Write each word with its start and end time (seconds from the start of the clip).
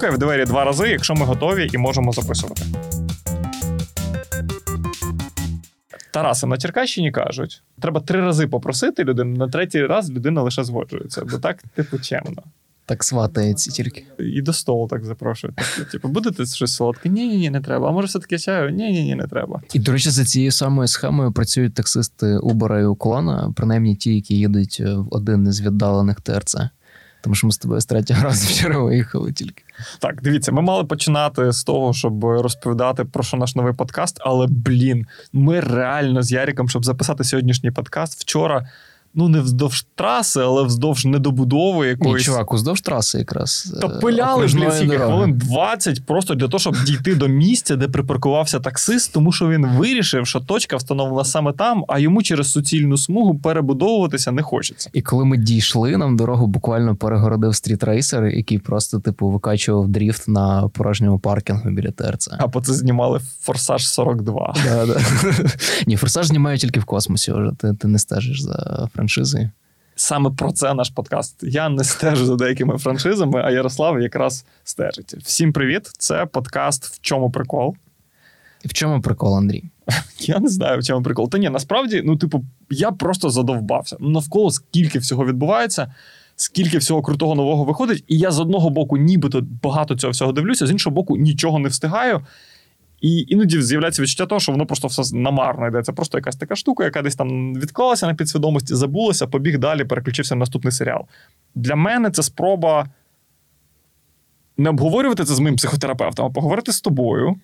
постукай 0.00 0.16
в 0.16 0.18
двері 0.18 0.44
два 0.44 0.64
рази, 0.64 0.88
якщо 0.88 1.14
ми 1.14 1.26
готові 1.26 1.68
і 1.72 1.78
можемо 1.78 2.12
записувати. 2.12 2.62
Тараси 6.12 6.46
на 6.46 6.56
Черкащині 6.56 7.12
кажуть: 7.12 7.62
треба 7.80 8.00
три 8.00 8.20
рази 8.20 8.46
попросити 8.46 9.04
людину, 9.04 9.36
на 9.36 9.48
третій 9.48 9.86
раз 9.86 10.10
людина 10.10 10.42
лише 10.42 10.64
згоджується, 10.64 11.24
бо 11.24 11.38
так, 11.38 11.62
типу, 11.74 11.98
чемно. 11.98 12.42
Так 12.86 13.04
сватається 13.04 13.70
тільки. 13.70 14.04
І 14.18 14.42
до 14.42 14.52
столу 14.52 14.88
так 14.88 15.04
запрошують. 15.04 15.56
Типу, 15.92 16.08
будете 16.08 16.46
щось 16.46 16.74
солодке? 16.74 17.08
Ні, 17.08 17.28
ні, 17.28 17.36
ні, 17.36 17.50
не 17.50 17.60
треба. 17.60 17.88
А 17.88 17.92
може, 17.92 18.06
все-таки 18.06 18.38
чаю? 18.38 18.70
Ні, 18.70 18.92
ні, 18.92 19.04
ні, 19.04 19.14
не 19.14 19.26
треба. 19.26 19.62
І, 19.72 19.78
до 19.78 19.92
речі, 19.92 20.10
за 20.10 20.24
цією 20.24 20.52
самою 20.52 20.88
схемою 20.88 21.32
працюють 21.32 21.74
таксисти 21.74 22.26
Uber 22.26 22.80
і 22.80 22.84
уклона, 22.84 23.52
принаймні 23.56 23.96
ті, 23.96 24.14
які 24.14 24.36
їдуть 24.36 24.80
в 24.80 25.06
один 25.10 25.46
із 25.48 25.60
віддалених 25.60 26.20
ТРЦ. 26.20 26.56
Тому 27.20 27.34
що 27.34 27.46
ми 27.46 27.52
з 27.52 27.58
тобою 27.58 27.80
з 27.80 27.86
третього 27.86 28.22
разу 28.24 28.46
вчора 28.46 28.78
виїхали 28.78 29.32
тільки. 29.32 29.62
Так, 29.98 30.22
дивіться, 30.22 30.52
ми 30.52 30.62
мали 30.62 30.84
починати 30.84 31.52
з 31.52 31.64
того, 31.64 31.92
щоб 31.92 32.24
розповідати 32.24 33.04
про 33.04 33.22
що 33.22 33.36
наш 33.36 33.54
новий 33.54 33.72
подкаст, 33.72 34.18
але 34.20 34.46
блін, 34.46 35.06
ми 35.32 35.60
реально 35.60 36.22
з 36.22 36.32
Яріком, 36.32 36.68
щоб 36.68 36.84
записати 36.84 37.24
сьогоднішній 37.24 37.70
подкаст, 37.70 38.20
вчора 38.20 38.66
ну 39.14 39.28
не 39.28 39.40
вздовж 39.40 39.86
траси, 39.94 40.40
але 40.40 40.62
вздовж 40.62 41.04
недобудови 41.04 41.88
якоїсь. 41.88 42.16
Ні, 42.16 42.24
чувак, 42.24 42.52
уздовж 42.52 42.80
траси 42.80 43.18
якраз. 43.18 43.74
Та 43.80 43.88
пиляли 43.88 44.46
блін, 44.46 44.72
скільки 44.72 44.98
хвилин 44.98 45.32
20 45.32 46.06
просто 46.06 46.34
для 46.34 46.48
того, 46.48 46.58
щоб 46.58 46.76
дійти 46.84 47.14
до 47.14 47.28
місця, 47.28 47.76
де 47.76 47.88
припаркувався 47.88 48.60
таксист, 48.60 49.12
тому 49.12 49.32
що 49.32 49.48
він 49.48 49.66
вирішив, 49.66 50.26
що 50.26 50.40
точка 50.40 50.76
встановлена 50.76 51.24
саме 51.24 51.52
там, 51.52 51.84
а 51.88 51.98
йому 51.98 52.22
через 52.22 52.52
суцільну 52.52 52.96
смугу 52.96 53.38
перебудовуватися 53.38 54.32
не 54.32 54.42
хочеться. 54.42 54.90
І 54.92 55.02
коли 55.02 55.24
ми 55.24 55.36
дійшли, 55.36 55.96
нам 55.96 56.16
дорогу 56.16 56.46
буквально 56.46 56.96
перегородив 56.96 57.54
стрітрейсер, 57.54 58.24
який 58.24 58.58
просто 58.58 59.00
типу 59.00 59.28
відкачував 59.28 59.88
дріфт 59.88 60.28
на 60.28 60.68
порожньому 60.68 61.18
паркінгу 61.18 61.70
біля 61.70 61.90
ТРЦ. 61.90 62.28
А 62.38 62.48
по 62.48 62.60
це 62.60 62.72
знімали 62.72 63.20
Форсаж 63.40 63.88
42. 63.88 64.54
Да, 64.64 64.86
да. 64.86 65.00
Ні, 65.86 65.96
форсаж 65.96 66.26
знімає 66.26 66.58
тільки 66.58 66.80
в 66.80 66.84
космосі. 66.84 67.32
Вже 67.32 67.50
ти, 67.58 67.74
ти 67.74 67.88
не 67.88 67.98
стежиш 67.98 68.42
за 68.42 68.88
франшизою. 69.00 69.50
Саме 69.96 70.30
про 70.30 70.52
це 70.52 70.74
наш 70.74 70.90
подкаст. 70.90 71.36
Я 71.42 71.68
не 71.68 71.84
стежу 71.84 72.26
за 72.26 72.36
деякими 72.36 72.78
франшизами, 72.78 73.42
а 73.44 73.50
Ярослав 73.50 74.00
якраз 74.00 74.44
стежить. 74.64 75.14
Всім 75.14 75.52
привіт! 75.52 75.90
Це 75.98 76.26
подкаст 76.26 76.84
В 76.84 77.00
чому 77.00 77.30
прикол? 77.30 77.76
І 78.64 78.68
в 78.68 78.72
чому 78.72 79.00
прикол, 79.00 79.36
Андрій? 79.36 79.64
Я 80.18 80.38
не 80.38 80.48
знаю, 80.48 80.80
в 80.80 80.84
чому 80.84 81.02
прикол. 81.02 81.30
Та 81.30 81.38
ні, 81.38 81.50
насправді, 81.50 82.02
ну, 82.04 82.16
типу, 82.16 82.44
я 82.70 82.90
просто 82.92 83.30
задовбався. 83.30 83.96
Навколо 84.00 84.50
скільки 84.50 84.98
всього 84.98 85.26
відбувається, 85.26 85.94
скільки 86.36 86.78
всього 86.78 87.02
крутого 87.02 87.34
нового 87.34 87.64
виходить, 87.64 88.04
і 88.08 88.18
я 88.18 88.30
з 88.30 88.40
одного 88.40 88.70
боку, 88.70 88.96
нібито 88.96 89.42
багато 89.62 89.96
цього 89.96 90.10
всього 90.10 90.32
дивлюся, 90.32 90.66
з 90.66 90.70
іншого 90.70 90.94
боку, 90.94 91.16
нічого 91.16 91.58
не 91.58 91.68
встигаю. 91.68 92.20
І 93.00 93.24
іноді 93.28 93.62
з'являється 93.62 94.02
відчуття 94.02 94.26
того, 94.26 94.40
що 94.40 94.52
воно 94.52 94.66
просто 94.66 94.88
все 94.88 95.16
намарно 95.16 95.68
йде. 95.68 95.82
Це 95.82 95.92
просто 95.92 96.18
якась 96.18 96.36
така 96.36 96.56
штука, 96.56 96.84
яка 96.84 97.02
десь 97.02 97.16
там 97.16 97.54
відклалася 97.54 98.06
на 98.06 98.14
підсвідомості, 98.14 98.74
забулася, 98.74 99.26
побіг 99.26 99.58
далі, 99.58 99.84
переключився 99.84 100.34
на 100.34 100.38
наступний 100.38 100.72
серіал. 100.72 101.04
Для 101.54 101.76
мене 101.76 102.10
це 102.10 102.22
спроба 102.22 102.86
не 104.56 104.70
обговорювати 104.70 105.24
це 105.24 105.34
з 105.34 105.38
моїм 105.38 105.56
психотерапевтом, 105.56 106.26
а 106.26 106.30
поговорити 106.30 106.72
з 106.72 106.80
тобою. 106.80 107.36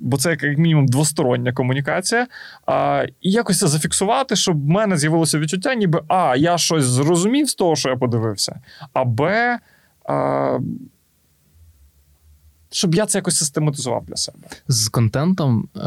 Бо 0.00 0.16
це 0.16 0.30
як 0.30 0.42
мінімум 0.42 0.86
двостороння 0.86 1.52
комунікація, 1.52 2.26
а, 2.66 3.04
і 3.20 3.30
якось 3.30 3.58
це 3.58 3.66
зафіксувати, 3.66 4.36
щоб 4.36 4.66
в 4.66 4.68
мене 4.68 4.96
з'явилося 4.96 5.38
відчуття, 5.38 5.74
ніби 5.74 6.02
А, 6.08 6.36
я 6.36 6.58
щось 6.58 6.84
зрозумів 6.84 7.48
з 7.48 7.54
того, 7.54 7.76
що 7.76 7.88
я 7.88 7.96
подивився, 7.96 8.60
а 8.92 9.04
Б. 9.04 9.58
А, 10.04 10.58
щоб 12.70 12.94
я 12.94 13.06
це 13.06 13.18
якось 13.18 13.36
систематизував 13.36 14.04
для 14.04 14.16
себе. 14.16 14.48
З 14.68 14.88
контентом 14.88 15.68
е, 15.76 15.80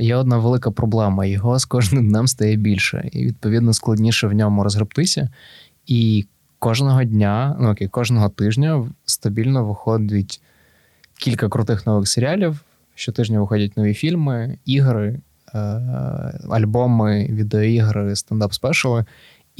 є 0.00 0.16
одна 0.16 0.38
велика 0.38 0.70
проблема. 0.70 1.26
Його 1.26 1.58
з 1.58 1.64
кожним 1.64 2.08
днем 2.08 2.26
стає 2.26 2.56
більше, 2.56 3.08
і 3.12 3.26
відповідно 3.26 3.72
складніше 3.74 4.26
в 4.26 4.32
ньому 4.32 4.64
розгребтися. 4.64 5.28
І 5.86 6.26
кожного 6.58 7.04
дня, 7.04 7.56
ну 7.60 7.70
окей, 7.70 7.88
кожного 7.88 8.28
тижня 8.28 8.90
стабільно 9.04 9.64
виходить 9.64 10.40
кілька 11.18 11.48
крутих 11.48 11.86
нових 11.86 12.08
серіалів. 12.08 12.60
Щотижня 12.94 13.40
виходять 13.40 13.76
нові 13.76 13.94
фільми, 13.94 14.58
ігри, 14.64 15.20
е, 15.54 15.58
альбоми, 16.50 17.26
відеоігри, 17.30 18.14
стендап-спешали. 18.14 19.04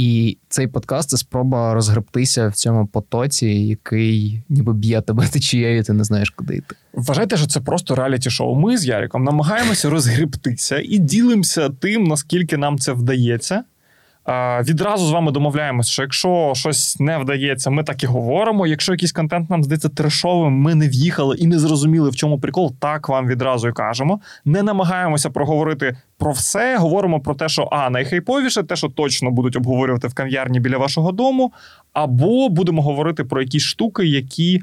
І 0.00 0.38
цей 0.48 0.66
подкаст 0.66 1.10
це 1.10 1.16
спроба 1.16 1.74
розгребтися 1.74 2.48
в 2.48 2.52
цьому 2.52 2.86
потоці, 2.86 3.46
який 3.46 4.42
ніби 4.48 4.72
б'є 4.72 5.00
тебе 5.00 5.26
течією, 5.32 5.84
ти 5.84 5.92
не 5.92 6.04
знаєш, 6.04 6.30
куди 6.30 6.56
йти. 6.56 6.76
Вважайте, 6.92 7.36
що 7.36 7.46
це 7.46 7.60
просто 7.60 7.94
реаліті-шоу. 7.94 8.54
Ми 8.54 8.78
з 8.78 8.86
Яриком 8.86 9.24
намагаємося 9.24 9.90
розгребтися 9.90 10.78
і 10.84 10.98
ділимося 10.98 11.68
тим, 11.68 12.04
наскільки 12.04 12.56
нам 12.56 12.78
це 12.78 12.92
вдається. 12.92 13.64
Відразу 14.62 15.06
з 15.06 15.10
вами 15.10 15.32
домовляємося, 15.32 15.90
що 15.90 16.02
якщо 16.02 16.52
щось 16.56 17.00
не 17.00 17.18
вдається, 17.18 17.70
ми 17.70 17.84
так 17.84 18.02
і 18.02 18.06
говоримо. 18.06 18.66
Якщо 18.66 18.92
якийсь 18.92 19.12
контент 19.12 19.50
нам 19.50 19.64
здається 19.64 19.88
трешовим, 19.88 20.52
ми 20.52 20.74
не 20.74 20.88
в'їхали 20.88 21.36
і 21.36 21.46
не 21.46 21.58
зрозуміли, 21.58 22.10
в 22.10 22.16
чому 22.16 22.40
прикол, 22.40 22.74
так 22.78 23.08
вам 23.08 23.26
відразу 23.26 23.68
і 23.68 23.72
кажемо. 23.72 24.20
Не 24.44 24.62
намагаємося 24.62 25.30
проговорити 25.30 25.96
про 26.20 26.32
все. 26.32 26.78
Говоримо 26.78 27.20
про 27.20 27.34
те, 27.34 27.48
що 27.48 27.68
а 27.72 27.90
найхайповіше, 27.90 28.62
те, 28.62 28.76
що 28.76 28.88
точно 28.88 29.30
будуть 29.30 29.56
обговорювати 29.56 30.08
в 30.08 30.14
кав'ярні 30.14 30.60
біля 30.60 30.78
вашого 30.78 31.12
дому, 31.12 31.52
або 31.92 32.48
будемо 32.48 32.82
говорити 32.82 33.24
про 33.24 33.42
якісь 33.42 33.62
штуки, 33.62 34.06
які 34.06 34.56
е, 34.56 34.60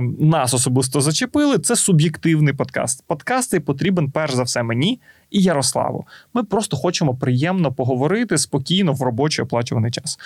нас 0.00 0.54
особисто 0.54 1.00
зачепили. 1.00 1.58
Це 1.58 1.76
суб'єктивний 1.76 2.54
подкаст. 2.54 3.04
Подкаст 3.06 3.64
потрібен 3.64 4.10
перш 4.10 4.34
за 4.34 4.42
все 4.42 4.62
мені 4.62 5.00
і 5.30 5.42
Ярославу. 5.42 6.06
Ми 6.34 6.44
просто 6.44 6.76
хочемо 6.76 7.14
приємно 7.14 7.72
поговорити 7.72 8.38
спокійно 8.38 8.92
в 8.92 9.02
робочий 9.02 9.44
оплачуваний 9.44 9.90
час. 9.90 10.18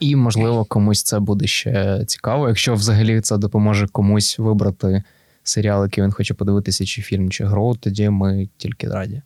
І 0.00 0.16
можливо 0.16 0.64
комусь 0.64 1.02
це 1.02 1.18
буде 1.18 1.46
ще 1.46 2.04
цікаво, 2.06 2.48
якщо 2.48 2.74
взагалі 2.74 3.20
це 3.20 3.36
допоможе 3.36 3.86
комусь 3.86 4.38
вибрати 4.38 5.02
серіал, 5.42 5.82
який 5.82 6.04
він 6.04 6.12
хоче 6.12 6.34
подивитися, 6.34 6.84
чи 6.84 7.02
фільм, 7.02 7.30
чи 7.30 7.44
гру, 7.44 7.76
тоді 7.80 8.08
ми 8.10 8.48
тільки 8.56 8.88
раді. 8.88 9.22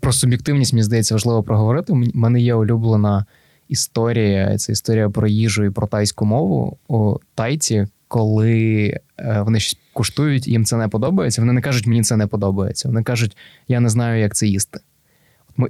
Про 0.00 0.12
суб'єктивність, 0.12 0.72
мені 0.72 0.82
здається, 0.82 1.14
важливо 1.14 1.42
проговорити. 1.42 1.92
У 1.92 1.96
мене 2.14 2.40
є 2.40 2.54
улюблена 2.54 3.26
історія. 3.68 4.58
Це 4.58 4.72
історія 4.72 5.10
про 5.10 5.28
їжу 5.28 5.64
і 5.64 5.70
про 5.70 5.86
тайську 5.86 6.26
мову 6.26 6.78
у 6.88 7.16
тайці, 7.34 7.86
коли 8.08 8.86
е, 9.18 9.42
вони 9.42 9.60
щось 9.60 9.78
куштують, 9.92 10.48
їм 10.48 10.64
це 10.64 10.76
не 10.76 10.88
подобається. 10.88 11.42
Вони 11.42 11.52
не 11.52 11.60
кажуть, 11.60 11.86
мені 11.86 12.02
це 12.02 12.16
не 12.16 12.26
подобається. 12.26 12.88
Вони 12.88 13.02
кажуть, 13.02 13.36
я 13.68 13.80
не 13.80 13.88
знаю, 13.88 14.20
як 14.20 14.34
це 14.34 14.46
їсти. 14.46 14.80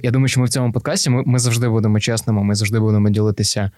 Я 0.03 0.11
думаю, 0.11 0.27
що 0.27 0.39
ми 0.39 0.45
в 0.45 0.49
цьому 0.49 0.73
подкасті 0.73 1.09
ми, 1.09 1.23
ми 1.25 1.39
завжди 1.39 1.69
будемо 1.69 1.99
чесними, 1.99 2.43
ми 2.43 2.55
завжди 2.55 2.79
будемо 2.79 3.09
ділитися 3.09 3.71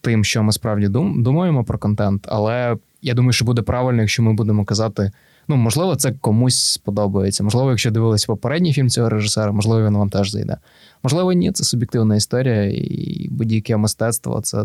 тим, 0.00 0.24
що 0.24 0.42
ми 0.42 0.52
справді 0.52 0.88
дум, 0.88 1.22
думаємо 1.22 1.64
про 1.64 1.78
контент. 1.78 2.26
Але 2.28 2.76
я 3.02 3.14
думаю, 3.14 3.32
що 3.32 3.44
буде 3.44 3.62
правильно, 3.62 4.00
якщо 4.00 4.22
ми 4.22 4.32
будемо 4.32 4.64
казати. 4.64 5.10
Ну, 5.48 5.56
можливо, 5.56 5.96
це 5.96 6.12
комусь 6.12 6.72
сподобається. 6.72 7.44
Можливо, 7.44 7.70
якщо 7.70 7.90
дивилися 7.90 8.26
попередній 8.26 8.72
фільм 8.72 8.88
цього 8.88 9.08
режисера, 9.08 9.52
можливо, 9.52 9.86
він 9.86 9.96
вам 9.96 10.10
теж 10.10 10.30
зайде. 10.30 10.56
Можливо, 11.02 11.32
ні, 11.32 11.52
це 11.52 11.64
суб'єктивна 11.64 12.16
історія, 12.16 12.64
і 12.64 13.28
будь-яке 13.30 13.76
мистецтво 13.76 14.40
це 14.40 14.64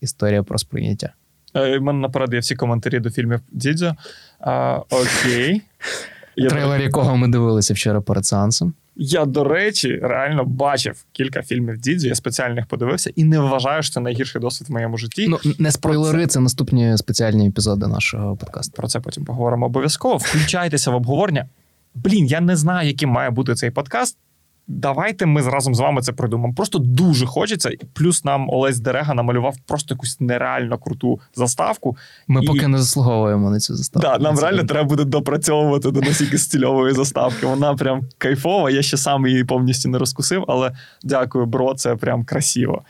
історія 0.00 0.42
про 0.42 0.58
сприйняття. 0.58 1.12
У 1.54 1.58
е, 1.58 1.80
мене 1.80 1.98
наперед 1.98 2.32
є 2.32 2.38
всі 2.38 2.56
коментарі 2.56 3.00
до 3.00 3.10
фільмів 3.10 3.40
Дідзо. 3.52 3.94
А, 4.40 4.80
Окей. 4.90 5.62
Трейлер, 6.48 6.80
якого 6.80 7.16
ми 7.16 7.28
дивилися 7.28 7.74
вчора 7.74 8.00
перед 8.00 8.26
сеансом. 8.26 8.74
Я, 8.96 9.24
до 9.24 9.44
речі, 9.44 9.98
реально 10.02 10.44
бачив 10.44 11.04
кілька 11.12 11.42
фільмів 11.42 11.78
Дідзю, 11.78 12.08
я 12.08 12.14
спеціально 12.14 12.56
їх 12.56 12.66
подивився 12.66 13.10
і 13.16 13.24
не 13.24 13.38
вважаю, 13.38 13.82
що 13.82 13.94
це 13.94 14.00
найгірший 14.00 14.40
досвід 14.40 14.68
в 14.68 14.72
моєму 14.72 14.98
житті. 14.98 15.28
Ну, 15.28 15.38
Не 15.58 15.72
спойлери, 15.72 16.26
це 16.26 16.40
наступні 16.40 16.98
спеціальні 16.98 17.48
епізоди 17.48 17.86
нашого 17.86 18.36
подкасту. 18.36 18.72
Про 18.76 18.88
це 18.88 19.00
потім 19.00 19.24
поговоримо 19.24 19.66
обов'язково. 19.66 20.16
Включайтеся 20.16 20.90
в 20.90 20.94
обговорення. 20.94 21.48
Блін, 21.94 22.26
я 22.26 22.40
не 22.40 22.56
знаю, 22.56 22.88
яким 22.88 23.10
має 23.10 23.30
бути 23.30 23.54
цей 23.54 23.70
подкаст. 23.70 24.18
Давайте 24.68 25.26
ми 25.26 25.42
разом 25.42 25.74
з 25.74 25.80
вами 25.80 26.02
це 26.02 26.12
придумаємо. 26.12 26.54
Просто 26.54 26.78
дуже 26.78 27.26
хочеться. 27.26 27.70
Плюс 27.92 28.24
нам 28.24 28.50
Олесь 28.50 28.80
Дерега 28.80 29.14
намалював 29.14 29.56
просто 29.66 29.94
якусь 29.94 30.20
нереально 30.20 30.78
круту 30.78 31.20
заставку. 31.34 31.96
Ми 32.28 32.44
і... 32.44 32.46
поки 32.46 32.68
не 32.68 32.78
заслуговуємо 32.78 33.50
на 33.50 33.60
цю 33.60 33.74
заставку. 33.74 34.08
Да, 34.08 34.18
Нам 34.18 34.38
реально 34.38 34.64
треба 34.64 34.88
буде 34.88 35.04
допрацьовувати 35.04 35.90
до 35.90 36.00
настільки 36.00 36.38
стільової 36.38 36.94
заставки. 36.94 37.46
Вона 37.46 37.74
прям 37.74 38.02
кайфова. 38.18 38.70
Я 38.70 38.82
ще 38.82 38.96
сам 38.96 39.26
її 39.26 39.44
повністю 39.44 39.88
не 39.88 39.98
розкусив, 39.98 40.44
але 40.48 40.72
дякую, 41.02 41.46
бро, 41.46 41.74
це 41.74 41.96
прям 41.96 42.24
красиво. 42.24 42.82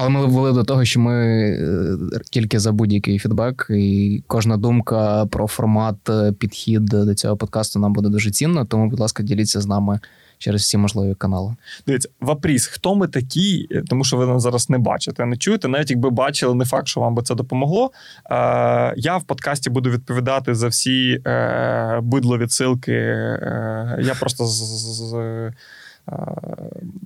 Але 0.00 0.08
ми 0.08 0.26
вели 0.26 0.52
до 0.52 0.64
того, 0.64 0.84
що 0.84 1.00
ми 1.00 1.14
е, 1.14 2.20
тільки 2.30 2.58
за 2.58 2.72
будь-який 2.72 3.18
фідбек, 3.18 3.66
і 3.70 4.22
кожна 4.26 4.56
думка 4.56 5.26
про 5.26 5.46
формат, 5.46 6.08
е, 6.08 6.32
підхід 6.32 6.84
до 6.84 7.14
цього 7.14 7.36
подкасту 7.36 7.78
нам 7.78 7.92
буде 7.92 8.08
дуже 8.08 8.30
цінна. 8.30 8.64
Тому, 8.64 8.90
будь 8.90 9.00
ласка, 9.00 9.22
діліться 9.22 9.60
з 9.60 9.66
нами 9.66 10.00
через 10.38 10.62
всі 10.62 10.76
можливі 10.76 11.14
канали. 11.14 11.56
Дивіться, 11.86 12.08
вапріс, 12.20 12.66
хто 12.66 12.94
ми 12.94 13.08
такі, 13.08 13.68
тому 13.88 14.04
що 14.04 14.16
ви 14.16 14.26
нас 14.26 14.42
зараз 14.42 14.70
не 14.70 14.78
бачите, 14.78 15.26
не 15.26 15.36
чуєте. 15.36 15.68
Навіть 15.68 15.90
якби 15.90 16.10
бачили, 16.10 16.54
не 16.54 16.64
факт, 16.64 16.86
що 16.86 17.00
вам 17.00 17.14
би 17.14 17.22
це 17.22 17.34
допомогло. 17.34 17.90
Е, 18.30 18.94
Я 18.96 19.16
в 19.16 19.24
подкасті 19.24 19.70
буду 19.70 19.90
відповідати 19.90 20.54
за 20.54 20.68
всі 20.68 21.20
е, 21.26 22.00
бидло 22.02 22.38
відсилки. 22.38 22.92
Е, 22.92 23.98
Я 24.02 24.14
просто 24.14 24.44
з, 24.46 24.62
з, 24.98 25.52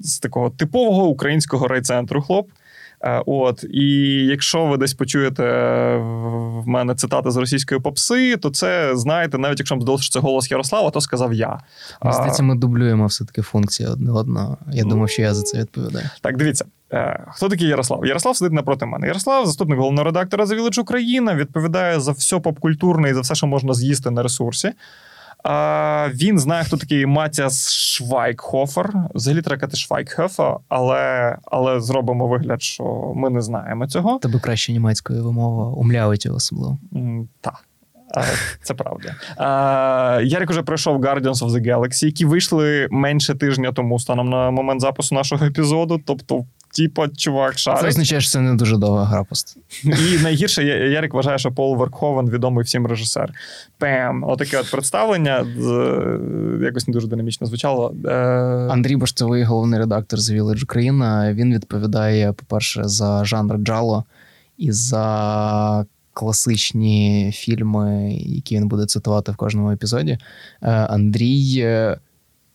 з 0.00 0.18
такого 0.18 0.50
типового 0.50 1.06
українського 1.06 1.68
райцентру 1.68 2.22
хлоп. 2.22 2.48
Е, 3.04 3.22
от, 3.26 3.64
і 3.64 3.87
якщо 4.26 4.66
ви 4.66 4.76
десь 4.76 4.94
почуєте 4.94 5.43
в 5.96 6.69
мене 6.69 6.94
цитати 6.94 7.31
з 7.31 7.37
російської 7.37 7.81
попси, 7.81 8.37
то 8.37 8.50
це 8.50 8.96
знаєте, 8.96 9.38
навіть 9.38 9.58
якщо 9.58 9.75
вам 9.75 9.82
здалося, 9.82 10.04
що 10.04 10.12
це 10.12 10.20
голос 10.20 10.50
Ярослава, 10.50 10.90
то 10.90 11.00
сказав 11.00 11.34
я. 11.34 11.60
Мені 12.02 12.16
здається, 12.16 12.43
ми 12.43 12.54
дублюємо 12.54 13.06
все-таки 13.06 13.43
функції 13.43 13.88
одне 13.88 14.12
одного. 14.12 14.56
Я 14.72 14.84
думав, 14.84 15.10
що 15.10 15.22
я 15.22 15.34
за 15.34 15.43
це 15.43 15.58
відповідаю. 15.58 16.04
Так, 16.20 16.37
дивіться. 16.37 16.64
Е, 16.93 17.25
хто 17.28 17.49
такий 17.49 17.69
Ярослав? 17.69 18.06
Ярослав 18.06 18.37
сидить 18.37 18.52
напроти 18.52 18.87
мене. 18.87 19.06
Ярослав, 19.06 19.46
заступник 19.46 19.78
головного 19.78 20.05
редактора 20.05 20.44
The 20.44 20.60
Village 20.60 20.81
Україна, 20.81 21.34
відповідає 21.34 22.00
за 22.00 22.12
все 22.12 22.40
попкультурне 22.40 23.10
і 23.10 23.14
за 23.14 23.20
все, 23.20 23.34
що 23.34 23.46
можна 23.46 23.75
з'їсти 23.75 24.10
на 24.10 24.22
ресурсі. 24.22 24.72
А, 25.42 26.08
Він 26.14 26.38
знає, 26.38 26.64
хто 26.64 26.76
такий 26.76 27.06
Матіас 27.06 27.72
Швайкхофер. 27.72 28.94
Взагалі 29.14 29.42
треба 29.42 29.60
казати 29.60 29.76
Швайкхофер, 29.76 30.56
але 30.68 31.36
але 31.44 31.80
зробимо 31.80 32.28
вигляд, 32.28 32.62
що 32.62 33.12
ми 33.16 33.30
не 33.30 33.40
знаємо 33.42 33.86
цього. 33.86 34.18
Тебе 34.18 34.38
краще 34.38 34.72
німецькою 34.72 35.24
вимова, 35.24 35.70
умляють 35.70 36.26
особливо. 36.26 36.78
Так. 37.40 37.64
Це 38.62 38.74
правда. 38.74 39.14
Ярик 40.22 40.50
уже 40.50 40.62
пройшов 40.62 41.00
Guardians 41.00 41.34
of 41.34 41.48
the 41.48 41.66
Galaxy, 41.66 42.04
які 42.06 42.24
вийшли 42.24 42.88
менше 42.90 43.34
тижня 43.34 43.72
тому 43.72 43.98
станом 43.98 44.30
на 44.30 44.50
момент 44.50 44.80
запису 44.80 45.14
нашого 45.14 45.46
епізоду. 45.46 46.00
Тобто, 46.06 46.44
типа, 46.72 47.08
чувак, 47.08 47.58
шарить. 47.58 47.80
Це 47.80 47.88
означає, 47.88 48.20
що 48.20 48.30
це 48.30 48.40
не 48.40 48.54
дуже 48.54 48.76
довга 48.76 49.04
гра 49.04 49.24
просто. 49.24 49.60
І 49.84 50.22
найгірше 50.22 50.64
Ярик 50.64 51.14
вважає, 51.14 51.38
що 51.38 51.52
Пол 51.52 51.76
Верховен 51.76 52.30
відомий 52.30 52.64
всім 52.64 52.86
режисер. 52.86 53.32
Пем, 53.78 54.24
отаке 54.24 54.58
от 54.58 54.70
представлення 54.70 55.46
якось 56.62 56.88
не 56.88 56.92
дуже 56.92 57.06
динамічно 57.06 57.46
звучало. 57.46 57.94
Е, 58.04 58.10
Андрій 58.70 58.96
Баштовий, 58.96 59.42
головний 59.42 59.80
редактор 59.80 60.20
з 60.20 60.30
Village 60.30 60.64
Україна. 60.64 61.32
Він 61.32 61.54
відповідає, 61.54 62.32
по-перше, 62.32 62.82
за 62.84 63.24
жанр 63.24 63.56
Джало 63.56 64.04
і 64.58 64.72
за. 64.72 65.86
Класичні 66.14 67.30
фільми, 67.34 68.14
які 68.14 68.56
він 68.56 68.69
буде 68.69 68.86
цитувати 68.86 69.32
в 69.32 69.36
кожному 69.36 69.70
епізоді. 69.70 70.19
Е, 70.62 70.70
Андрій, 70.70 71.54
е, 71.58 71.98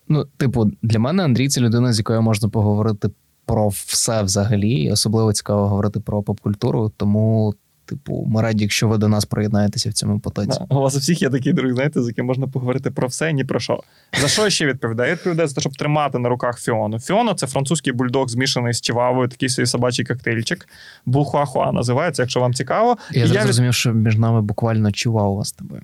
ну, 0.08 0.26
типу, 0.36 0.70
для 0.82 0.98
мене 0.98 1.24
Андрій 1.24 1.48
це 1.48 1.60
людина, 1.60 1.92
з 1.92 1.98
якою 1.98 2.22
можна 2.22 2.48
поговорити 2.48 3.10
про 3.48 3.68
все 3.68 4.22
взагалі. 4.22 4.92
Особливо 4.92 5.32
цікаво 5.32 5.68
говорити 5.68 6.00
про 6.00 6.22
поп-культуру. 6.22 6.92
Тому, 6.96 7.54
типу, 7.86 8.24
ми 8.28 8.42
раді, 8.42 8.64
якщо 8.64 8.88
ви 8.88 8.98
до 8.98 9.08
нас 9.08 9.24
приєднаєтеся 9.24 9.90
в 9.90 9.92
цьому 9.92 10.20
потоці. 10.20 10.60
У 10.68 10.74
вас 10.74 10.96
у 10.96 10.98
всіх 10.98 11.22
є 11.22 11.30
такий 11.30 11.52
друг, 11.52 11.72
знаєте, 11.72 12.02
з 12.02 12.06
яким 12.06 12.26
можна 12.26 12.46
поговорити 12.46 12.90
про 12.90 13.08
все, 13.08 13.32
ні 13.32 13.44
про 13.44 13.60
що. 13.60 13.82
За 14.20 14.28
що 14.28 14.50
ще 14.50 14.66
відповідає? 14.66 15.12
Відповідає 15.12 15.48
за 15.48 15.54
те, 15.54 15.60
щоб 15.60 15.76
тримати 15.76 16.18
на 16.18 16.28
руках 16.28 16.60
Фіону. 16.60 17.00
Фіона 17.00 17.34
це 17.34 17.46
французький 17.46 17.92
бульдог, 17.92 18.28
змішаний 18.28 18.72
з 18.72 18.80
чивавою, 18.80 19.28
такий 19.28 19.48
собі 19.48 19.66
собачий 19.66 20.04
коктейльчик. 20.04 20.68
Бухуахуа 21.06 21.72
називається, 21.72 22.22
якщо 22.22 22.40
вам 22.40 22.54
цікаво. 22.54 22.96
Я 23.10 23.24
і 23.24 23.26
зрозумів, 23.26 23.70
від... 23.70 23.76
що 23.76 23.92
між 23.92 24.16
нами 24.16 24.42
буквально 24.42 24.92
чував 24.92 25.34
вас 25.34 25.52
тебе. 25.52 25.80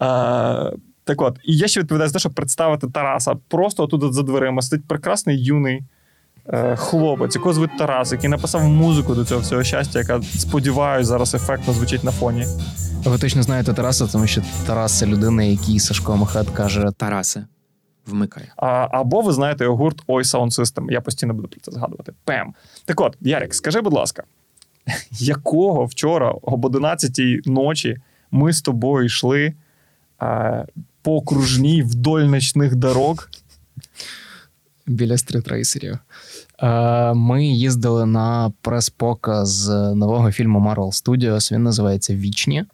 Так 1.06 1.22
от, 1.22 1.38
і 1.44 1.56
я 1.56 1.68
ще 1.68 1.80
відповідаю 1.80 2.08
за 2.08 2.12
те, 2.12 2.18
щоб 2.18 2.32
представити 2.32 2.86
Тараса. 2.86 3.34
Просто 3.48 3.86
тут 3.86 4.14
за 4.14 4.22
дверима 4.22 4.62
сидить 4.62 4.88
прекрасний 4.88 5.44
юний 5.44 5.82
е, 6.48 6.76
хлопець, 6.76 7.34
якого 7.34 7.52
звуть 7.52 7.78
Тарас, 7.78 8.12
який 8.12 8.30
написав 8.30 8.64
музику 8.64 9.14
до 9.14 9.24
цього 9.24 9.40
всього 9.40 9.62
щастя, 9.62 9.98
яка 9.98 10.22
сподіваюся, 10.22 11.08
зараз 11.08 11.34
ефектно 11.34 11.72
звучить 11.72 12.04
на 12.04 12.10
фоні. 12.10 12.46
Ви 13.04 13.18
точно 13.18 13.42
знаєте 13.42 13.74
Тараса, 13.74 14.06
тому 14.06 14.26
що 14.26 14.42
Тарас 14.66 14.98
це 14.98 15.06
людина, 15.06 15.42
який 15.42 15.78
Сашко 15.78 16.16
Махет 16.16 16.50
каже: 16.50 16.88
Тарасе, 16.96 17.46
вмикай. 18.06 18.44
А, 18.56 18.88
Або 18.90 19.20
ви 19.20 19.32
знаєте 19.32 19.64
його 19.64 19.76
гурт 19.76 20.02
Ой 20.06 20.22
Sound 20.22 20.60
System. 20.60 20.90
Я 20.90 21.00
постійно 21.00 21.34
буду 21.34 21.48
про 21.48 21.60
це 21.60 21.72
згадувати. 21.72 22.12
Пем. 22.24 22.54
Так 22.84 23.00
от, 23.00 23.16
Ярик, 23.20 23.54
скажи, 23.54 23.80
будь 23.80 23.92
ласка, 23.92 24.22
якого 25.10 25.84
вчора 25.84 26.34
об 26.42 26.64
11 26.64 27.20
ночі 27.46 27.96
ми 28.30 28.52
з 28.52 28.62
тобою 28.62 29.04
йшли? 29.04 29.54
По 31.06 31.16
окружній 31.16 31.82
вдоль 31.82 32.20
ночних 32.20 32.76
дорог. 32.76 33.28
Біля 34.86 35.18
стритрейсерів. 35.18 35.98
Ми 37.14 37.46
їздили 37.46 38.06
на 38.06 38.52
прес-показ 38.60 39.68
нового 39.94 40.32
фільму 40.32 40.58
Marvel 40.58 41.04
Studios. 41.04 41.52
Він 41.52 41.62
називається 41.62 42.14
Вічні. 42.14 42.64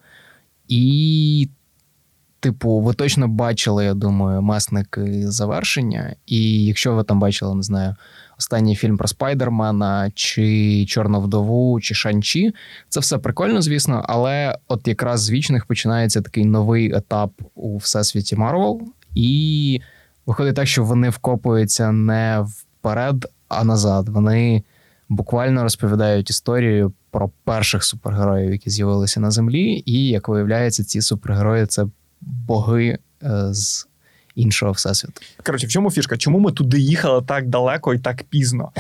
І, 0.69 1.49
типу, 2.40 2.81
ви 2.81 2.94
точно 2.94 3.29
бачили, 3.29 3.84
я 3.84 3.94
думаю, 3.94 4.43
месники 4.43 5.31
завершення. 5.31 6.14
І 6.26 6.64
якщо 6.64 6.94
ви 6.94 7.05
там 7.05 7.20
бачили, 7.20 7.55
не 7.55 7.62
знаю, 7.62 7.96
останній 8.43 8.77
фільм 8.77 8.97
про 8.97 9.09
Спайдермена, 9.09 10.11
чи 10.15 10.87
Чорну 10.87 11.21
вдову, 11.21 11.81
чи 11.81 11.94
Шанчі. 11.94 12.55
Це 12.89 13.00
все 13.00 13.19
прикольно, 13.19 13.62
звісно, 13.62 14.05
але 14.09 14.59
от 14.69 14.89
якраз 14.89 15.23
з 15.23 15.31
вічних 15.31 15.67
починається 15.67 16.23
такий 16.23 16.44
новий 16.44 16.94
етап 16.94 17.33
у 17.55 17.77
всесвіті 17.77 18.37
Марвел, 18.37 18.81
і 19.15 19.81
виходить 20.27 20.55
так, 20.55 20.67
що 20.67 20.85
вони 20.85 21.11
вкопуються 21.11 21.93
не 21.93 22.47
вперед, 22.47 23.27
а 23.49 23.65
назад. 23.65 24.09
Вони 24.09 24.62
буквально 25.09 25.62
розповідають 25.62 26.31
історію 26.31 26.93
про 27.11 27.31
перших 27.44 27.85
супергероїв, 27.85 28.53
які 28.53 28.71
з'явилися 28.71 29.21
на 29.21 29.31
землі, 29.31 29.83
і 29.87 30.09
як 30.09 30.29
виявляється, 30.29 30.85
ці 30.85 31.00
супергерої 31.00 31.67
це 31.67 31.87
боги 32.21 32.99
е, 33.23 33.55
з 33.55 33.87
іншого 34.34 34.73
всесвіту. 34.73 35.20
Коротше, 35.43 35.67
в 35.67 35.70
чому 35.70 35.90
фішка? 35.90 36.17
Чому 36.17 36.38
ми 36.38 36.52
туди 36.52 36.79
їхали 36.79 37.23
так 37.23 37.49
далеко 37.49 37.94
і 37.94 37.99
так 37.99 38.23
пізно? 38.23 38.73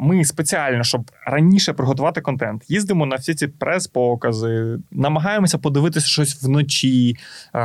Ми 0.00 0.24
спеціально, 0.24 0.84
щоб 0.84 1.10
раніше 1.26 1.72
приготувати 1.72 2.20
контент, 2.20 2.70
їздимо 2.70 3.06
на 3.06 3.16
всі 3.16 3.34
ці 3.34 3.46
прес-покази, 3.46 4.78
намагаємося 4.90 5.58
подивитися 5.58 6.06
щось 6.06 6.42
вночі, 6.42 7.16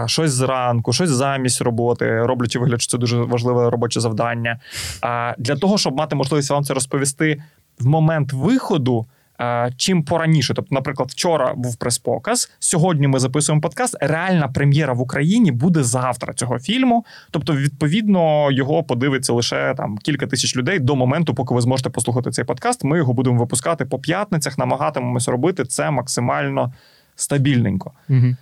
щось 0.06 0.32
зранку, 0.32 0.94
щось 0.94 1.10
замість 1.10 1.62
роботи, 1.62 2.24
роблячи 2.24 2.60
вигляд, 2.60 2.82
що 2.82 2.92
це 2.92 2.98
дуже 2.98 3.18
важливе 3.18 3.70
робоче 3.70 4.00
завдання. 4.00 4.60
А 5.02 5.36
для 5.38 5.56
того, 5.56 5.78
щоб 5.78 5.96
мати 5.96 6.16
можливість 6.16 6.50
вам 6.50 6.64
це 6.64 6.74
розповісти 6.74 7.44
в 7.80 7.86
момент 7.86 8.34
виходу. 8.34 9.06
Е, 9.42 9.72
чим 9.78 10.04
пораніше. 10.04 10.54
Тобто, 10.54 10.76
наприклад, 10.76 11.10
вчора 11.12 11.54
був 11.54 11.76
прес-показ. 11.76 12.52
Сьогодні 12.60 13.08
ми 13.08 13.20
записуємо 13.20 13.62
подкаст. 13.62 13.98
Реальна 14.02 14.48
прем'єра 14.48 14.94
в 14.94 15.02
Україні 15.02 15.52
буде 15.52 15.84
завтра 15.84 16.34
цього 16.34 16.60
фільму. 16.60 17.06
Тобто, 17.32 17.56
відповідно, 17.56 18.52
його 18.52 18.84
подивиться 18.84 19.34
лише 19.34 19.74
там 19.78 19.98
кілька 19.98 20.28
тисяч 20.28 20.56
людей 20.56 20.80
до 20.80 20.96
моменту, 20.96 21.34
поки 21.34 21.56
ви 21.56 21.62
зможете 21.62 21.90
послухати 21.90 22.32
цей 22.32 22.46
подкаст. 22.46 22.84
Ми 22.84 22.98
його 22.98 23.14
будемо 23.14 23.40
випускати 23.40 23.86
по 23.86 24.00
п'ятницях, 24.00 24.58
намагатимемося 24.58 25.32
робити 25.32 25.66
це 25.66 25.92
максимально 25.92 26.74
стабільненько. 27.16 27.92
Угу. 28.10 28.36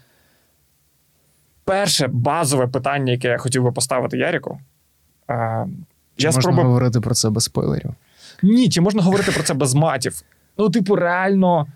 Перше 1.65 2.08
базове 2.08 2.68
питання, 2.68 3.12
яке 3.12 3.27
я 3.27 3.38
хотів 3.38 3.63
би 3.63 3.72
поставити 3.72 4.18
Ярику. 4.18 4.60
Е, 5.29 5.68
чи 6.18 6.24
я 6.24 6.27
можна 6.27 6.41
спробую... 6.41 6.68
говорити 6.68 7.00
про 7.00 7.15
це 7.15 7.29
без 7.29 7.44
спойлерів? 7.44 7.94
Ні, 8.44 8.70
чи 8.70 8.82
можна 8.82 9.03
говорити 9.03 9.32
про 9.32 9.44
це 9.44 9.53
без 9.53 9.74
матів? 9.74 10.24
Ну, 10.60 10.70
типу, 10.70 10.96
реально. 10.96 11.68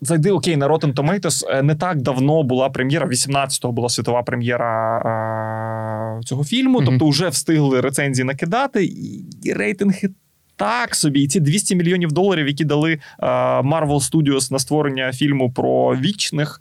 Зайди 0.00 0.30
окей, 0.30 0.56
на 0.56 0.68
Rotten 0.68 0.94
Tomatoes 0.94 1.44
е, 1.50 1.62
не 1.62 1.74
так 1.74 2.02
давно 2.02 2.42
була 2.42 2.70
прем'єра. 2.70 3.06
18-го 3.06 3.72
була 3.72 3.88
світова 3.88 4.22
прем'єра 4.22 4.98
а, 4.98 6.20
цього 6.24 6.44
фільму. 6.44 6.80
Mm-hmm. 6.80 6.84
Тобто, 6.84 7.08
вже 7.08 7.28
встигли 7.28 7.80
рецензії 7.80 8.24
накидати, 8.24 8.84
і 8.84 9.52
рейтинги 9.52 10.08
так 10.56 10.94
собі. 10.94 11.22
І 11.22 11.28
ці 11.28 11.40
200 11.40 11.76
мільйонів 11.76 12.12
доларів, 12.12 12.46
які 12.48 12.64
дали 12.64 12.98
а, 13.18 13.62
Marvel 13.64 14.10
Studios 14.10 14.52
на 14.52 14.58
створення 14.58 15.12
фільму 15.12 15.52
про 15.52 15.96
вічних. 15.96 16.60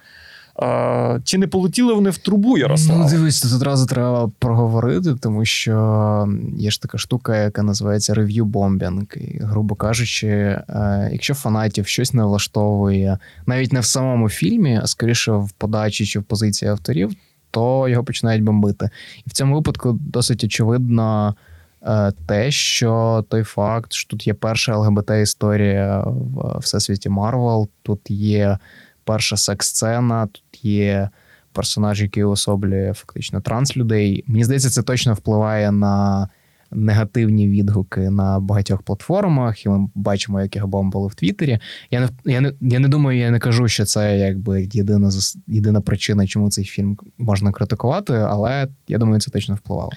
А, 0.62 1.20
Чи 1.24 1.38
не 1.38 1.48
полетіли 1.48 1.94
вони 1.94 2.10
в 2.10 2.18
трубу, 2.18 2.58
Ярослав? 2.58 2.98
Ну, 3.00 3.10
дивись, 3.10 3.42
тут 3.42 3.54
одразу 3.54 3.86
треба 3.86 4.32
проговорити, 4.40 5.16
тому 5.16 5.46
що 5.46 6.28
є 6.58 6.72
ж 6.72 6.82
така 6.82 6.98
штука, 6.98 7.38
яка 7.38 7.64
називається 7.64 8.14
рев'ю 8.14 8.46
бомбінг. 8.46 9.04
І, 9.16 9.40
грубо 9.42 9.76
кажучи, 9.76 10.28
е, 10.28 11.10
якщо 11.12 11.34
фанатів 11.34 11.88
щось 11.88 12.14
не 12.14 12.24
влаштовує, 12.24 13.18
навіть 13.46 13.74
не 13.74 13.80
в 13.80 13.86
самому 13.86 14.30
фільмі, 14.30 14.80
а 14.84 14.88
скоріше 14.88 15.32
в 15.32 15.52
подачі 15.52 16.06
чи 16.06 16.20
в 16.20 16.24
позиції 16.24 16.72
авторів, 16.72 17.12
то 17.52 17.88
його 17.88 18.04
починають 18.04 18.44
бомбити. 18.44 18.90
І 19.26 19.30
в 19.30 19.34
цьому 19.34 19.56
випадку 19.56 20.00
досить 20.02 20.44
очевидно. 20.44 21.36
е, 21.82 22.12
те, 22.28 22.52
що 22.52 23.26
той 23.30 23.44
факт, 23.44 23.94
що 23.94 24.10
тут 24.10 24.28
є 24.28 24.34
перша 24.34 24.78
ЛГБТ-історія 24.78 26.04
в 26.08 26.58
всесвіті 26.60 27.10
Марвел, 27.10 27.70
тут 27.84 28.12
є 28.12 28.58
перша 29.04 29.38
секс-сцена, 29.38 30.28
тут 30.28 30.44
є 30.66 31.10
персонаж, 31.54 32.02
який 32.02 32.24
особлює 32.24 32.94
фактично 32.94 33.42
транслюдей. 33.42 34.24
Мені 34.28 34.44
здається, 34.44 34.70
це 34.70 34.84
точно 34.84 35.14
впливає 35.14 35.72
на 35.72 36.30
негативні 36.72 37.48
відгуки 37.48 38.10
на 38.10 38.40
багатьох 38.40 38.82
платформах, 38.82 39.66
і 39.66 39.70
ми 39.70 39.90
бачимо, 39.96 40.42
як 40.42 40.56
їх 40.56 40.68
бомбили 40.68 41.08
в 41.08 41.16
Твіттері. 41.16 41.60
Я 41.92 42.00
не 42.00 42.10
я 42.26 42.42
не 42.42 42.54
я 42.62 42.80
не 42.80 42.88
думаю, 42.88 43.20
я 43.20 43.32
не 43.32 43.40
кажу, 43.40 43.68
що 43.68 43.86
це 43.86 44.18
якби 44.18 44.70
єдина 44.72 45.10
єдина 45.48 45.82
причина, 45.82 46.28
чому 46.28 46.50
цей 46.50 46.66
фільм 46.66 46.98
можна 47.18 47.52
критикувати, 47.52 48.14
але 48.14 48.68
я 48.88 48.98
думаю, 48.98 49.22
це 49.22 49.32
точно 49.32 49.56
впливало. 49.56 49.92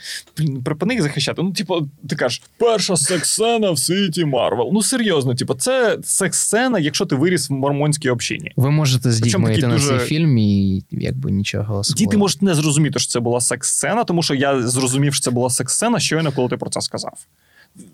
Припини 0.64 0.94
їх 0.94 1.02
захищати. 1.02 1.42
Ну, 1.42 1.52
типу, 1.52 1.88
ти 2.08 2.16
кажеш, 2.16 2.42
перша 2.58 2.96
секс-сцена 2.96 3.70
в 3.70 3.78
світі 3.78 4.24
Марвел. 4.24 4.70
Ну 4.72 4.82
серйозно, 4.82 5.34
типу, 5.34 5.54
це 5.54 5.98
секс-сцена, 6.02 6.78
якщо 6.78 7.06
ти 7.06 7.16
виріс 7.16 7.50
в 7.50 7.52
мормонській 7.52 8.10
общині. 8.10 8.52
Ви 8.56 8.70
можете 8.70 9.12
з 9.12 9.20
дітьми 9.20 9.52
йти 9.52 9.66
дуже... 9.66 9.88
цей 9.88 9.98
фільм 9.98 10.38
і 10.38 10.82
якби 10.90 11.30
нічого 11.30 11.78
особливого. 11.78 12.10
Діти 12.10 12.18
можуть 12.18 12.42
не 12.42 12.54
зрозуміти, 12.54 12.98
що 12.98 13.12
це 13.12 13.20
була 13.20 13.40
секс-сцена, 13.40 14.04
тому 14.04 14.22
що 14.22 14.34
я 14.34 14.62
зрозумів, 14.62 15.14
що 15.14 15.24
це 15.24 15.30
була 15.30 15.50
секс-сцена, 15.50 16.00
щойно, 16.00 16.32
коли 16.32 16.48
ти 16.48 16.56
про 16.60 16.70
це 16.70 16.80
сказав. 16.80 17.26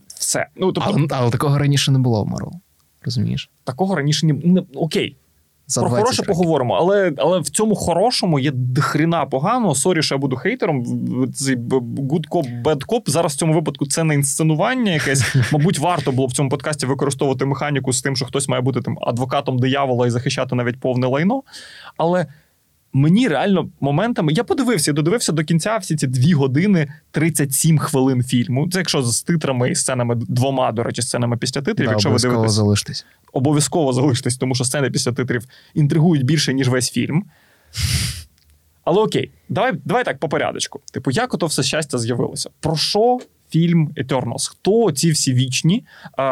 Все. 0.06 0.46
Ну, 0.56 0.72
тобто... 0.72 0.90
Але, 0.94 1.06
але 1.10 1.30
такого 1.30 1.58
раніше 1.58 1.90
не 1.92 1.98
було 1.98 2.24
в 2.24 2.26
Марвел. 2.26 2.52
Розумієш? 3.02 3.50
Такого 3.64 3.96
раніше 3.96 4.26
не, 4.26 4.32
не 4.32 4.62
окей. 4.74 5.16
За 5.68 5.80
Про 5.80 5.90
хороше 5.90 6.22
років. 6.22 6.26
поговоримо, 6.26 6.74
але 6.74 7.12
але 7.16 7.38
в 7.38 7.48
цьому 7.48 7.74
хорошому 7.74 8.38
є 8.38 8.50
дохріна 8.54 9.26
погано. 9.26 9.74
Sorry, 9.74 10.02
що 10.02 10.14
я 10.14 10.18
буду 10.18 10.36
хейтером. 10.36 10.84
Good 10.84 12.28
cop, 12.30 12.62
bad 12.62 12.86
cop. 12.86 13.10
Зараз 13.10 13.34
в 13.34 13.36
цьому 13.36 13.54
випадку 13.54 13.86
це 13.86 14.04
не 14.04 14.14
інсценування 14.14 14.92
якесь. 14.92 15.36
Мабуть, 15.52 15.78
варто 15.78 16.12
було 16.12 16.28
в 16.28 16.32
цьому 16.32 16.48
подкасті 16.48 16.86
використовувати 16.86 17.44
механіку 17.44 17.92
з 17.92 18.02
тим, 18.02 18.16
що 18.16 18.26
хтось 18.26 18.48
має 18.48 18.62
бути 18.62 18.80
тим 18.80 18.98
адвокатом 19.02 19.58
диявола 19.58 20.06
і 20.06 20.10
захищати 20.10 20.54
навіть 20.54 20.80
повне 20.80 21.06
лайно. 21.06 21.42
Але 21.96 22.26
мені 22.96 23.28
реально 23.28 23.68
моментами. 23.80 24.32
Я 24.32 24.44
подивився, 24.44 24.92
додивився 24.92 25.32
до 25.32 25.44
кінця 25.44 25.76
всі 25.76 25.96
ці 25.96 26.06
дві 26.06 26.32
години 26.32 26.92
37 27.10 27.78
хвилин 27.78 28.22
фільму. 28.22 28.68
Це 28.70 28.78
якщо 28.78 29.02
з 29.02 29.22
титрами 29.22 29.70
і 29.70 29.74
сценами 29.74 30.14
двома, 30.14 30.72
до 30.72 30.82
речі, 30.82 31.02
сценами 31.02 31.36
після 31.36 31.62
титрів. 31.62 31.86
Да, 31.86 31.92
якщо 31.92 32.10
ви 32.10 32.18
дивитесь, 32.18 32.52
залиштесь. 32.52 33.06
Обов'язково 33.32 33.92
залиштесь, 33.92 34.36
тому 34.36 34.54
що 34.54 34.64
сцени 34.64 34.90
після 34.90 35.12
титрів 35.12 35.44
інтригують 35.74 36.24
більше, 36.24 36.54
ніж 36.54 36.68
весь 36.68 36.90
фільм. 36.90 37.24
Але 38.84 39.02
окей, 39.02 39.30
давай 39.48 39.72
давай 39.84 40.04
так 40.04 40.18
по 40.18 40.28
порядочку. 40.28 40.80
Типу, 40.92 41.10
як 41.10 41.34
ото 41.34 41.46
все 41.46 41.62
щастя 41.62 41.98
з'явилося? 41.98 42.50
Про 42.60 42.76
що 42.76 43.18
фільм 43.50 43.90
Eternals? 43.96 44.50
Хто 44.50 44.92
ці 44.92 45.10
всі 45.10 45.32
вічні? 45.32 45.84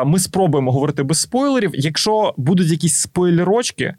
Ми 0.07 0.19
спробуємо 0.19 0.73
говорити 0.73 1.03
без 1.03 1.21
спойлерів. 1.21 1.71
Якщо 1.75 2.35
будуть 2.37 2.71
якісь 2.71 2.95
спойлерочки, 2.95 3.95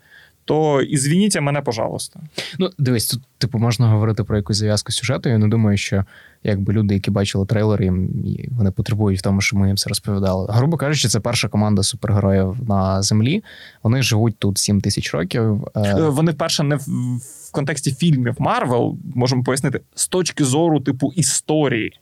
то 0.46 0.82
ізвініть 0.82 1.42
мене, 1.42 1.62
пожалуйста. 1.62 2.20
Ну, 2.60 2.70
дивись, 2.78 3.08
тут 3.08 3.22
типу 3.38 3.60
можна 3.60 3.88
говорити 3.88 4.24
про 4.24 4.38
якусь 4.38 4.58
зав'язку 4.58 4.92
сюжету. 4.92 5.30
Я 5.30 5.38
не 5.38 5.48
думаю, 5.48 5.78
що 5.78 6.06
якби 6.44 6.74
люди, 6.74 6.94
які 6.94 7.12
бачили 7.12 7.46
трейлер, 7.46 7.82
їм 7.82 8.10
вони 8.52 8.72
потребують 8.72 9.20
в 9.20 9.22
тому, 9.22 9.42
що 9.42 9.58
ми 9.58 9.68
їм 9.68 9.78
це 9.78 9.90
розповідали. 9.90 10.48
Грубо 10.50 10.78
кажучи, 10.78 11.08
це 11.08 11.20
перша 11.20 11.48
команда 11.48 11.84
супергероїв 11.84 12.58
на 12.68 13.02
землі. 13.02 13.44
Вони 13.84 14.02
живуть 14.02 14.36
тут 14.40 14.58
7 14.58 14.82
тисяч 14.82 15.14
років. 15.14 15.68
Е, 15.76 15.82
е, 15.82 16.10
вони 16.10 16.32
вперше 16.32 16.64
не 16.64 16.76
в 16.76 17.52
контексті 17.52 17.92
фільмів 17.92 18.36
Марвел 18.40 18.98
можемо 19.16 19.44
пояснити 19.44 19.82
з 19.96 20.08
точки 20.08 20.44
зору 20.44 20.80
типу 20.80 21.12
історії. 21.16 22.00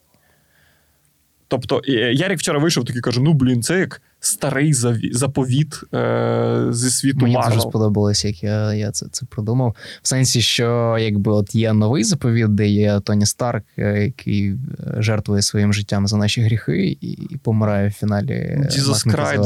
Тобто, 1.53 1.81
Ярік 2.13 2.39
вчора 2.39 2.59
вийшов 2.59 2.85
такий 2.85 3.01
каже: 3.01 3.21
ну 3.21 3.33
блін, 3.33 3.63
це 3.63 3.79
як 3.79 4.01
старий 4.19 4.73
заповіт 5.11 5.93
е, 5.93 6.67
зі 6.69 6.89
світу 6.89 7.19
Мені 7.21 7.35
Марвел. 7.35 7.53
дуже 7.53 7.69
сподобалось, 7.69 8.25
як 8.25 8.43
я 8.43 8.73
я 8.73 8.91
це 8.91 9.05
це 9.11 9.25
продумав. 9.25 9.75
В 10.01 10.07
сенсі, 10.07 10.41
що 10.41 10.97
якби 10.99 11.31
от 11.31 11.55
є 11.55 11.73
новий 11.73 12.03
заповіт, 12.03 12.55
де 12.55 12.67
є 12.67 12.99
Тоні 12.99 13.25
Старк, 13.25 13.63
е, 13.77 14.03
який 14.03 14.49
е, 14.49 14.57
жертвує 14.97 15.41
своїм 15.41 15.73
життям 15.73 16.07
за 16.07 16.17
наші 16.17 16.41
гріхи 16.41 16.97
і, 17.01 17.11
і 17.11 17.37
помирає 17.43 17.89
в 17.89 17.91
фіналі. 17.91 18.59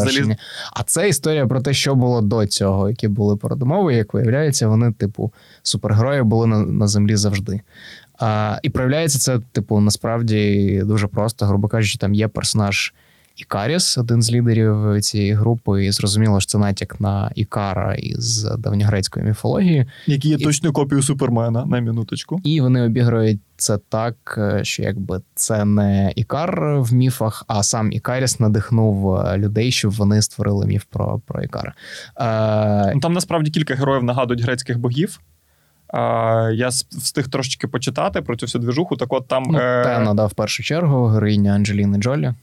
Christ, 0.02 0.38
А 0.74 0.84
це 0.84 1.10
історія 1.10 1.48
про 1.48 1.62
те, 1.62 1.74
що 1.74 1.96
було 1.96 2.22
до 2.22 2.48
цього, 2.48 2.90
які 2.90 3.08
були 3.08 3.38
передумови. 3.38 3.96
Як 3.96 4.14
виявляється, 4.14 4.68
вони, 4.68 4.92
типу, 4.92 5.34
супергерої 5.64 6.24
були 6.24 6.48
на, 6.48 6.60
на 6.60 6.88
землі 6.88 7.16
завжди. 7.16 7.62
А, 8.20 8.60
І 8.64 8.70
проявляється 8.70 9.20
це, 9.20 9.40
типу, 9.52 9.80
насправді 9.80 10.82
дуже 10.86 11.08
просто. 11.08 11.46
Грубо 11.46 11.68
кажучи, 11.68 11.98
там 11.98 12.14
є 12.14 12.28
персонаж. 12.28 12.94
Ікаріс, 13.38 13.98
один 13.98 14.22
з 14.22 14.32
лідерів 14.32 15.02
цієї 15.02 15.34
групи, 15.34 15.86
і 15.86 15.92
зрозуміло, 15.92 16.40
що 16.40 16.50
це 16.52 16.58
натяк 16.58 17.02
на 17.02 17.32
Ікара 17.36 17.96
із 17.96 18.44
давньогрецької 18.44 19.26
міфології, 19.26 19.86
який 20.08 20.32
є 20.32 20.38
і... 20.40 20.44
точною 20.44 20.74
копією 20.74 21.04
Супермена 21.04 21.66
на 21.66 21.82
минуточку. 21.82 22.42
І 22.44 22.62
вони 22.62 22.82
обіграють 22.82 23.40
це 23.58 23.78
так, 23.90 24.40
що 24.62 24.84
якби 24.84 25.22
це 25.36 25.66
не 25.66 26.14
Ікар 26.16 26.80
в 26.80 26.94
міфах, 26.94 27.44
а 27.48 27.64
сам 27.64 27.92
Ікаріс 27.92 28.40
надихнув 28.40 29.16
е, 29.16 29.38
людей, 29.38 29.72
щоб 29.72 29.92
вони 29.92 30.22
створили 30.22 30.66
міф 30.66 30.84
про 30.90 31.22
про 31.26 31.44
Ікара. 31.44 31.74
Е... 32.20 32.92
Ну, 32.96 33.00
там 33.00 33.14
насправді 33.14 33.52
кілька 33.52 33.76
героїв 33.76 34.04
нагадують 34.04 34.42
грецьких 34.42 34.80
богів. 34.80 35.20
Е, 35.94 36.00
я 36.54 36.68
встиг 36.68 37.28
трошечки 37.28 37.68
почитати 37.68 38.22
про 38.22 38.36
цю 38.36 38.46
всю 38.46 38.62
двіжуху. 38.62 38.96
Так 38.96 39.14
от 39.14 39.28
там 39.28 39.44
ну, 39.48 39.60
е... 39.60 39.84
Тена, 39.84 40.14
да, 40.14 40.26
в 40.26 40.34
першу 40.34 40.64
чергу, 40.64 41.08
героїня 41.08 41.52
Анджеліни 41.52 41.98
Джолі. 41.98 42.34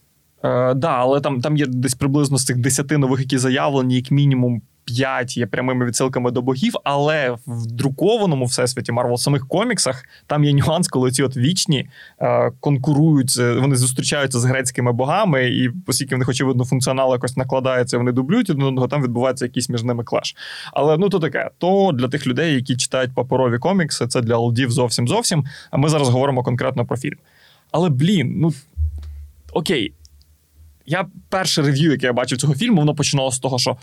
Е, 0.44 0.74
да, 0.74 0.90
але 0.90 1.20
там 1.20 1.40
там 1.40 1.56
є 1.56 1.66
десь 1.66 1.94
приблизно 1.94 2.38
з 2.38 2.44
цих 2.44 2.56
десяти 2.56 2.98
нових, 2.98 3.20
які 3.20 3.38
заявлені, 3.38 3.96
як 3.96 4.10
мінімум. 4.10 4.62
П'ять 4.84 5.36
є 5.36 5.46
прямими 5.46 5.86
відсилками 5.86 6.30
до 6.30 6.42
богів, 6.42 6.72
але 6.84 7.36
в 7.46 7.66
друкованому 7.66 8.44
всесвіті 8.44 8.92
Марвел 8.92 9.16
самих 9.16 9.48
коміксах 9.48 10.04
там 10.26 10.44
є 10.44 10.52
нюанс, 10.52 10.88
коли 10.88 11.10
ці 11.10 11.22
от 11.22 11.36
вічні 11.36 11.88
е, 12.20 12.50
конкурують, 12.60 13.36
вони 13.36 13.76
зустрічаються 13.76 14.38
з 14.38 14.44
грецькими 14.44 14.92
богами, 14.92 15.48
і 15.48 15.70
оскільки 15.86 16.14
в 16.14 16.18
них 16.18 16.28
очевидно 16.28 16.64
функціонал 16.64 17.12
якось 17.12 17.36
накладається, 17.36 17.98
вони 17.98 18.12
дублюють 18.12 18.50
один 18.50 18.62
одного, 18.62 18.88
там 18.88 19.02
відбувається 19.02 19.44
якийсь 19.44 19.68
між 19.68 19.82
ними 19.82 20.04
clash. 20.04 20.36
Але 20.72 20.98
ну 20.98 21.08
то 21.08 21.18
таке, 21.18 21.50
то 21.58 21.92
для 21.94 22.08
тих 22.08 22.26
людей, 22.26 22.54
які 22.54 22.76
читають 22.76 23.14
паперові 23.14 23.58
комікси, 23.58 24.06
це 24.06 24.20
для 24.20 24.36
олдів 24.36 24.70
зовсім 24.70 25.08
зовсім. 25.08 25.44
А 25.70 25.76
ми 25.76 25.88
зараз 25.88 26.08
говоримо 26.08 26.42
конкретно 26.42 26.86
про 26.86 26.96
фільм. 26.96 27.18
Але 27.70 27.88
блін, 27.88 28.34
ну 28.36 28.52
окей. 29.52 29.92
Я 30.86 31.06
перше 31.28 31.62
рев'ю, 31.62 31.90
яке 31.90 32.06
я 32.06 32.12
бачив 32.12 32.38
цього 32.38 32.54
фільму, 32.54 32.76
воно 32.76 32.94
починалося 32.94 33.36
з 33.36 33.40
того, 33.40 33.58
що 33.58 33.76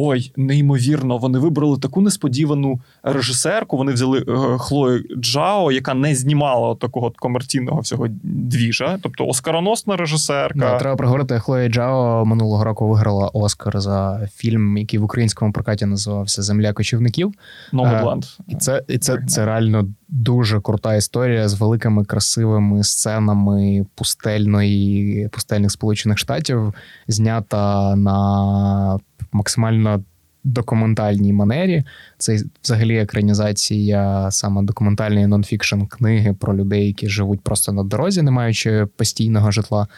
ой, 0.00 0.32
неймовірно, 0.36 1.18
вони 1.18 1.38
вибрали 1.38 1.78
таку 1.78 2.00
несподівану 2.00 2.80
режисерку. 3.02 3.76
Вони 3.76 3.92
взяли 3.92 4.24
е, 4.28 4.58
Хлою 4.58 5.04
Джао, 5.16 5.72
яка 5.72 5.94
не 5.94 6.14
знімала 6.14 6.74
такого 6.74 7.12
комерційного 7.16 7.80
всього 7.80 8.06
двіжа, 8.22 8.98
тобто 9.02 9.26
оскароносна 9.26 9.96
режисерка. 9.96 10.58
Да, 10.58 10.78
треба 10.78 10.96
проговорити, 10.96 11.38
Хлоя 11.38 11.68
Джао 11.68 12.24
минулого 12.24 12.64
року 12.64 12.88
виграла 12.88 13.30
Оскар 13.32 13.80
за 13.80 14.28
фільм, 14.34 14.76
який 14.76 14.98
в 14.98 15.04
українському 15.04 15.52
прокаті 15.52 15.86
називався 15.86 16.42
Земля 16.42 16.72
кочівників. 16.72 17.32
Номадленд. 17.72 18.24
І 18.48 18.56
це 18.56 18.82
і 18.88 18.98
це, 18.98 19.18
це 19.26 19.46
реально 19.46 19.88
дуже 20.08 20.60
крута 20.60 20.94
історія 20.94 21.48
з 21.48 21.60
великими 21.60 22.04
красивими 22.04 22.84
сценами 22.84 23.86
пустельної 23.94 25.28
пустельних 25.28 25.70
сполучених 25.70 26.18
штатів, 26.18 26.74
знята 27.08 27.96
на 27.96 28.98
максимально 29.32 30.04
документальній 30.44 31.32
манері. 31.32 31.84
Це 32.18 32.38
взагалі 32.64 32.98
екранізація 32.98 34.30
саме 34.30 34.62
документальної 34.62 35.26
нонфікшн 35.26 35.82
книги 35.82 36.32
про 36.32 36.56
людей, 36.56 36.86
які 36.86 37.08
живуть 37.08 37.40
просто 37.40 37.72
на 37.72 37.84
дорозі, 37.84 38.22
не 38.22 38.30
маючи 38.30 38.86
постійного 38.96 39.50
житла. 39.50 39.88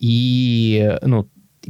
І 0.00 0.88
ну, 1.02 1.24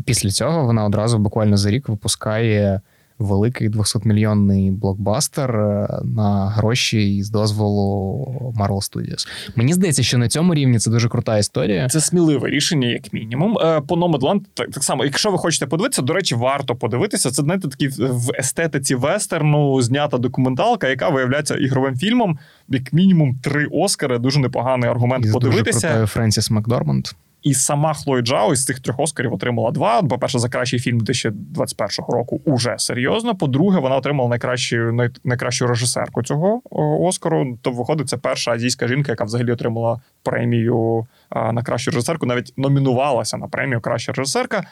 після 0.05 0.31
цього 0.31 0.65
вона 0.67 0.85
одразу 0.85 1.19
буквально 1.19 1.57
за 1.57 1.71
рік 1.71 1.88
випускає 1.88 2.81
великий 3.18 3.70
200-мільйонний 3.70 4.72
блокбастер 4.72 5.56
е, 5.56 5.88
на 6.04 6.48
гроші 6.48 7.22
з 7.22 7.30
дозволу 7.30 8.54
Marvel 8.58 8.92
Studios. 8.92 9.28
Мені 9.56 9.72
здається, 9.72 10.02
що 10.02 10.18
на 10.18 10.28
цьому 10.28 10.54
рівні 10.54 10.78
це 10.78 10.90
дуже 10.90 11.08
крута 11.08 11.38
історія. 11.38 11.88
Це 11.88 12.00
сміливе 12.00 12.48
рішення, 12.48 12.88
як 12.88 13.12
мінімум. 13.12 13.58
Е, 13.58 13.80
по 13.80 13.96
Nomadland 13.96 14.40
так, 14.54 14.70
так 14.70 14.84
само, 14.84 15.04
якщо 15.04 15.30
ви 15.30 15.38
хочете 15.38 15.66
подивитися, 15.66 16.02
до 16.02 16.12
речі, 16.12 16.34
варто 16.34 16.76
подивитися. 16.76 17.30
Це 17.30 17.42
знаєте, 17.42 17.68
такий 17.68 17.88
в 17.98 18.30
естетиці 18.38 18.94
вестерну 18.94 19.82
знята 19.82 20.18
документалка, 20.18 20.88
яка 20.88 21.08
виявляється 21.08 21.54
ігровим 21.54 21.96
фільмом. 21.96 22.38
Як 22.68 22.92
мінімум 22.92 23.38
три 23.42 23.66
Оскари. 23.70 24.18
Дуже 24.18 24.40
непоганий 24.40 24.90
аргумент 24.90 25.26
І 25.26 25.30
подивитися. 25.30 25.94
Дуже 25.94 26.06
Френсіс 26.06 26.50
Макдорманд. 26.50 27.06
І 27.49 27.55
сама 27.55 27.95
Хлой 27.95 28.23
Джао 28.23 28.52
із 28.52 28.64
цих 28.64 28.81
трьох 28.81 29.00
Оскарів 29.00 29.33
отримала 29.33 29.71
два. 29.71 30.02
По-перше, 30.02 30.38
за 30.38 30.49
кращий 30.49 30.78
фільм 30.78 30.99
2021 30.99 32.05
року 32.09 32.40
уже 32.45 32.75
серйозно. 32.78 33.35
По-друге, 33.35 33.78
вона 33.78 33.97
отримала 33.97 34.28
найкращу 34.28 34.76
най, 34.76 35.11
найкращу 35.25 35.67
режисерку 35.67 36.23
цього 36.23 36.62
Оскару. 37.07 37.59
То 37.62 37.71
виходить, 37.71 38.09
це 38.09 38.17
перша 38.17 38.50
азійська 38.50 38.88
жінка, 38.88 39.12
яка 39.12 39.25
взагалі 39.25 39.52
отримала 39.52 40.00
премію 40.23 41.07
а, 41.28 41.52
на 41.52 41.62
кращу 41.62 41.90
режисерку, 41.90 42.26
навіть 42.26 42.52
номінувалася 42.57 43.37
на 43.37 43.49
премію 43.49 43.81
Краща 43.81 44.12
режисерка. 44.12 44.64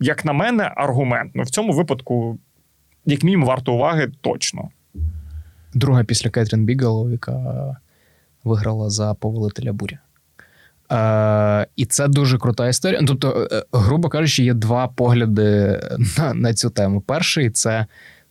Як 0.00 0.24
на 0.24 0.32
мене, 0.32 0.72
аргумент. 0.76 1.32
Ну 1.34 1.42
в 1.42 1.50
цьому 1.50 1.72
випадку, 1.72 2.38
як 3.06 3.22
мінімум, 3.22 3.48
варто 3.48 3.74
уваги 3.74 4.12
точно. 4.20 4.68
Друга 5.74 6.04
після 6.04 6.30
Кетрін 6.30 6.64
Бігелоу, 6.64 7.10
яка 7.10 7.76
виграла 8.44 8.90
за 8.90 9.14
повелителя 9.14 9.72
буря. 9.72 9.98
Е, 10.92 11.66
І 11.76 11.86
це 11.86 12.08
дуже 12.08 12.38
крута 12.38 12.68
історія. 12.68 13.00
Тобто, 13.06 13.48
е, 13.52 13.64
грубо 13.72 14.08
кажучи, 14.08 14.44
є 14.44 14.54
два 14.54 14.88
погляди 14.88 15.80
на 16.18 16.34
на 16.34 16.54
цю 16.54 16.70
тему. 16.70 17.00
Перший 17.00 17.50
це, 17.50 17.86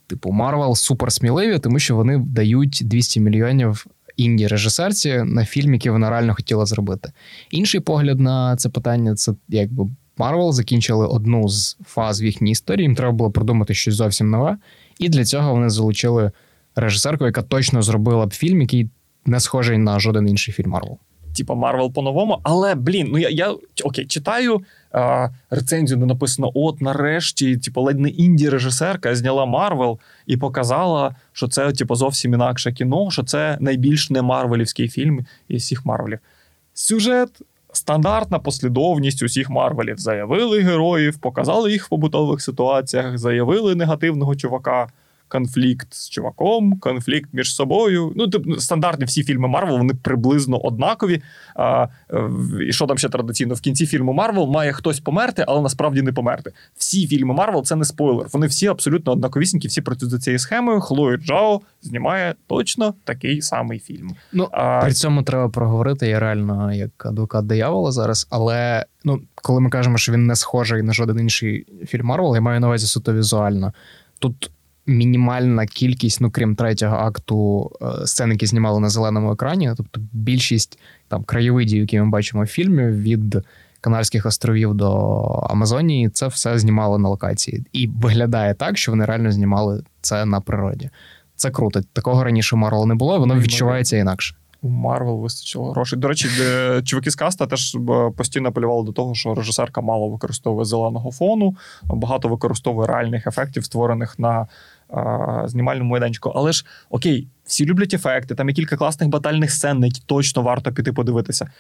типу, 0.08 0.32
Марвел 0.32 0.76
супер 0.76 1.12
сміливі, 1.12 1.60
тому 1.60 1.80
що 1.80 1.96
вони 1.96 2.18
дають 2.18 2.82
200 2.86 3.20
мільйонів 3.20 3.86
інді 4.18 4.48
режисерці 4.48 5.24
на 5.26 5.46
фільм, 5.46 5.74
який 5.74 5.92
вона 5.92 6.10
реально 6.10 6.36
хотіла 6.36 6.66
зробити. 6.66 7.12
Інший 7.52 7.82
погляд 7.82 8.20
на 8.20 8.56
це 8.56 8.70
питання 8.70 9.16
це 9.16 9.34
якби 9.50 9.88
Марвел 10.18 10.54
закінчили 10.54 11.08
одну 11.08 11.48
з 11.50 11.78
фаз 11.86 12.22
в 12.22 12.24
їхній 12.24 12.52
історії. 12.52 12.84
Їм 12.84 12.96
треба 12.96 13.12
було 13.12 13.32
придумати 13.32 13.74
щось 13.74 13.96
зовсім 13.96 14.30
нове. 14.30 14.58
І 15.00 15.10
для 15.10 15.26
цього 15.26 15.54
вони 15.54 15.70
залучили 15.70 16.32
режисерку, 16.76 17.26
яка 17.26 17.42
точно 17.42 17.82
зробила 17.82 18.26
б 18.26 18.34
фільм, 18.34 18.62
який 18.62 18.90
не 19.26 19.40
схожий 19.40 19.78
на 19.78 20.00
жоден 20.00 20.30
інший 20.30 20.54
фільм 20.54 20.70
Марвел. 20.70 20.98
Типа 21.38 21.56
Марвел 21.56 21.94
по-новому, 21.94 22.40
але 22.44 22.76
блін, 22.76 23.08
ну 23.12 23.18
я 23.18 23.30
я 23.30 23.56
окей, 23.84 24.06
читаю 24.06 24.62
а, 24.92 25.30
рецензію, 25.50 26.00
де 26.00 26.06
написано: 26.06 26.52
от 26.54 26.82
нарешті, 26.82 27.58
типу, 27.58 27.82
ледь 27.82 28.00
не 28.00 28.10
інді 28.10 28.50
режисерка 28.50 29.16
зняла 29.16 29.46
Марвел 29.46 30.00
і 30.28 30.38
показала, 30.38 31.16
що 31.34 31.48
це 31.48 31.72
типу, 31.72 31.96
зовсім 31.96 32.34
інакше 32.34 32.72
кіно, 32.72 33.12
що 33.12 33.24
це 33.24 33.58
найбільш 33.60 34.10
не 34.10 34.22
Марвелівський 34.22 34.90
фільм 34.90 35.26
із 35.48 35.64
всіх 35.64 35.86
Марвелів. 35.86 36.20
Сюжет. 36.74 37.30
Стандартна 37.74 38.40
послідовність 38.40 39.24
усіх 39.24 39.50
Марвелів. 39.50 39.98
Заявили 39.98 40.60
героїв, 40.60 41.18
показали 41.18 41.72
їх 41.72 41.86
в 41.86 41.90
побутових 41.90 42.42
ситуаціях, 42.42 43.18
заявили 43.18 43.76
негативного 43.76 44.36
чувака, 44.36 44.88
конфлікт 45.32 45.94
з 45.94 46.10
чуваком, 46.10 46.80
конфлікт 46.80 47.30
між 47.34 47.56
собою. 47.56 48.14
Ну, 48.16 48.28
типу, 48.28 48.56
стандартні 48.56 49.06
всі 49.06 49.24
фільми 49.24 49.48
Марвел, 49.48 49.78
вони 49.78 49.94
приблизно 49.94 50.58
однакові. 50.58 51.22
А, 51.56 51.88
І 52.68 52.74
що 52.74 52.88
там 52.88 52.98
ще 52.98 53.10
традиційно? 53.10 53.54
В 53.54 53.62
кінці 53.62 53.86
фільму 53.86 54.14
Марвел 54.14 54.48
має 54.48 54.74
хтось 54.74 55.00
померти, 55.00 55.46
але 55.48 55.62
насправді 55.62 56.02
не 56.02 56.14
померти. 56.14 56.52
Всі 56.78 57.08
фільми 57.08 57.34
Марвел 57.34 57.64
це 57.64 57.76
не 57.76 57.86
спойлер. 57.86 58.28
Вони 58.34 58.48
всі 58.48 58.68
абсолютно 58.68 59.12
однаковісінькі, 59.12 59.68
всі 59.68 59.82
працюють 59.82 60.12
за 60.12 60.20
цією 60.20 60.40
схемою. 60.40 60.82
Хлоя 60.82 61.18
Джао 61.18 61.62
знімає 61.82 62.36
точно 62.48 62.94
такий 63.04 63.42
самий 63.42 63.80
фільм. 63.80 64.16
Ну, 64.34 64.48
а... 64.52 64.82
При 64.82 64.94
цьому 64.94 65.24
треба 65.24 65.50
проговорити. 65.50 66.08
Я 66.08 66.20
реально 66.20 66.74
як 66.74 67.06
адвокат 67.06 67.46
диявола 67.46 67.92
зараз, 67.92 68.28
але 68.30 68.86
ну, 69.04 69.22
коли 69.36 69.60
ми 69.60 69.70
кажемо, 69.70 69.98
що 69.98 70.12
він 70.12 70.28
не 70.28 70.36
схожий 70.36 70.82
на 70.82 70.94
жоден 70.94 71.20
інший 71.20 71.66
фільм 71.88 72.06
Марвел, 72.06 72.36
я 72.36 72.42
маю 72.42 72.60
на 72.60 72.68
увазі 72.68 72.88
суто 72.88 73.14
візуально. 73.14 73.74
Тут 74.20 74.52
мінімальна 74.86 75.66
кількість, 75.66 76.22
ну 76.22 76.32
крім 76.32 76.56
третього 76.56 76.96
акту, 76.96 77.72
е, 77.82 78.08
сцен, 78.08 78.32
які 78.32 78.46
знімали 78.46 78.80
на 78.80 78.90
зеленому 78.90 79.32
екрані. 79.32 79.72
Тобто 79.78 80.02
більшість 80.12 80.80
там 81.08 81.24
краєвидів, 81.24 81.80
які 81.80 82.00
ми 82.00 82.10
бачимо 82.10 82.44
в 82.44 82.48
фільмі, 82.48 82.88
від 82.88 83.38
Канарських 83.82 84.26
островів 84.26 84.74
до 84.74 84.92
Амазонії, 85.50 86.10
це 86.10 86.28
все 86.28 86.60
знімали 86.60 86.98
на 86.98 87.10
локації. 87.10 87.66
І 87.74 87.88
виглядає 87.88 88.54
так, 88.54 88.78
що 88.78 88.92
вони 88.92 89.06
реально 89.06 89.32
знімали 89.32 89.84
це 90.02 90.26
на 90.26 90.42
природі. 90.42 90.90
Це 91.36 91.52
круто. 91.52 91.82
Такого 91.94 92.24
раніше 92.24 92.56
Марвел 92.56 92.88
не 92.88 92.96
було, 92.96 93.20
воно 93.20 93.40
відчувається 93.40 93.98
інакше. 93.98 94.36
У 94.64 94.70
Марвел 94.70 95.20
вистачило 95.20 95.72
грошей. 95.72 96.00
До 96.00 96.08
речі, 96.08 96.30
чуваки 96.84 97.12
з 97.12 97.16
каста 97.16 97.48
теж 97.48 97.76
е, 97.76 98.12
постійно 98.18 98.50
апелювали 98.50 98.86
до 98.86 98.92
того, 98.92 99.16
що 99.16 99.34
режисерка 99.34 99.82
мало 99.82 100.10
використовує 100.10 100.66
зеленого 100.66 101.12
фону, 101.12 101.56
багато 101.84 102.30
використовує 102.30 102.88
реальних 102.88 103.28
ефектів, 103.28 103.66
створених 103.66 104.20
на 104.20 104.48
знімальному 105.46 105.90
майданчику. 105.90 106.30
Але 106.36 106.52
ж 106.52 106.66
окей, 106.90 107.28
всі 107.44 107.66
люблять 107.66 107.94
ефекти, 107.94 108.36
там 108.36 108.50
є 108.50 108.56
кілька 108.56 108.78
класних 108.78 109.10
батальних 109.10 109.52
сцен, 109.52 109.84
які 109.84 110.02
точно 110.06 110.42
варто 110.42 110.72
піти 110.72 110.94
подивитися. 110.94 111.52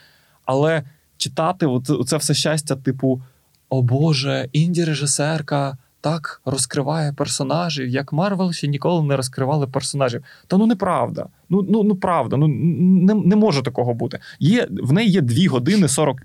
Але 0.46 0.84
читати 1.18 1.68
це 2.08 2.18
все 2.18 2.34
щастя, 2.34 2.76
типу: 2.76 3.22
О 3.70 3.82
Боже, 3.82 4.50
інді-режисерка 4.54 5.78
так 6.02 6.42
розкриває 6.46 7.14
персонажів, 7.14 7.88
як 7.88 8.14
Марвел 8.14 8.52
ще 8.52 8.68
ніколи 8.68 9.08
не 9.08 9.16
розкривали 9.16 9.68
персонажів. 9.68 10.24
Та 10.48 10.58
ну 10.58 10.66
неправда. 10.66 11.25
Ну 11.50 11.66
ну, 11.70 11.84
ну 11.84 11.96
правда, 11.96 12.38
ну 12.38 12.48
не 12.48 13.14
не 13.14 13.36
може 13.36 13.62
такого 13.62 13.94
бути. 13.94 14.20
Є, 14.40 14.68
В 14.70 14.94
неї 14.94 15.12
є 15.12 15.22
2 15.22 15.50
години 15.50 15.88
40 15.88 16.22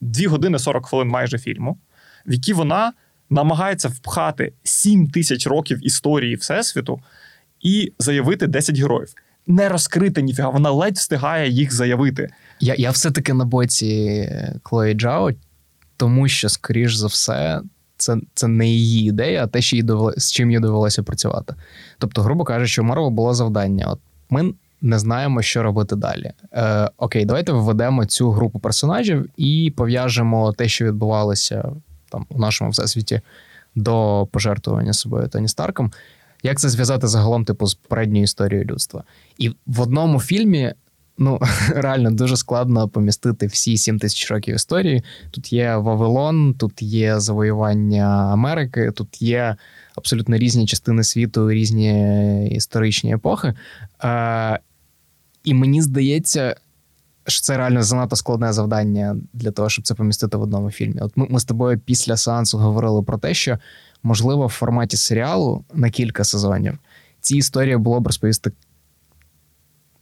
2 0.00 0.24
е, 0.24 0.28
години 0.28 0.58
40 0.58 0.86
хвилин 0.86 1.08
майже 1.08 1.38
фільму, 1.38 1.78
в 2.26 2.32
які 2.32 2.52
вона 2.52 2.92
намагається 3.30 3.88
впхати 3.88 4.52
7 4.62 5.10
тисяч 5.10 5.46
років 5.46 5.86
історії 5.86 6.34
Всесвіту 6.34 7.00
і 7.60 7.92
заявити 7.98 8.46
10 8.46 8.78
героїв. 8.78 9.14
Не 9.46 9.68
розкрити 9.68 10.22
ніфіга, 10.22 10.48
вона 10.48 10.70
ледь 10.70 10.96
встигає 10.96 11.50
їх 11.50 11.72
заявити. 11.72 12.28
Я 12.60 12.74
я 12.78 12.90
все-таки 12.90 13.34
на 13.34 13.44
боці 13.44 14.28
Клої 14.62 14.94
Джао, 14.94 15.30
тому 15.96 16.28
що, 16.28 16.48
скоріш 16.48 16.94
за 16.94 17.06
все, 17.06 17.60
це 17.96 18.16
це 18.34 18.48
не 18.48 18.68
її 18.68 19.08
ідея, 19.08 19.44
а 19.44 19.46
те, 19.46 19.60
що 19.60 19.76
їй 19.76 19.82
довели, 19.82 20.14
з 20.16 20.32
чим 20.32 20.50
їй 20.50 20.58
довелося 20.58 21.02
працювати. 21.02 21.54
Тобто, 21.98 22.22
грубо 22.22 22.44
кажучи, 22.44 22.80
у 22.80 22.84
Марвел 22.84 23.10
було 23.10 23.34
завдання. 23.34 23.86
От 23.86 24.00
ми 24.30 24.54
не 24.82 24.98
знаємо, 24.98 25.42
що 25.42 25.62
робити 25.62 25.96
далі. 25.96 26.32
Е, 26.52 26.90
Окей, 26.96 27.24
давайте 27.24 27.52
введемо 27.52 28.04
цю 28.04 28.30
групу 28.30 28.58
персонажів 28.58 29.28
і 29.36 29.72
пов'яжемо 29.76 30.52
те, 30.52 30.68
що 30.68 30.84
відбувалося 30.84 31.72
там 32.10 32.26
у 32.28 32.38
нашому 32.38 32.70
всесвіті 32.70 33.20
до 33.74 34.28
пожертвування 34.32 34.92
собою 34.92 35.28
Тоні 35.28 35.48
Старком. 35.48 35.92
Як 36.42 36.58
це 36.58 36.68
зв'язати 36.68 37.08
загалом, 37.08 37.44
типу, 37.44 37.66
з 37.66 37.74
передньою 37.74 38.24
історією 38.24 38.66
людства? 38.66 39.04
І 39.38 39.48
в 39.66 39.80
одному 39.80 40.20
фільмі 40.20 40.74
ну 41.20 41.40
реально 41.68 42.10
дуже 42.10 42.36
складно 42.36 42.88
помістити 42.88 43.46
всі 43.46 43.76
7 43.76 43.98
тисяч 43.98 44.30
років 44.30 44.54
історії. 44.54 45.02
Тут 45.30 45.52
є 45.52 45.76
Вавилон, 45.76 46.54
тут 46.54 46.82
є 46.82 47.20
завоювання 47.20 48.32
Америки, 48.32 48.92
тут 48.94 49.22
є 49.22 49.56
абсолютно 49.96 50.36
різні 50.36 50.66
частини 50.66 51.04
світу, 51.04 51.50
різні 51.50 52.48
історичні 52.48 53.14
епохи. 53.14 53.54
Е, 54.04 54.58
І 55.44 55.54
мені 55.54 55.82
здається. 55.82 56.56
Що 57.26 57.42
це 57.42 57.56
реально 57.56 57.82
занадто 57.82 58.16
складне 58.16 58.52
завдання 58.52 59.16
для 59.32 59.50
того, 59.50 59.68
щоб 59.68 59.84
це 59.84 59.94
помістити 59.94 60.36
в 60.36 60.42
одному 60.42 60.70
фільмі. 60.70 61.00
От 61.00 61.16
ми, 61.16 61.26
ми 61.30 61.40
з 61.40 61.44
тобою 61.44 61.78
після 61.78 62.16
сеансу 62.16 62.58
говорили 62.58 63.02
про 63.02 63.18
те, 63.18 63.34
що 63.34 63.58
можливо 64.02 64.46
в 64.46 64.50
форматі 64.50 64.96
серіалу 64.96 65.64
на 65.74 65.90
кілька 65.90 66.24
сезонів 66.24 66.78
ці 67.20 67.36
історії 67.36 67.76
було 67.76 68.00
б 68.00 68.06
розповісти 68.06 68.52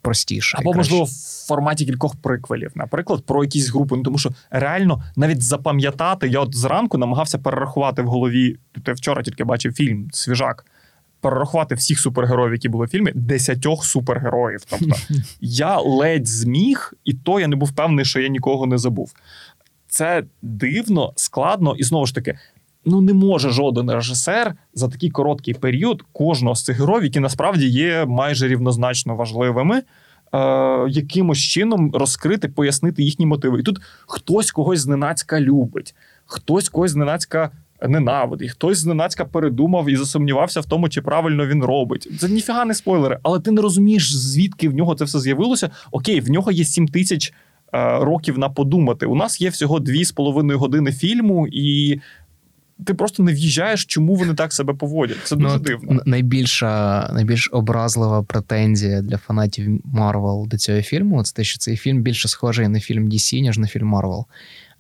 простіше. 0.03 0.59
Або, 0.61 0.75
можливо, 0.75 1.05
в 1.05 1.47
форматі 1.47 1.87
кількох 1.87 2.17
приквелів, 2.17 2.73
наприклад, 2.75 3.25
про 3.27 3.45
якісь 3.45 3.69
групи. 3.69 3.97
Ну 3.97 4.03
тому 4.03 4.19
що 4.19 4.31
реально 4.51 5.03
навіть 5.17 5.43
запам'ятати, 5.43 6.29
я 6.29 6.41
от 6.41 6.55
зранку 6.55 6.99
намагався 6.99 7.39
перерахувати 7.39 8.03
в 8.03 8.07
голові. 8.07 8.57
Я 8.87 8.93
вчора 8.93 9.23
тільки 9.23 9.45
бачив 9.45 9.73
фільм 9.73 10.09
Свіжак. 10.13 10.65
Перерахувати 11.21 11.75
всіх 11.75 12.01
супергероїв, 12.01 12.53
які 12.53 12.69
були 12.69 12.87
в 12.87 12.89
фільмі, 12.89 13.13
десятьох 13.15 13.85
супергероїв. 13.85 14.61
Тобто 14.71 14.97
я 15.41 15.81
ледь 15.81 16.27
зміг, 16.27 16.93
і 17.05 17.15
то 17.15 17.41
я 17.41 17.49
не 17.49 17.57
був 17.57 17.73
певний, 17.73 18.05
що 18.05 18.21
я 18.21 18.29
нікого 18.29 18.67
не 18.67 18.79
забув. 18.79 19.13
Це 19.89 20.25
дивно, 20.43 21.13
складно, 21.17 21.75
і 21.79 21.83
знову 21.83 22.07
ж 22.07 22.15
таки, 22.15 22.39
ну 22.85 23.01
не 23.01 23.13
може 23.13 23.51
жоден 23.51 23.91
режисер 23.91 24.55
за 24.75 24.89
такий 24.89 25.11
короткий 25.11 25.55
період 25.55 26.03
кожного 26.13 26.55
з 26.55 26.65
цих 26.65 26.81
героїв, 26.81 27.05
які 27.05 27.21
насправді 27.21 27.67
є 27.67 28.05
майже 28.07 28.49
рівнозначно 28.49 29.17
важливими. 29.17 29.83
Е, 30.33 30.89
якимось 30.89 31.39
чином 31.39 31.95
розкрити, 31.95 32.49
пояснити 32.49 33.03
їхні 33.03 33.27
мотиви. 33.27 33.61
І 33.61 33.63
тут 33.63 33.79
хтось 34.07 34.51
когось 34.51 34.81
зненацька 34.81 35.41
любить, 35.41 35.95
хтось 36.27 36.69
когось 36.69 36.91
зненацька 36.91 37.51
ненавидить, 37.89 38.51
хтось 38.51 38.79
зненацька 38.79 39.25
передумав 39.25 39.91
і 39.91 39.97
засумнівався 39.97 40.61
в 40.61 40.65
тому, 40.65 40.89
чи 40.89 41.03
правильно 41.03 41.47
він 41.47 41.65
робить. 41.65 42.09
Це 42.21 42.29
ніфіга 42.29 42.65
не 42.65 42.75
спойлери, 42.75 43.19
але 43.23 43.41
ти 43.41 43.51
не 43.51 43.63
розумієш, 43.63 44.17
звідки 44.17 44.69
в 44.69 44.75
нього 44.75 44.95
це 44.95 45.05
все 45.05 45.21
з'явилося. 45.21 45.71
Окей, 45.91 46.21
в 46.21 46.31
нього 46.31 46.53
є 46.53 46.65
7 46.65 46.89
тисяч 46.89 47.33
е, 47.75 47.99
років 47.99 48.39
на 48.39 48.49
подумати. 48.49 49.07
У 49.07 49.15
нас 49.15 49.41
є 49.41 49.49
всього 49.49 49.79
2,5 49.79 50.55
години 50.55 50.93
фільму, 50.93 51.49
і 51.53 52.01
ти 52.85 52.95
просто 52.95 53.23
не 53.23 53.33
в'їжджаєш, 53.33 53.85
чому 53.85 54.15
вони 54.15 54.35
так 54.35 54.53
себе 54.53 54.75
поводять. 54.75 55.17
Це 55.25 55.37
дуже 55.37 55.57
ну, 55.57 55.59
дивно. 55.59 56.03
Найбільша 56.05 57.11
найбільш 57.15 57.51
образлива 57.53 58.23
претензія 58.23 59.03
для 59.03 59.17
фанатів 59.17 59.81
Марвел 59.85 60.47
до 60.51 60.59
цього 60.59 60.83
фільму 60.83 61.23
це 61.23 61.35
те, 61.35 61.45
що 61.45 61.59
цей 61.59 61.77
фільм 61.77 62.03
більше 62.03 62.29
схожий 62.29 62.69
на 62.69 62.81
фільм 62.81 63.09
DC, 63.09 63.41
ніж 63.41 63.59
на 63.59 63.67
фільм 63.67 63.87
Марвел. 63.87 64.27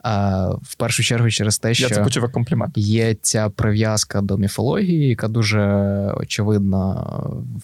А, 0.03 0.49
В 0.63 0.75
першу 0.75 1.03
чергу, 1.03 1.31
через 1.31 1.59
те, 1.59 1.75
що 1.75 1.89
Я 1.89 1.95
це 1.95 2.03
почув 2.03 2.33
комплімент. 2.33 2.79
є 2.79 3.15
ця 3.15 3.49
прив'язка 3.49 4.21
до 4.21 4.37
міфології, 4.39 5.09
яка 5.09 5.29
дуже 5.29 5.63
очевидна 6.17 7.07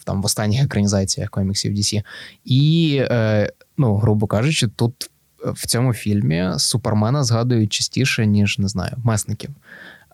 там 0.03 0.21
в 0.21 0.25
останніх 0.25 0.63
екранізаціях 0.63 1.29
коміксів 1.29 1.73
DC. 1.73 2.03
І, 2.45 2.97
е, 3.01 3.49
ну, 3.77 3.95
грубо 3.95 4.27
кажучи, 4.27 4.67
тут 4.67 5.09
в 5.45 5.67
цьому 5.67 5.93
фільмі 5.93 6.49
Супермена 6.57 7.23
згадують 7.23 7.73
частіше, 7.73 8.25
ніж 8.25 8.59
не 8.59 8.67
знаю, 8.67 8.93
месників. 9.03 9.49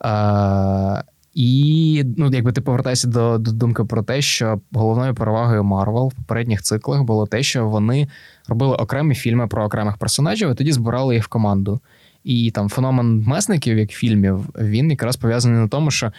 Е, 0.05 1.03
і 1.33 2.03
ну, 2.17 2.29
якби 2.33 2.51
ти 2.51 2.61
повертаєшся 2.61 3.07
до, 3.07 3.37
до 3.37 3.51
думки 3.51 3.83
про 3.83 4.03
те, 4.03 4.21
що 4.21 4.61
головною 4.73 5.15
перевагою 5.15 5.63
Марвел 5.63 6.07
в 6.07 6.13
попередніх 6.13 6.61
циклах 6.61 7.03
було 7.03 7.25
те, 7.25 7.43
що 7.43 7.67
вони 7.67 8.07
робили 8.47 8.75
окремі 8.75 9.15
фільми 9.15 9.47
про 9.47 9.65
окремих 9.65 9.97
персонажів, 9.97 10.51
і 10.51 10.55
тоді 10.55 10.71
збирали 10.71 11.15
їх 11.15 11.23
в 11.25 11.27
команду. 11.27 11.79
І 12.23 12.51
там 12.51 12.69
феномен 12.69 13.23
месників, 13.27 13.77
як 13.77 13.91
фільмів, 13.91 14.49
він 14.59 14.89
якраз 14.89 15.17
пов'язаний 15.17 15.59
на 15.59 15.67
тому, 15.67 15.91
що 15.91 16.11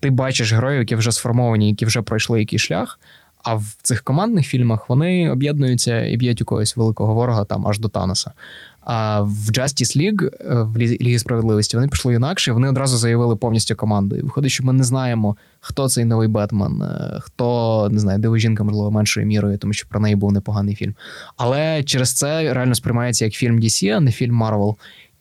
ти 0.00 0.10
бачиш 0.10 0.52
героїв, 0.52 0.78
які 0.78 0.96
вже 0.96 1.12
сформовані, 1.12 1.68
які 1.68 1.86
вже 1.86 2.02
пройшли 2.02 2.40
якийсь 2.40 2.62
шлях. 2.62 2.98
А 3.42 3.54
в 3.54 3.76
цих 3.82 4.02
командних 4.02 4.46
фільмах 4.46 4.88
вони 4.88 5.30
об'єднуються 5.30 6.06
і 6.06 6.16
б'ють 6.16 6.40
якогось 6.40 6.76
великого 6.76 7.14
ворога 7.14 7.44
там 7.44 7.66
аж 7.66 7.78
до 7.78 7.88
Таноса. 7.88 8.32
А 8.90 9.20
в 9.20 9.50
Justice 9.50 9.96
League, 9.96 10.26
е, 10.26 10.62
в 10.62 10.76
Лігі 10.78 11.18
справедливості, 11.18 11.76
вони 11.76 11.88
пішли 11.88 12.14
інакше. 12.14 12.52
Вони 12.52 12.68
одразу 12.68 12.96
заявили 12.96 13.36
повністю 13.36 13.76
команду. 13.76 14.16
І 14.16 14.22
виходить, 14.22 14.50
що 14.50 14.64
ми 14.64 14.72
не 14.72 14.84
знаємо, 14.84 15.36
хто 15.60 15.88
цей 15.88 16.04
новий 16.04 16.28
Бетмен, 16.28 16.82
е, 16.82 17.18
хто 17.20 17.88
не 17.92 17.98
знаю, 17.98 18.18
диво 18.18 18.38
жінка, 18.38 18.64
можливо, 18.64 18.90
меншою 18.90 19.26
мірою, 19.26 19.58
тому 19.58 19.72
що 19.72 19.88
про 19.88 20.00
неї 20.00 20.16
був 20.16 20.32
непоганий 20.32 20.74
фільм. 20.74 20.94
Але 21.36 21.82
через 21.82 22.12
це 22.12 22.54
реально 22.54 22.74
сприймається 22.74 23.24
як 23.24 23.34
фільм 23.34 23.60
DC, 23.60 23.96
а 23.96 24.00
не 24.00 24.12
фільм 24.12 24.42
Marvel. 24.42 24.74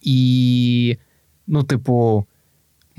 І, 0.07 0.97
ну, 1.47 1.63
типу. 1.63 2.25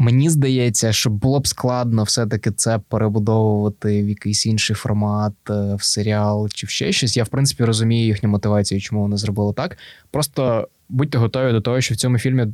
Мені 0.01 0.31
здається, 0.31 0.93
що 0.93 1.11
було 1.11 1.41
б 1.41 1.47
складно 1.47 2.03
все-таки 2.03 2.51
це 2.51 2.79
перебудовувати 2.89 4.03
в 4.03 4.09
якийсь 4.09 4.47
інший 4.47 4.77
формат, 4.77 5.33
е, 5.51 5.75
в 5.75 5.83
серіал 5.83 6.49
чи 6.49 6.67
в 6.67 6.71
ще 6.71 6.93
щось. 6.93 7.17
Я, 7.17 7.25
в 7.25 7.29
принципі, 7.29 7.65
розумію 7.65 8.07
їхню 8.07 8.29
мотивацію, 8.29 8.81
чому 8.81 9.03
вони 9.03 9.17
зробили 9.17 9.53
так. 9.53 9.79
Просто 10.11 10.69
будьте 10.89 11.19
готові 11.19 11.53
до 11.53 11.61
того, 11.61 11.81
що 11.81 11.95
в 11.95 11.97
цьому 11.97 12.19
фільмі 12.19 12.47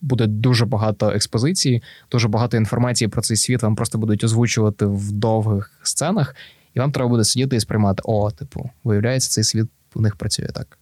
буде 0.00 0.26
дуже 0.26 0.66
багато 0.66 1.10
експозиції, 1.10 1.82
дуже 2.10 2.28
багато 2.28 2.56
інформації 2.56 3.08
про 3.08 3.22
цей 3.22 3.36
світ. 3.36 3.62
Вам 3.62 3.76
просто 3.76 3.98
будуть 3.98 4.24
озвучувати 4.24 4.86
в 4.86 5.12
довгих 5.12 5.80
сценах, 5.82 6.34
і 6.74 6.78
вам 6.78 6.92
треба 6.92 7.08
буде 7.08 7.24
сидіти 7.24 7.56
і 7.56 7.60
сприймати: 7.60 8.02
о, 8.04 8.30
типу, 8.30 8.70
виявляється, 8.84 9.30
цей 9.30 9.44
світ 9.44 9.66
у 9.94 10.00
них 10.00 10.16
працює 10.16 10.48
так. 10.54 10.78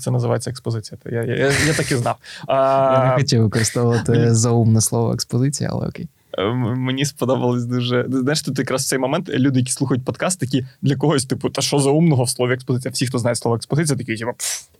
Це 0.00 0.10
називається 0.10 0.50
експозиція. 0.50 0.98
Я 1.04 1.22
я, 1.22 1.36
я, 1.36 1.52
я 1.66 1.74
так 1.74 1.92
і 1.92 1.96
знав. 1.96 2.16
Я 2.48 3.04
не 3.04 3.14
хотів 3.16 3.42
використовувати 3.42 4.34
заумне 4.34 4.80
слово 4.80 5.12
експозиція, 5.12 5.70
але 5.72 5.86
окей. 5.86 6.08
Е, 6.38 6.54
мені 6.54 7.04
сподобалось 7.04 7.64
дуже. 7.64 8.06
Знаєш, 8.08 8.42
тут 8.42 8.58
якраз 8.58 8.82
в 8.82 8.86
цей 8.88 8.98
момент 8.98 9.28
люди, 9.28 9.58
які 9.58 9.72
слухають 9.72 10.04
подкаст, 10.04 10.40
такі 10.40 10.66
для 10.82 10.96
когось, 10.96 11.24
типу, 11.24 11.50
та 11.50 11.62
що 11.62 11.78
за 11.78 11.90
умного 11.90 12.24
в 12.24 12.28
слові 12.28 12.52
експозиція? 12.52 12.92
Всі, 12.92 13.06
хто 13.06 13.18
знає 13.18 13.36
слово 13.36 13.56
експозиція, 13.56 13.98
такі, 13.98 14.16
типу, 14.16 14.32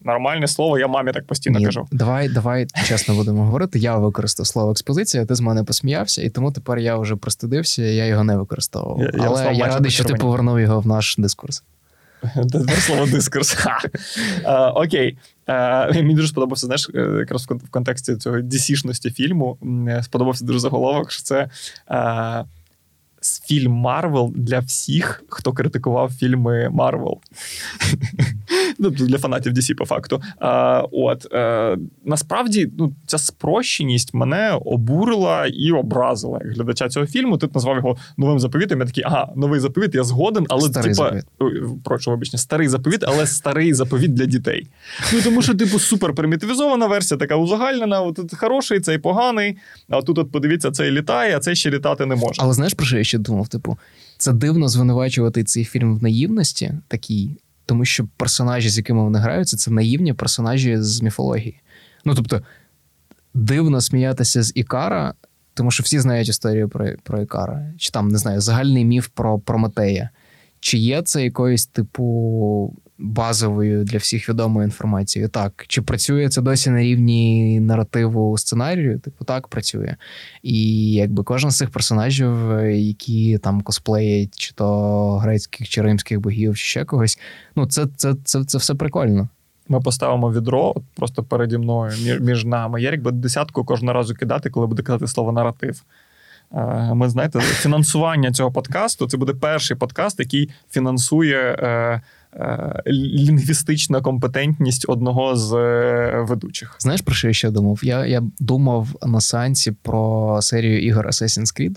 нормальне 0.05 0.49
слово, 0.49 0.79
я 0.79 0.87
мамі 0.87 1.13
так 1.13 1.27
постійно 1.27 1.59
Ні, 1.59 1.65
кажу. 1.65 1.89
Давай, 1.93 2.29
давай 2.29 2.67
чесно 2.85 3.15
будемо 3.15 3.45
говорити. 3.45 3.79
Я 3.79 3.97
використав 3.97 4.47
слово 4.47 4.71
експозиція, 4.71 5.27
ти 5.27 5.35
з 5.35 5.41
мене 5.41 5.65
посміявся, 5.65 6.23
і 6.23 6.31
тому 6.31 6.53
тепер 6.53 6.79
я 6.79 6.97
вже 6.97 7.17
простудився, 7.17 7.83
я 7.83 8.07
його 8.07 8.25
не 8.25 8.37
використовував. 8.37 9.01
Я, 9.01 9.13
Але 9.27 9.45
я, 9.45 9.51
я 9.51 9.67
радий, 9.67 9.91
що 9.91 10.05
ти 10.05 10.15
повернув 10.15 10.61
його 10.61 10.81
в 10.81 10.87
наш 10.87 11.17
дискурс. 11.19 11.63
Слово 12.81 13.07
дискурс. 13.07 13.57
Окей. 14.75 15.19
Мені 15.95 16.15
дуже 16.15 16.29
сподобався, 16.29 16.67
знаєш, 16.67 16.91
е, 16.95 17.01
якраз 17.01 17.47
в 17.51 17.71
контексті 17.71 18.17
цього 18.17 18.37
DC 18.37 18.52
-шності 18.52 19.13
фільму. 19.13 19.59
Сподобався 20.03 20.45
дуже 20.45 20.59
заголовок, 20.59 21.13
що 21.13 21.23
це 21.23 21.49
фільм 23.49 23.73
Марвел 23.73 24.33
для 24.37 24.59
всіх, 24.59 25.25
хто 25.29 25.53
критикував 25.53 26.13
фільми 26.13 26.69
Марвел. 26.71 27.19
Ну, 28.83 28.91
Для 28.91 29.19
фанатів 29.19 29.53
DC, 29.53 29.75
по 29.75 29.85
факту. 29.85 30.23
А, 30.39 30.83
От 30.93 31.27
е, 31.33 31.79
насправді 32.05 32.71
ну, 32.79 32.93
ця 33.07 33.19
спрощеність 33.19 34.15
мене 34.15 34.59
обурила 34.65 35.47
і 35.47 35.73
образила 35.73 36.39
як 36.45 36.55
глядача 36.55 36.89
цього 36.89 37.07
фільму. 37.07 37.39
Ти 37.39 37.49
назвав 37.55 37.77
його 37.77 37.97
новим 38.17 38.39
заповітом. 38.39 38.81
Я 38.81 38.87
такий, 38.87 39.05
ага, 39.07 39.29
новий 39.37 39.61
заповіт, 39.61 39.95
я 39.95 40.05
згоден, 40.05 40.47
але 40.49 40.69
старий 40.69 40.95
типа 40.95 41.21
прошу 41.85 42.11
вибачте, 42.11 42.39
старий 42.39 42.69
заповіт, 42.69 43.05
але 43.07 43.27
старий 43.27 43.75
заповіт 43.75 44.15
для 44.15 44.27
дітей. 44.27 44.67
Ну 45.13 45.21
тому 45.25 45.43
що, 45.43 45.55
типу, 45.55 45.79
супер 45.79 46.15
примітивізована 46.15 46.87
версія, 46.87 47.19
така 47.19 47.37
узагальнена. 47.37 48.01
От 48.01 48.35
хороший, 48.35 48.81
цей 48.81 48.99
поганий. 48.99 49.57
А 49.89 50.03
тут 50.03 50.19
от 50.19 50.33
подивіться, 50.33 50.71
цей 50.71 50.91
літає, 50.91 51.37
а 51.37 51.41
цей 51.41 51.57
ще 51.57 51.71
літати 51.71 52.07
не 52.07 52.17
може. 52.17 52.43
Але 52.43 52.53
знаєш 52.53 52.75
про 52.75 52.87
що 52.87 52.99
я 52.99 53.05
ще 53.05 53.19
думав? 53.19 53.49
Типу, 53.49 53.79
це 54.19 54.33
дивно 54.33 54.69
звинувачувати 54.69 55.45
цей 55.45 55.65
фільм 55.65 55.99
в 55.99 56.03
наївності 56.03 56.73
такій, 56.89 57.37
тому 57.71 57.85
що 57.85 58.07
персонажі, 58.17 58.69
з 58.69 58.77
якими 58.79 59.03
вони 59.03 59.19
граються, 59.19 59.57
це 59.57 59.71
наївні 59.71 60.13
персонажі 60.13 60.77
з 60.77 61.03
міфології. 61.03 61.61
Ну 62.05 62.15
тобто, 62.15 62.43
дивно 63.35 63.81
сміятися 63.81 64.43
з 64.43 64.53
Ікара, 64.55 65.15
тому 65.55 65.71
що 65.71 65.83
всі 65.83 65.99
знають 65.99 66.29
історію 66.29 66.69
про 66.69 66.89
про 67.03 67.23
Ікара, 67.23 67.73
чи 67.79 67.91
там 67.91 68.09
не 68.09 68.19
знаю, 68.19 68.41
загальний 68.41 68.85
міф 68.85 69.09
про 69.09 69.39
Прометея. 69.39 70.11
Чи 70.61 70.79
є 70.79 71.03
це 71.03 71.25
якоюсь 71.25 71.67
типу 71.67 72.77
базовою 73.01 73.85
для 73.85 73.99
всіх 73.99 74.29
відомою 74.29 74.65
інформацією. 74.65 75.29
Так, 75.29 75.65
чи 75.69 75.83
працює 75.83 76.29
це 76.29 76.43
досі 76.43 76.71
на 76.71 76.81
рівні 76.81 77.61
наративу 77.61 78.39
сценарію? 78.39 78.99
Типу, 78.99 79.25
так 79.25 79.49
працює. 79.49 79.97
І 80.43 80.93
якби 80.93 81.23
кожен 81.23 81.51
з 81.51 81.57
цих 81.57 81.71
персонажів, 81.71 82.61
які 82.71 83.39
там 83.39 83.61
косплеять, 83.61 84.39
чи 84.39 84.55
то 84.55 85.17
грецьких, 85.17 85.69
чи 85.69 85.83
римських 85.83 86.21
богів, 86.21 86.57
чи 86.57 86.65
ще 86.65 86.85
когось, 86.85 87.19
ну 87.57 87.67
це, 87.67 87.87
це, 87.97 88.15
це, 88.25 88.45
це 88.45 88.59
все 88.59 88.75
прикольно. 88.75 89.29
Ми 89.69 89.81
поставимо 89.81 90.33
відро 90.33 90.75
просто 90.97 91.23
переді 91.23 91.59
мною 91.59 91.93
між 92.21 92.45
нами. 92.45 92.83
Я 92.83 92.91
якби 92.91 93.13
десятку 93.13 93.65
кожного 93.65 93.93
разу 93.93 94.15
кидати, 94.15 94.51
коли 94.51 94.67
буде 94.67 94.83
казати 94.83 95.07
слово 95.07 95.33
наратив. 95.33 95.83
Е, 96.55 96.95
ми 96.95 97.09
знаєте, 97.09 97.41
фінансування 97.41 98.33
цього 98.33 98.53
подкасту 98.53 99.09
це 99.09 99.17
буде 99.17 99.35
перший 99.35 99.77
подкаст, 99.77 100.21
який 100.21 100.51
фінансує 100.71 101.39
е, 101.39 102.01
лінгвістична 102.87 104.01
компетентність 104.01 104.85
одного 104.89 105.37
з 105.37 105.51
ведучих. 106.29 106.77
Знаєш, 106.79 107.01
про 107.01 107.15
що 107.15 107.29
я 107.29 107.35
ще 107.35 107.51
думав? 107.51 107.81
Я 107.83 108.07
я 108.07 108.23
думав 108.41 108.89
на 109.07 109.21
сеансі 109.21 109.73
про 109.83 110.39
серію 110.43 110.83
ігор 110.83 111.07
Assassin's 111.07 111.61
Creed. 111.61 111.77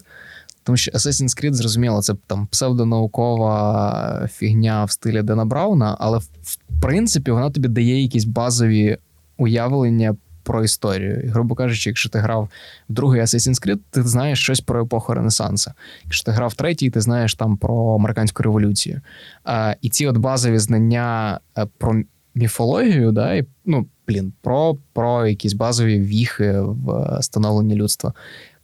Тому 0.63 0.77
що 0.77 0.91
Assassin's 0.91 1.43
Creed, 1.43 1.53
зрозуміло, 1.53 2.01
це 2.01 2.13
там 2.27 2.47
псевдонаукова 2.47 4.29
фігня 4.33 4.85
в 4.85 4.91
стилі 4.91 5.21
Дена 5.21 5.45
Брауна, 5.45 5.97
але 5.99 6.17
в 6.17 6.57
принципі 6.81 7.31
вона 7.31 7.49
тобі 7.49 7.67
дає 7.67 8.01
якісь 8.01 8.25
базові 8.25 8.97
уявлення 9.37 10.15
про 10.43 10.63
історію. 10.63 11.21
І, 11.21 11.27
грубо 11.27 11.55
кажучи, 11.55 11.89
якщо 11.89 12.09
ти 12.09 12.19
грав 12.19 12.49
в 12.89 12.93
другий 12.93 13.21
Assassin's 13.21 13.67
Creed, 13.67 13.79
ти 13.89 14.03
знаєш 14.03 14.39
щось 14.39 14.61
про 14.61 14.83
епоху 14.83 15.13
Ренесансу. 15.13 15.71
Якщо 16.03 16.25
ти 16.25 16.31
грав 16.31 16.49
в 16.49 16.53
третій, 16.53 16.89
ти 16.89 17.01
знаєш 17.01 17.35
там 17.35 17.57
про 17.57 17.95
американську 17.95 18.43
революцію. 18.43 19.01
А, 19.43 19.75
І 19.81 19.89
ці 19.89 20.07
от 20.07 20.17
базові 20.17 20.59
знання 20.59 21.39
е, 21.57 21.67
про 21.77 22.01
міфологію, 22.35 23.11
да, 23.11 23.33
і, 23.33 23.45
ну, 23.65 23.87
блін, 24.07 24.33
про, 24.41 24.77
про 24.93 25.27
якісь 25.27 25.53
базові 25.53 25.99
віхи 25.99 26.51
в 26.61 26.91
е, 26.91 27.21
становленні 27.21 27.75
людства 27.75 28.13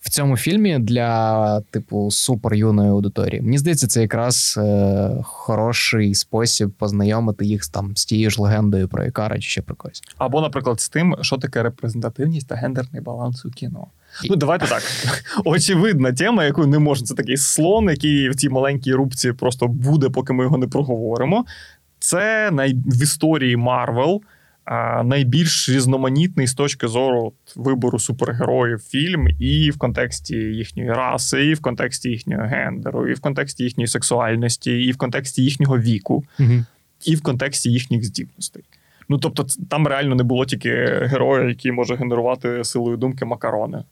в 0.01 0.09
цьому 0.09 0.37
фільмі 0.37 0.79
для 0.79 1.61
типу 1.61 2.11
супер 2.11 2.53
юної 2.53 2.89
аудиторії. 2.89 3.41
Мені 3.41 3.57
здається, 3.57 3.87
це 3.87 4.01
якраз 4.01 4.55
е, 4.57 5.09
хороший 5.23 6.15
спосіб 6.15 6.71
познайомити 6.71 7.45
їх 7.45 7.67
там 7.67 7.95
з 7.95 8.05
тією 8.05 8.29
ж 8.29 8.41
легендою 8.41 8.87
про 8.87 9.05
Ікара 9.05 9.35
чи 9.35 9.49
ще 9.49 9.61
про 9.61 9.75
когось. 9.75 10.03
Або, 10.17 10.41
наприклад, 10.41 10.79
з 10.79 10.89
тим, 10.89 11.15
що 11.21 11.37
таке 11.37 11.63
репрезентативність 11.63 12.47
та 12.47 12.55
гендерний 12.55 13.01
баланс 13.01 13.45
у 13.45 13.49
кіно. 13.49 13.87
Ну, 14.29 14.35
давайте 14.35 14.67
так. 14.67 14.83
Очевидна 15.45 16.13
тема, 16.13 16.43
яку 16.45 16.65
не 16.65 16.79
можна. 16.79 17.07
Це 17.07 17.13
такий 17.15 17.37
слон, 17.37 17.89
який 17.89 18.29
в 18.29 18.35
цій 18.35 18.49
маленькій 18.49 18.93
рубці 18.93 19.33
просто 19.33 19.67
буде, 19.67 20.09
поки 20.09 20.33
ми 20.33 20.43
його 20.43 20.57
не 20.57 20.67
проговоримо. 20.67 21.45
Це 21.99 22.51
най... 22.51 22.73
в 22.73 23.03
історії 23.03 23.57
Марвел 23.57 24.21
найбільш 25.03 25.69
різноманітний 25.69 26.47
з 26.47 26.53
точки 26.53 26.87
зору 26.87 27.33
вибору 27.55 27.99
супергероїв 27.99 28.79
фільм, 28.79 29.27
і 29.39 29.71
в 29.71 29.77
контексті 29.77 30.35
їхньої 30.35 30.89
раси, 30.89 31.45
і 31.45 31.53
в 31.53 31.61
контексті 31.61 32.09
їхнього 32.09 32.43
гендеру, 32.43 33.07
і 33.07 33.13
в 33.13 33.19
контексті 33.19 33.63
їхньої 33.63 33.87
сексуальності, 33.87 34.71
і 34.71 34.91
в 34.91 34.97
контексті 34.97 35.43
їхнього 35.43 35.79
віку, 35.79 36.23
угу. 36.39 36.65
і 37.05 37.15
в 37.15 37.21
контексті 37.21 37.71
їхніх 37.71 38.03
здібностей. 38.03 38.63
Ну 39.09 39.17
тобто, 39.17 39.45
там 39.69 39.87
реально 39.87 40.15
не 40.15 40.23
було 40.23 40.45
тільки 40.45 40.69
героя, 41.01 41.49
який 41.49 41.71
може 41.71 41.95
генерувати 41.95 42.63
силою 42.63 42.97
думки 42.97 43.25
макарони. 43.25 43.83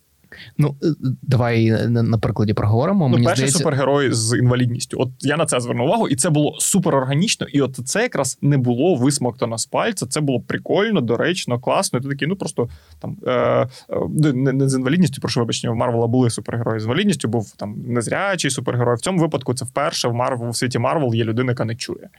Ну, 0.58 0.76
е, 0.84 0.88
давай 1.22 1.72
на 1.90 2.18
прикладі 2.18 2.54
проговоримо. 2.54 3.08
Ну, 3.08 3.14
Мені 3.14 3.26
перший 3.26 3.38
здається... 3.38 3.58
супергерой 3.58 4.14
з 4.14 4.38
інвалідністю. 4.38 4.98
От 5.00 5.10
я 5.20 5.38
на 5.38 5.46
це 5.46 5.60
звернув 5.60 5.88
увагу, 5.88 6.08
і 6.08 6.16
це 6.16 6.30
було 6.30 6.56
супер 6.60 6.96
органічно. 6.96 7.48
І 7.48 7.62
от 7.62 7.80
це 7.86 8.02
якраз 8.02 8.38
не 8.42 8.58
було 8.58 8.96
висмоктано 8.96 9.58
з 9.58 9.66
пальця. 9.66 10.06
Це 10.06 10.22
було 10.22 10.40
прикольно, 10.40 11.02
доречно, 11.02 11.60
класно. 11.60 12.00
І 12.00 12.02
ти 12.02 12.10
такий, 12.10 12.28
ну 12.28 12.36
просто 12.36 12.70
там 13.00 13.18
е, 13.28 13.32
е, 13.32 13.68
не, 14.34 14.54
не 14.54 14.70
з 14.70 14.76
інвалідністю, 14.76 15.22
прошу 15.22 15.40
вибачення, 15.40 15.74
в 15.74 15.76
Марвела 15.76 16.08
були 16.08 16.30
супергерої 16.30 16.80
з 16.80 16.84
інвалідністю, 16.84 17.28
був 17.28 17.54
там 17.58 17.76
незрячий 17.88 18.52
супергерой. 18.52 18.96
В 18.96 19.00
цьому 19.00 19.20
випадку 19.20 19.54
це 19.54 19.66
вперше 19.66 20.08
в 20.08 20.14
Марвел 20.14 20.50
в 20.50 20.56
світі 20.56 20.80
Марвел 20.80 21.16
є 21.16 21.24
людина, 21.24 21.52
яка 21.52 21.66
не 21.66 21.76
чує. 21.76 22.10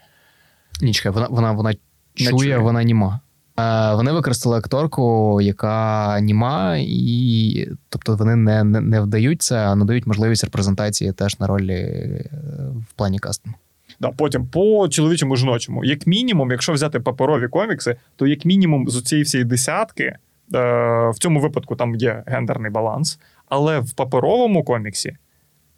Німа, 0.83 1.11
вона 1.11 1.27
вона, 1.31 1.53
вона 1.53 1.75
чує, 2.15 2.31
чує, 2.31 2.59
вона 2.59 2.83
німа. 2.83 3.21
Е, 3.59 3.95
вони 3.95 4.13
використали 4.13 4.59
акторку, 4.59 5.41
яка 5.41 6.21
німа, 6.21 6.77
і 6.81 7.69
тобто 7.89 8.17
вони 8.17 8.37
не 8.37 8.65
не, 8.65 8.81
не 8.81 9.01
вдаються, 9.01 9.57
а 9.57 9.77
надають 9.77 10.07
можливість 10.07 10.45
репрезентації 10.45 11.13
теж 11.13 11.41
на 11.41 11.47
ролі 11.47 11.73
е, 11.73 12.31
в 12.91 12.93
плані 12.93 13.19
кастингу. 13.19 13.59
Да, 14.01 14.11
Потім 14.11 14.47
по 14.47 14.89
чоловічому 14.89 15.37
жіночому, 15.37 15.85
як 15.85 16.07
мінімум, 16.07 16.51
якщо 16.51 16.73
взяти 16.73 17.01
паперові 17.01 17.49
комікси, 17.49 17.97
то 18.17 18.27
як 18.27 18.45
мінімум 18.45 18.89
з 18.89 19.03
цієї 19.03 19.25
всієї 19.25 19.45
десятки, 19.45 20.05
е, 20.05 20.19
в 21.11 21.15
цьому 21.19 21.41
випадку 21.41 21.77
там 21.77 21.95
є 21.95 22.23
гендерний 22.27 22.71
баланс, 22.71 23.19
але 23.49 23.79
в 23.79 23.93
паперовому 23.93 24.65
коміксі 24.65 25.17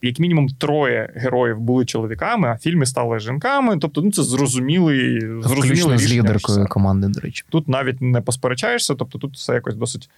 як 0.03 0.19
мінімум 0.19 0.49
троє 0.49 1.13
героїв 1.15 1.61
були 1.61 1.85
чоловіками, 1.85 2.49
а 2.49 2.53
в 2.53 2.59
фільмі 2.59 2.87
стали 2.87 3.19
жінками. 3.19 3.79
Тобто, 3.79 4.03
ну 4.03 4.13
це 4.13 4.23
зрозумілий 4.23 5.21
зрозумілий 5.21 5.99
з 5.99 6.13
лідеркою 6.13 6.67
команди. 6.67 7.09
До 7.09 7.21
речі, 7.21 7.45
тут 7.49 7.69
навіть 7.69 8.01
не 8.01 8.21
посперечаєшся, 8.21 8.95
тобто 8.95 9.19
тут 9.19 9.35
все 9.35 9.55
якось 9.55 9.77
досить. 9.77 10.11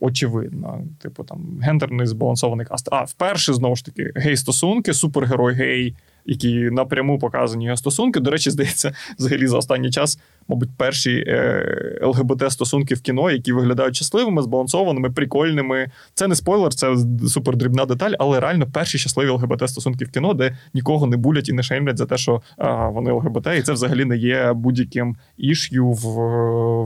Очевидно, 0.00 0.82
типу 1.02 1.24
там 1.24 1.58
гендерний 1.62 2.06
збалансований 2.06 2.66
каст. 2.66 2.88
А 2.92 3.02
вперше 3.02 3.54
знову 3.54 3.76
ж 3.76 3.84
таки 3.84 4.12
гей-стосунки, 4.14 4.94
супергерой 4.94 5.54
гей, 5.54 5.94
які 6.26 6.54
напряму 6.54 7.18
показані 7.18 7.64
його 7.64 7.76
стосунки. 7.76 8.20
До 8.20 8.30
речі, 8.30 8.50
здається, 8.50 8.92
взагалі 9.18 9.46
за 9.46 9.56
останній 9.56 9.90
час 9.90 10.18
мабуть, 10.48 10.68
перші 10.76 11.24
е, 11.26 12.00
ЛГБТ-стосунки 12.02 12.94
в 12.94 13.00
кіно, 13.00 13.30
які 13.30 13.52
виглядають 13.52 13.96
щасливими, 13.96 14.42
збалансованими, 14.42 15.10
прикольними. 15.10 15.90
Це 16.14 16.28
не 16.28 16.34
спойлер, 16.34 16.74
це 16.74 16.96
супердрібна 17.28 17.84
деталь, 17.84 18.12
але 18.18 18.40
реально 18.40 18.66
перші 18.66 18.98
щасливі 18.98 19.30
ЛГБТ-стосунки 19.30 20.04
в 20.04 20.10
кіно, 20.10 20.34
де 20.34 20.56
нікого 20.74 21.06
не 21.06 21.16
булять 21.16 21.48
і 21.48 21.52
не 21.52 21.62
шеймлять 21.62 21.98
за 21.98 22.06
те, 22.06 22.16
що 22.16 22.42
а, 22.56 22.88
вони 22.88 23.12
ЛГБТ, 23.12 23.46
і 23.58 23.62
це 23.62 23.72
взагалі 23.72 24.04
не 24.04 24.16
є 24.16 24.52
будь-яким 24.52 25.16
іш'ю 25.38 25.88
в 25.88 26.08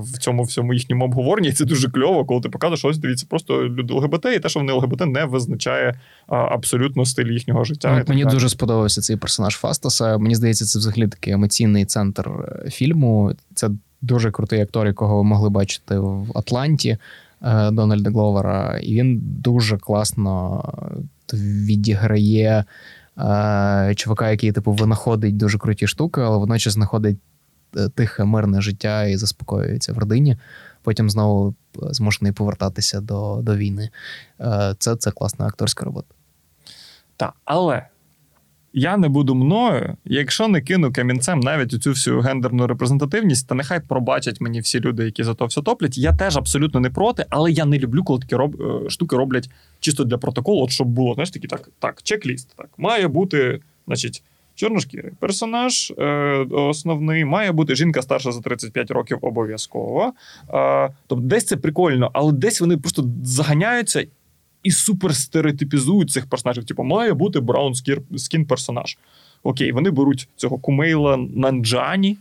в 0.02 0.18
цьому 0.18 0.42
всьому 0.42 0.74
їхньому 0.74 1.04
обговоренні. 1.04 1.48
І 1.48 1.52
Це 1.52 1.64
дуже 1.64 1.90
кльово, 1.90 2.24
коли 2.24 2.40
ти 2.40 2.48
показуєш, 2.48 2.84
ось 2.84 2.98
дивіться, 2.98 3.26
просто 3.30 3.64
люди 3.64 3.94
ЛГБТ, 3.94 4.26
і 4.36 4.38
те, 4.38 4.48
що 4.48 4.60
вони 4.60 4.72
ЛГБТ, 4.72 5.06
не 5.06 5.24
визначає 5.24 6.00
а, 6.26 6.36
абсолютно 6.36 7.04
стиль 7.04 7.32
їхнього 7.32 7.64
життя. 7.64 7.98
От 8.00 8.08
мені 8.08 8.24
дуже 8.24 8.48
сподобався 8.48 9.00
цей 9.00 9.16
персонаж 9.16 9.56
Фастаса. 9.56 10.18
Мені 10.18 10.34
здається, 10.34 10.64
це 10.64 10.78
взагалі 10.78 11.08
такий 11.08 11.32
емоційний 11.32 11.84
центр 11.84 12.28
е, 12.28 12.70
фільму. 12.70 13.32
Це 13.54 13.70
дуже 14.02 14.30
крутий 14.30 14.60
актор, 14.60 14.86
якого 14.86 15.16
ви 15.16 15.24
могли 15.24 15.50
бачити 15.50 15.98
в 15.98 16.38
Атланті 16.38 16.98
е, 17.42 17.70
Дональда 17.70 18.10
Гловера. 18.10 18.78
І 18.78 18.94
він 18.94 19.20
дуже 19.22 19.78
класно 19.78 20.64
відіграє 21.34 22.64
е, 23.18 23.92
чувака, 23.96 24.30
який 24.30 24.52
типу 24.52 24.72
винаходить 24.72 25.36
дуже 25.36 25.58
круті 25.58 25.86
штуки, 25.86 26.20
але 26.20 26.38
водночас 26.38 26.72
знаходить 26.72 27.18
е, 27.76 27.88
тихе, 27.88 28.24
мирне 28.24 28.60
життя 28.60 29.04
і 29.04 29.16
заспокоюється 29.16 29.92
в 29.92 29.98
родині. 29.98 30.36
Потім 30.82 31.10
знову 31.10 31.54
змушений 31.74 32.32
повертатися 32.32 33.00
до 33.00 33.40
до 33.42 33.56
війни. 33.56 33.90
Це 34.78 34.96
це 34.96 35.10
класна 35.10 35.46
акторська 35.46 35.84
робота. 35.84 36.14
Так, 37.16 37.32
але 37.44 37.86
я 38.72 38.96
не 38.96 39.08
буду 39.08 39.34
мною, 39.34 39.96
якщо 40.04 40.48
не 40.48 40.60
кину 40.60 40.92
камінцем 40.92 41.40
навіть 41.40 41.74
у 41.74 41.78
цю 41.78 41.90
всю 41.90 42.20
гендерну 42.20 42.66
репрезентативність, 42.66 43.48
та 43.48 43.54
нехай 43.54 43.80
пробачать 43.80 44.40
мені 44.40 44.60
всі 44.60 44.80
люди, 44.80 45.04
які 45.04 45.24
за 45.24 45.34
то 45.34 45.46
все 45.46 45.62
топлять. 45.62 45.98
Я 45.98 46.12
теж 46.12 46.36
абсолютно 46.36 46.80
не 46.80 46.90
проти, 46.90 47.26
але 47.30 47.52
я 47.52 47.64
не 47.64 47.78
люблю, 47.78 48.04
коли 48.04 48.20
такі 48.20 48.36
роб... 48.36 48.62
Е, 48.62 48.90
штуки 48.90 49.16
роблять 49.16 49.50
чисто 49.80 50.04
для 50.04 50.18
протоколу, 50.18 50.64
от 50.64 50.70
щоб 50.70 50.88
було 50.88 51.14
знаєш, 51.14 51.30
такі 51.30 51.46
так, 51.46 51.70
так, 51.78 52.00
чек-ліст. 52.02 52.48
Так, 52.56 52.68
має 52.78 53.08
бути, 53.08 53.60
значить, 53.86 54.22
чорношкірий 54.54 55.12
персонаж 55.20 55.92
е, 55.98 56.04
основний, 56.50 57.24
має 57.24 57.52
бути 57.52 57.74
жінка 57.74 58.02
старша 58.02 58.32
за 58.32 58.40
35 58.40 58.90
років 58.90 59.18
обов'язково. 59.22 60.12
Е, 60.54 60.90
тобто, 61.06 61.24
десь 61.24 61.44
це 61.44 61.56
прикольно, 61.56 62.10
але 62.12 62.32
десь 62.32 62.60
вони 62.60 62.76
просто 62.76 63.04
заганяються 63.22 64.04
і 64.62 64.70
супер 64.70 65.14
стереотипізують 65.14 66.10
цих 66.10 66.26
персонажів. 66.26 66.64
Типу, 66.64 66.82
має 66.82 67.12
бути 67.12 67.40
браун 67.40 67.74
скін 68.16 68.46
персонаж. 68.46 68.96
Окей, 69.42 69.72
вони 69.72 69.90
беруть 69.90 70.28
цього 70.36 70.58
Кумейла 70.58 71.16
Нанджані. 71.16 72.16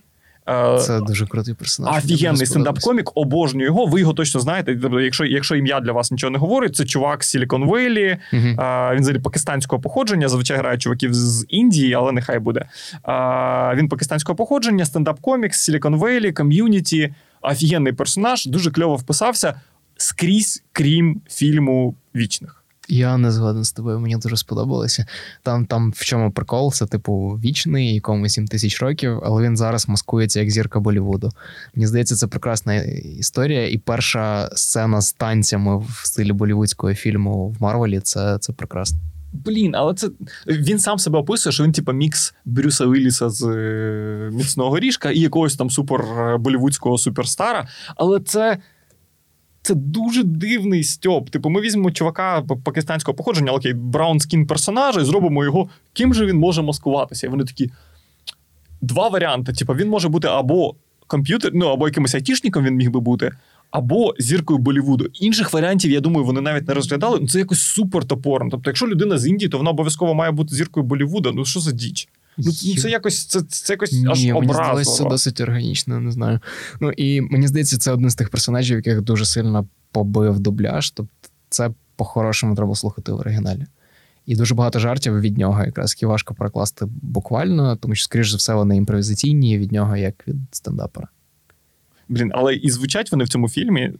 Е, 0.49 0.77
Це 0.79 0.99
дуже 0.99 1.27
крутий 1.27 1.53
персонаж. 1.53 1.97
Офігенний 1.97 2.45
стендап-комік, 2.45 3.11
обожнюю 3.15 3.65
його. 3.65 3.85
Ви 3.85 3.99
його 3.99 4.13
точно 4.13 4.39
знаєте. 4.39 4.79
Тобто, 4.81 5.01
якщо 5.01 5.25
якщо 5.25 5.55
ім'я 5.55 5.79
для 5.79 5.91
вас 5.91 6.11
нічого 6.11 6.31
не 6.31 6.39
говорить, 6.39 6.75
це 6.75 6.85
чувак 6.85 7.21
Silicon 7.21 7.69
Valley, 7.69 8.17
uh-huh. 8.33 8.93
Він 8.93 9.01
взагалі 9.01 9.21
пакистанського 9.21 9.81
походження. 9.81 10.29
Зазвичай 10.29 10.57
грає 10.57 10.77
чуваків 10.77 11.13
з 11.13 11.45
Індії, 11.49 11.93
але 11.93 12.11
нехай 12.11 12.39
буде. 12.39 12.65
А, 13.03 13.73
Він 13.75 13.89
пакистанського 13.89 14.35
походження, 14.35 14.85
стендап-комік 14.85 15.53
Silicon 15.53 15.99
Valley, 15.99 16.33
ком'юніті. 16.33 17.13
Офігенний 17.43 17.93
персонаж, 17.93 18.45
дуже 18.45 18.71
кльово 18.71 18.95
вписався 18.95 19.53
скрізь, 20.01 20.63
крім 20.71 21.21
фільму 21.29 21.95
Вічних. 22.15 22.57
Я 22.87 23.17
не 23.17 23.31
згоден 23.31 23.63
з 23.63 23.71
тобою, 23.71 23.99
мені 23.99 24.17
дуже 24.17 24.37
сподобалося. 24.37 25.05
Там 25.43 25.65
там 25.65 25.91
в 25.95 26.03
чому 26.05 26.31
прикол, 26.31 26.73
це 26.73 26.85
типу 26.85 27.39
вічний, 27.43 27.93
якому 27.93 28.29
7 28.29 28.47
тисяч 28.47 28.81
років, 28.81 29.19
але 29.23 29.43
він 29.43 29.57
зараз 29.57 29.89
маскується 29.89 30.39
як 30.39 30.49
зірка 30.49 30.79
Болівуду. 30.79 31.29
Мені 31.75 31.87
здається, 31.87 32.15
це 32.15 32.27
прекрасна 32.27 32.75
історія. 33.19 33.69
І 33.69 33.77
перша 33.77 34.49
сцена 34.55 35.01
з 35.01 35.13
танцями 35.13 35.77
в 35.77 36.01
стилі 36.03 36.31
болівудського 36.31 36.93
фільму 36.93 37.49
в 37.49 37.61
Марвелі 37.61 37.99
це 37.99 38.37
це 38.39 38.53
прекрасно. 38.53 38.99
Блін, 39.33 39.75
але 39.75 39.93
це 39.93 40.09
він 40.47 40.79
сам 40.79 40.99
себе 40.99 41.19
описує, 41.19 41.53
що 41.53 41.63
він, 41.63 41.71
типу, 41.71 41.91
мікс 41.91 42.33
Брюса 42.45 42.85
Вілліса 42.85 43.29
з 43.29 43.43
е, 43.43 44.29
міцного 44.33 44.79
ріжка 44.79 45.11
і 45.11 45.19
якогось 45.19 45.55
там 45.55 45.69
супер 45.69 46.01
е, 46.01 46.37
болівудського 46.37 46.97
суперстара. 46.97 47.67
Але 47.95 48.19
це 48.19 48.57
це 49.61 49.75
дуже 49.75 50.23
дивний 50.23 50.83
стьоп. 50.83 51.29
Типу, 51.29 51.49
ми 51.49 51.61
візьмемо 51.61 51.91
чувака 51.91 52.43
пакистанського 52.63 53.15
походження, 53.15 53.51
окей, 53.51 53.73
браун 53.73 54.19
скін 54.19 54.47
персонажа, 54.47 55.01
і 55.01 55.05
зробимо 55.05 55.43
його, 55.43 55.69
ким 55.93 56.13
же 56.13 56.25
він 56.25 56.37
може 56.37 56.61
маскуватися. 56.61 57.27
І 57.27 57.29
вони 57.29 57.43
такі. 57.43 57.71
Два 58.81 59.07
варіанти. 59.07 59.53
Типу, 59.53 59.73
він 59.73 59.89
може 59.89 60.09
бути 60.09 60.27
або 60.27 60.75
комп'ютер, 61.07 61.51
ну 61.53 61.65
або 61.67 61.87
якимось 61.87 62.15
айтішником 62.15 62.65
він 62.65 62.75
міг 62.75 62.91
би 62.91 62.99
бути, 62.99 63.31
або 63.71 64.13
зіркою 64.19 64.59
Болівуду. 64.59 65.07
Інших 65.13 65.53
варіантів, 65.53 65.91
я 65.91 65.99
думаю, 65.99 66.25
вони 66.25 66.41
навіть 66.41 66.67
не 66.67 66.73
розглядали. 66.73 67.17
Ну, 67.21 67.27
Це 67.27 67.39
якось 67.39 67.61
супер 67.61 68.05
топорно. 68.05 68.49
Тобто, 68.51 68.69
якщо 68.69 68.87
людина 68.87 69.17
з 69.17 69.27
Індії, 69.27 69.49
то 69.49 69.57
вона 69.57 69.69
обов'язково 69.69 70.13
має 70.13 70.31
бути 70.31 70.55
зіркою 70.55 70.85
Болівуда. 70.85 71.31
Ну 71.31 71.45
що 71.45 71.59
за 71.59 71.71
діч? 71.71 72.07
Ну, 72.45 72.75
Це 72.75 72.89
якось 72.89 73.25
це, 73.25 73.41
це 73.41 73.73
якось 73.73 73.91
Ні, 73.91 74.07
аж 74.07 74.25
образливо. 74.25 74.39
Мені 74.39 74.53
здалося 74.53 75.03
це 75.03 75.09
досить 75.09 75.41
органічно, 75.41 75.99
не 75.99 76.11
знаю. 76.11 76.39
Ну 76.79 76.91
і 76.91 77.21
мені 77.21 77.47
здається, 77.47 77.77
це 77.77 77.91
один 77.91 78.09
з 78.09 78.15
тих 78.15 78.29
персонажів, 78.29 78.75
яких 78.75 79.01
дуже 79.01 79.25
сильно 79.25 79.67
побив 79.91 80.39
дубляж. 80.39 80.91
Тобто, 80.91 81.29
це 81.49 81.71
по-хорошому 81.95 82.55
треба 82.55 82.75
слухати 82.75 83.11
в 83.11 83.15
оригіналі. 83.15 83.65
І 84.25 84.35
дуже 84.35 84.55
багато 84.55 84.79
жартів 84.79 85.19
від 85.19 85.37
нього, 85.37 85.65
якраз 85.65 85.91
які 85.91 86.05
важко 86.05 86.33
перекласти 86.33 86.85
буквально, 87.01 87.75
тому 87.75 87.95
що, 87.95 88.03
скоріш 88.03 88.31
за 88.31 88.37
все, 88.37 88.53
вони 88.53 88.77
імпровізаційні 88.77 89.57
від 89.57 89.71
нього, 89.71 89.97
як 89.97 90.27
від 90.27 90.35
стендапера. 90.51 91.07
Блін, 92.09 92.31
але 92.33 92.55
і 92.55 92.69
звучать 92.69 93.11
вони 93.11 93.23
в 93.23 93.29
цьому 93.29 93.49
фільмі, 93.49 93.93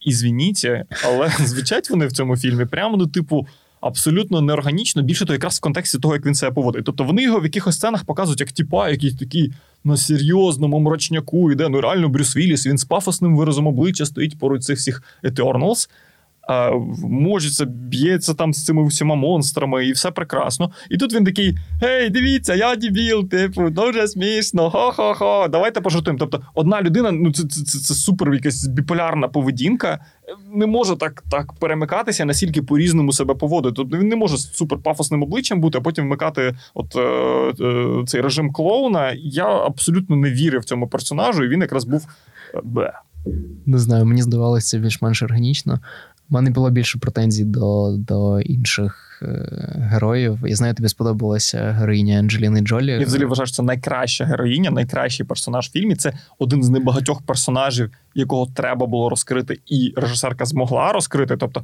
і 0.00 0.12
звініться, 0.12 0.84
але 1.04 1.28
звучать 1.46 1.90
вони 1.90 2.06
в 2.06 2.12
цьому 2.12 2.36
фільмі 2.36 2.64
прямо, 2.64 2.96
ну, 2.96 3.06
типу 3.06 3.46
абсолютно 3.80 4.40
неорганічно, 4.40 5.02
більше 5.02 5.26
то 5.26 5.32
якраз 5.32 5.56
в 5.56 5.60
контексті 5.60 5.98
того, 5.98 6.14
як 6.14 6.26
він 6.26 6.34
себе 6.34 6.52
поводить. 6.52 6.84
Тобто 6.84 7.04
вони 7.04 7.22
його 7.22 7.40
в 7.40 7.44
якихось 7.44 7.76
сценах 7.76 8.04
показують 8.04 8.40
як 8.40 8.52
тіпа, 8.52 8.88
який 8.90 9.14
такий 9.14 9.52
на 9.84 9.96
серйозному 9.96 10.80
мрачняку 10.80 11.52
йде. 11.52 11.68
Ну 11.68 11.80
реально 11.80 12.08
Брюс 12.08 12.36
Вілліс, 12.36 12.66
він 12.66 12.78
з 12.78 12.84
пафосним 12.84 13.36
виразом 13.36 13.66
обличчя 13.66 14.06
стоїть 14.06 14.38
поруч 14.38 14.62
цих 14.62 14.78
всіх 14.78 15.02
Eternals 15.24 15.88
можеться, 17.02 17.64
б'ється 17.64 18.34
там 18.34 18.54
з 18.54 18.64
цими 18.64 18.86
всіма 18.86 19.14
монстрами, 19.14 19.86
і 19.86 19.92
все 19.92 20.10
прекрасно. 20.10 20.70
І 20.90 20.96
тут 20.96 21.14
він 21.14 21.24
такий: 21.24 21.54
Гей, 21.80 22.10
дивіться, 22.10 22.54
я 22.54 22.76
дебіл, 22.76 23.28
типу, 23.28 23.70
дуже 23.70 24.08
смішно, 24.08 24.70
хо-хо-хо, 24.70 25.48
давайте 25.50 25.80
пожартуємо. 25.80 26.18
Тобто, 26.18 26.42
одна 26.54 26.82
людина, 26.82 27.12
ну 27.12 27.32
це 27.32 27.42
це, 27.42 27.64
це, 27.64 27.78
це 27.78 27.94
супер 27.94 28.34
якась 28.34 28.66
біполярна 28.66 29.28
поведінка, 29.28 29.98
не 30.54 30.66
може 30.66 30.96
так 30.96 31.24
так 31.30 31.52
перемикатися, 31.52 32.24
настільки 32.24 32.62
по-різному 32.62 33.12
себе 33.12 33.34
поводити. 33.34 33.74
Тобто 33.76 33.98
він 33.98 34.08
не 34.08 34.16
може 34.16 34.36
з 34.36 34.54
супер 34.54 34.78
пафосним 34.78 35.22
обличчям 35.22 35.60
бути, 35.60 35.78
а 35.78 35.80
потім 35.80 36.04
вмикати 36.04 36.56
от 36.74 36.96
е, 36.96 37.00
е, 37.64 38.04
цей 38.06 38.20
режим 38.20 38.52
клоуна. 38.52 39.12
Я 39.16 39.46
абсолютно 39.46 40.16
не 40.16 40.30
вірив 40.30 40.64
цьому 40.64 40.88
персонажу, 40.88 41.44
і 41.44 41.48
він 41.48 41.60
якраз 41.60 41.84
був. 41.84 42.06
Бе. 42.64 42.92
Не 43.66 43.78
знаю, 43.78 44.06
мені 44.06 44.22
здавалося 44.22 44.78
більш-менш 44.78 45.22
органічно. 45.22 45.80
У 46.30 46.34
мене 46.34 46.50
було 46.50 46.70
більше 46.70 46.98
претензій 46.98 47.44
до 47.44 47.96
до 47.98 48.40
інших 48.40 49.20
е, 49.22 49.88
героїв. 49.92 50.38
Я 50.46 50.56
знаю, 50.56 50.74
тобі 50.74 50.88
сподобалася 50.88 51.72
героїня 51.72 52.18
Анджеліни 52.18 52.60
Джолі. 52.60 52.90
Я 52.90 53.04
взагалі 53.04 53.24
вважаю, 53.24 53.46
що 53.46 53.56
це 53.56 53.62
найкраща 53.62 54.24
героїня, 54.24 54.70
найкращий 54.70 55.26
персонаж 55.26 55.68
в 55.68 55.72
фільмі. 55.72 55.96
Це 55.96 56.12
один 56.38 56.62
з 56.62 56.68
небагатьох 56.68 57.22
персонажів, 57.22 57.90
якого 58.14 58.46
треба 58.54 58.86
було 58.86 59.08
розкрити, 59.08 59.60
і 59.66 59.92
режисерка 59.96 60.44
змогла 60.44 60.92
розкрити. 60.92 61.36
Тобто 61.36 61.62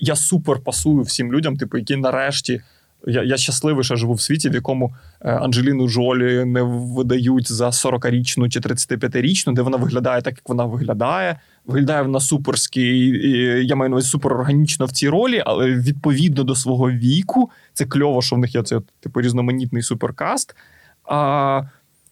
я 0.00 0.16
супер 0.16 0.60
пасую 0.60 1.02
всім 1.02 1.32
людям, 1.32 1.56
типу, 1.56 1.78
які 1.78 1.96
нарешті. 1.96 2.60
Я 3.06 3.22
я 3.22 3.36
щасливий, 3.36 3.84
що 3.84 3.96
живу 3.96 4.14
в 4.14 4.20
світі, 4.20 4.50
в 4.50 4.54
якому 4.54 4.94
е, 5.20 5.32
Анджеліну 5.32 5.88
Джолі 5.88 6.44
не 6.44 6.62
видають 6.62 7.52
за 7.52 7.66
40-річну 7.66 8.48
чи 8.48 8.60
35-річну, 8.60 9.54
де 9.54 9.62
вона 9.62 9.76
виглядає 9.76 10.22
так, 10.22 10.34
як 10.34 10.48
вона 10.48 10.64
виглядає. 10.64 11.40
Виглядає 11.66 12.02
вона 12.02 12.20
суперський, 12.20 13.66
я 13.66 13.76
маю 13.76 13.90
на 13.90 13.94
увазі 13.94 14.08
супер 14.08 14.32
органічно 14.32 14.86
в 14.86 14.90
цій 14.90 15.08
ролі, 15.08 15.42
але 15.46 15.66
відповідно 15.66 16.44
до 16.44 16.54
свого 16.54 16.90
віку. 16.90 17.50
Це 17.72 17.84
кльово, 17.84 18.22
що 18.22 18.36
в 18.36 18.38
них 18.38 18.54
є 18.54 18.62
цей 18.62 18.78
типу 19.00 19.20
різноманітний 19.20 19.82
суперкаст. 19.82 20.56
А, 21.04 21.62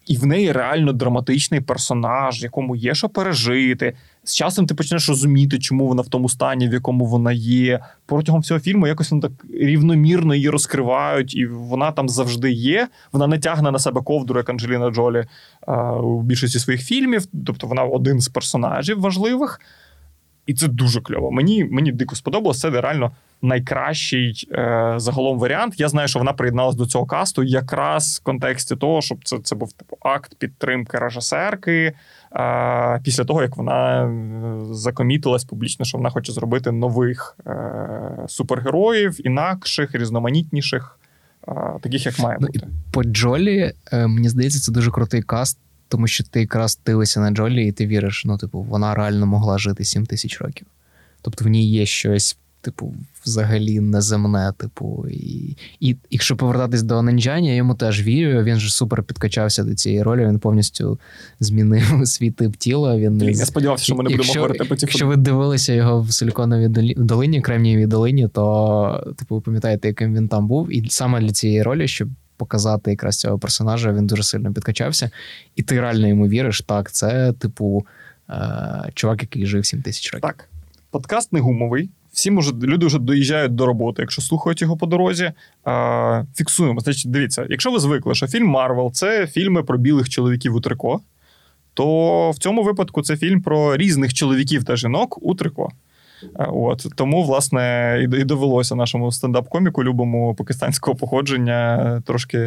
І 0.07 0.16
в 0.16 0.27
неї 0.27 0.53
реально 0.53 0.92
драматичний 0.92 1.61
персонаж, 1.61 2.42
якому 2.42 2.77
є 2.77 2.94
що 2.94 3.09
пережити. 3.09 3.94
З 4.29 4.35
часом 4.35 4.67
ти 4.67 4.75
почнеш 4.75 5.09
розуміти, 5.09 5.59
чому 5.59 5.87
вона 5.87 6.03
в 6.03 6.09
тому 6.09 6.29
стані, 6.29 6.69
в 6.69 6.73
якому 6.73 7.07
вона 7.07 7.33
є. 7.33 7.81
Протягом 8.07 8.41
всього 8.41 8.61
фільму 8.61 8.87
якось 8.87 9.11
вони 9.11 9.23
так 9.23 9.33
рівномірно 9.55 10.35
її 10.35 10.51
розкривають, 10.51 11.37
і 11.37 11.47
вона 11.47 11.93
там 11.93 12.09
завжди 12.09 12.51
є. 12.53 12.88
Вона 13.12 13.27
не 13.27 13.38
тягне 13.38 13.71
на 13.71 13.79
себе 13.79 14.01
ковдру, 14.03 14.38
як 14.38 14.51
Анджеліна 14.51 14.91
Джолі 14.91 15.25
у 16.03 16.23
більшості 16.23 16.59
своїх 16.59 16.83
фільмів. 16.83 17.27
Тобто 17.47 17.67
вона 17.67 17.83
один 17.83 18.21
з 18.21 18.29
персонажів 18.29 19.01
важливих. 19.01 19.61
І 20.49 20.55
це 20.55 20.69
дуже 20.69 21.01
кльово. 21.01 21.31
Мені 21.31 21.65
мені 21.65 21.93
дико 21.93 22.17
сподобалось. 22.17 22.61
Це 22.61 22.71
реально 22.71 23.13
найкращий 23.43 24.49
е, 24.53 24.95
загалом 24.97 25.39
варіант. 25.39 25.75
Я 25.77 25.89
знаю, 25.89 26.09
що 26.09 26.19
вона 26.19 26.33
приєдналась 26.33 26.75
до 26.75 26.87
цього 26.87 27.07
касту 27.07 27.43
якраз 27.43 28.21
в 28.23 28.25
контексті 28.25 28.77
того, 28.77 29.03
щоб 29.03 29.19
це 29.25 29.39
це 29.43 29.57
був 29.57 29.73
типу 29.73 29.97
акт 30.01 30.35
підтримки 30.35 30.99
режисерки. 30.99 31.93
Е, 32.37 33.01
після 33.05 33.25
того 33.25 33.43
як 33.43 33.57
вона 33.57 34.05
е, 34.05 34.75
закомітилась 34.75 35.45
публічно, 35.45 35.85
що 35.85 35.99
вона 35.99 36.11
хоче 36.11 36.33
зробити 36.33 36.73
нових 36.73 37.37
е, 37.47 38.25
супергероїв, 38.29 39.27
інакших, 39.27 39.95
різноманітніших, 39.95 40.99
е, 41.49 41.53
таких 41.83 42.07
як 42.07 42.19
має 42.19 42.39
ну, 42.41 42.47
бути. 42.47 42.67
По 42.93 43.05
Джолі, 43.05 43.73
е, 43.93 44.07
мені 44.07 44.29
здається, 44.29 44.61
це 44.61 44.73
дуже 44.73 44.91
крутий 44.91 45.23
каст. 45.23 45.59
Тому 45.88 46.07
що 46.07 46.24
ти 46.24 46.40
якраз 46.40 46.81
дивишся 46.87 47.20
на 47.20 47.31
Джолі, 47.31 47.66
і 47.66 47.72
ти 47.72 47.87
віриш, 47.87 48.24
ну, 48.24 48.38
типу, 48.38 48.62
вона 48.62 48.94
реально 48.94 49.27
могла 49.27 49.59
жити 49.59 49.85
7 49.85 50.07
тисяч 50.07 50.40
років. 50.40 50.66
Тобто 51.22 51.44
в 51.44 51.48
ній 51.48 51.70
є 51.70 51.87
щось 51.87 52.38
типу, 52.61 52.94
взагалі 53.24 53.81
неземне. 53.81 54.53
Типу, 54.57 55.07
і 55.11 55.57
і 55.81 55.96
якщо 56.11 56.37
повертатись 56.37 56.83
до 56.83 57.03
Ненджані, 57.03 57.48
я 57.48 57.55
йому 57.55 57.74
теж 57.74 58.03
вірю. 58.03 58.42
Він 58.42 58.59
же 58.59 58.70
супер 58.70 59.03
підкачався 59.03 59.64
до 59.64 59.74
цієї 59.74 60.03
ролі. 60.03 60.27
Він 60.27 60.38
повністю 60.38 60.98
змінив 61.40 62.01
свій 62.05 62.31
тип 62.31 62.57
тіла. 62.57 62.96
Він 62.96 63.22
Я 63.22 63.46
сподівався, 63.46 63.85
що 63.85 63.94
ми 63.94 64.05
не 64.05 64.11
будемо 64.11 64.33
говорити 64.33 64.64
про 64.64 64.77
ці 64.77 64.87
Якщо 64.87 65.07
ви 65.07 65.16
дивилися 65.16 65.72
його 65.72 66.03
в 66.03 66.12
Силіконовій 66.12 66.94
долині, 66.96 67.40
Кремнієвій 67.40 67.87
долині, 67.87 68.29
то 68.29 69.14
типу, 69.18 69.35
ви 69.35 69.40
пам'ятаєте, 69.40 69.88
яким 69.88 70.14
він 70.14 70.29
там 70.29 70.48
був, 70.48 70.72
і 70.72 70.88
саме 70.88 71.20
для 71.20 71.31
цієї 71.31 71.62
ролі, 71.62 71.88
щоб. 71.88 72.09
Показати 72.38 72.90
якраз 72.90 73.16
цього 73.16 73.38
персонажа, 73.38 73.92
він 73.92 74.07
дуже 74.07 74.22
сильно 74.22 74.53
підкачався, 74.53 75.11
і 75.57 75.62
ти 75.62 75.81
реально 75.81 76.09
йому 76.09 76.29
віриш. 76.29 76.61
Так, 76.61 76.92
це, 76.92 77.33
типу, 77.33 77.87
е- 78.31 78.90
чувак, 78.94 79.22
який 79.22 79.46
жив 79.46 79.66
7 79.66 79.83
тисяч 79.83 80.12
років. 80.12 80.22
Так, 80.29 80.48
подкаст 80.90 81.33
не 81.33 81.40
гумовий. 81.40 81.90
Всі 82.12 82.31
може, 82.31 82.53
люди 82.53 82.87
вже 82.87 82.98
доїжджають 82.98 83.55
до 83.55 83.66
роботи, 83.66 84.03
якщо 84.03 84.22
слухають 84.22 84.62
його 84.62 84.77
по 84.77 84.87
дорозі. 84.87 85.33
А, 85.64 86.24
Фіксуємо. 86.35 86.81
Значить, 86.81 87.11
дивіться, 87.11 87.46
якщо 87.51 87.70
ви 87.70 87.79
звикли, 87.79 88.14
що 88.14 88.27
фільм 88.27 88.46
Марвел 88.46 88.92
це 88.92 89.27
фільми 89.27 89.62
про 89.62 89.79
білих 89.79 90.09
чоловіків 90.09 90.55
у 90.55 90.61
трико, 90.61 91.01
то 91.74 92.31
в 92.31 92.38
цьому 92.38 92.62
випадку 92.62 93.03
це 93.03 93.16
фільм 93.16 93.42
про 93.42 93.77
різних 93.77 94.14
чоловіків 94.14 94.64
та 94.64 94.77
жінок 94.77 95.18
у 95.22 95.35
трико. 95.35 95.72
От 96.38 96.87
Тому, 96.94 97.24
власне, 97.24 97.98
і 98.02 98.24
довелося 98.24 98.74
нашому 98.74 99.12
стендап-коміку, 99.12 99.85
любому 99.85 100.35
пакистанського 100.35 100.96
походження, 100.96 102.02
трошки 102.07 102.38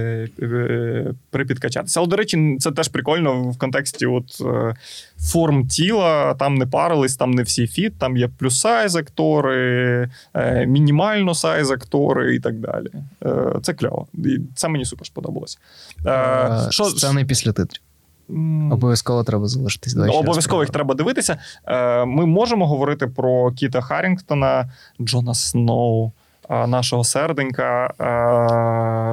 е, 0.42 1.14
припідкачатися. 1.30 2.00
Але, 2.00 2.10
до 2.10 2.16
речі, 2.16 2.58
це 2.60 2.72
теж 2.72 2.88
прикольно 2.88 3.44
в 3.44 3.58
контексті 3.58 4.06
от 4.06 4.42
е, 4.42 4.76
форм 5.20 5.68
тіла. 5.68 6.34
Там 6.34 6.56
не 6.56 6.66
парились, 6.66 7.16
там 7.16 7.32
не 7.32 7.44
всі 7.44 7.68
фіт, 7.68 7.94
там 8.00 8.18
є 8.18 8.30
плюс-сайз 8.38 8.96
актори, 8.96 10.10
е, 10.34 10.66
мінімально 10.66 11.36
сайз 11.36 11.72
актори 11.72 12.36
і 12.36 12.40
так 12.40 12.60
далі. 12.60 12.88
Це 13.62 13.74
кльово. 13.74 14.08
І 14.14 14.38
Це 14.56 14.68
мені 14.68 14.86
супер 14.86 15.08
сподобалось. 15.08 15.60
Що... 16.70 16.84
Сцени 16.84 17.26
після 17.26 17.52
титрів. 17.52 17.82
Обов'язково 18.72 19.24
треба 19.24 19.48
залишитись. 19.48 19.94
Давай 19.94 20.10
Обов'язково 20.10 20.62
їх 20.62 20.70
треба 20.70 20.96
дивитися. 20.96 21.38
Е, 21.66 22.06
ми 22.06 22.26
можемо 22.26 22.68
говорити 22.68 23.08
про 23.08 23.52
Кіта 23.52 23.82
Харрінгтона, 23.82 24.72
Джона 25.02 25.34
Сноу. 25.34 26.12
Е, 26.50 26.68
нашого 26.68 27.04
серденька 27.04 27.94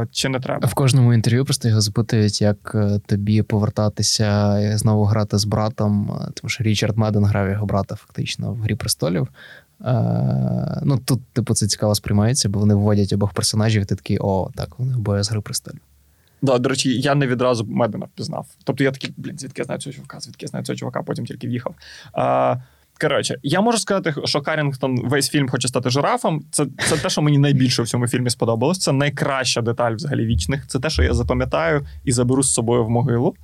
е, 0.02 0.06
чи 0.12 0.28
не 0.28 0.40
треба 0.40 0.68
в 0.68 0.74
кожному 0.74 1.14
інтерв'ю 1.14 1.44
просто 1.44 1.68
його 1.68 1.80
запитують, 1.80 2.40
як 2.40 2.76
тобі 3.06 3.42
повертатися 3.42 4.60
і 4.60 4.76
знову 4.76 5.04
грати 5.04 5.38
з 5.38 5.44
братом. 5.44 6.20
Тому 6.34 6.48
що 6.48 6.64
Річард 6.64 6.98
Меден 6.98 7.24
грав 7.24 7.50
його 7.50 7.66
брата 7.66 7.94
фактично 7.94 8.52
в 8.52 8.56
Грі 8.56 8.74
престолів. 8.74 9.28
Ну 10.82 10.98
тут, 11.04 11.26
типу, 11.32 11.54
це 11.54 11.66
цікаво 11.66 11.94
сприймається, 11.94 12.48
бо 12.48 12.60
вони 12.60 12.74
вводять 12.74 13.12
обох 13.12 13.32
персонажів. 13.32 13.82
і 13.82 13.84
Ти 13.84 13.94
такий, 13.94 14.18
о, 14.20 14.50
так, 14.54 14.78
вони 14.78 14.94
обоє 14.94 15.22
з 15.22 15.30
гри 15.30 15.40
престолів. 15.40 15.80
Да, 16.42 16.58
До 16.58 16.68
речі, 16.68 17.00
я 17.00 17.14
не 17.14 17.26
відразу 17.26 17.64
Медена 17.64 18.06
впізнав. 18.06 18.46
Тобто 18.64 18.84
я 18.84 18.90
такий, 18.90 19.14
блін, 19.16 19.38
звідки 19.38 19.60
я 19.60 19.64
знаю 19.64 19.80
цього 19.80 19.94
чувака, 19.94 20.20
звідки 20.20 20.44
я 20.44 20.48
знаю 20.48 20.64
цього 20.64 20.76
чувака, 20.76 21.02
потім 21.02 21.26
тільки 21.26 21.48
в'їхав. 21.48 21.74
А, 22.12 22.56
Коротше, 23.00 23.36
я 23.42 23.60
можу 23.60 23.78
сказати, 23.78 24.14
що 24.24 24.40
Карінгтон 24.40 25.08
весь 25.08 25.28
фільм 25.28 25.48
хоче 25.48 25.68
стати 25.68 25.90
жирафом. 25.90 26.44
Це 26.50 26.66
це 26.88 26.96
те, 26.96 27.08
що 27.08 27.22
мені 27.22 27.38
найбільше 27.38 27.82
в 27.82 27.88
цьому 27.88 28.08
фільмі 28.08 28.30
сподобалось. 28.30 28.78
Це 28.78 28.92
найкраща 28.92 29.60
деталь 29.60 29.94
взагалі 29.94 30.26
вічних. 30.26 30.66
Це 30.66 30.78
те, 30.78 30.90
що 30.90 31.02
я 31.02 31.14
запам'ятаю 31.14 31.86
і 32.04 32.12
заберу 32.12 32.42
з 32.42 32.52
собою 32.52 32.84
в 32.84 32.90
могилу. 32.90 33.34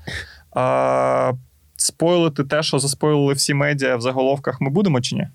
А, 0.50 1.32
Спойлити 1.76 2.44
те, 2.44 2.62
що 2.62 2.78
заспойлили 2.78 3.34
всі 3.34 3.54
медіа 3.54 3.96
в 3.96 4.00
заголовках, 4.00 4.60
ми 4.60 4.70
будемо 4.70 5.00
чи 5.00 5.16
ні? 5.16 5.28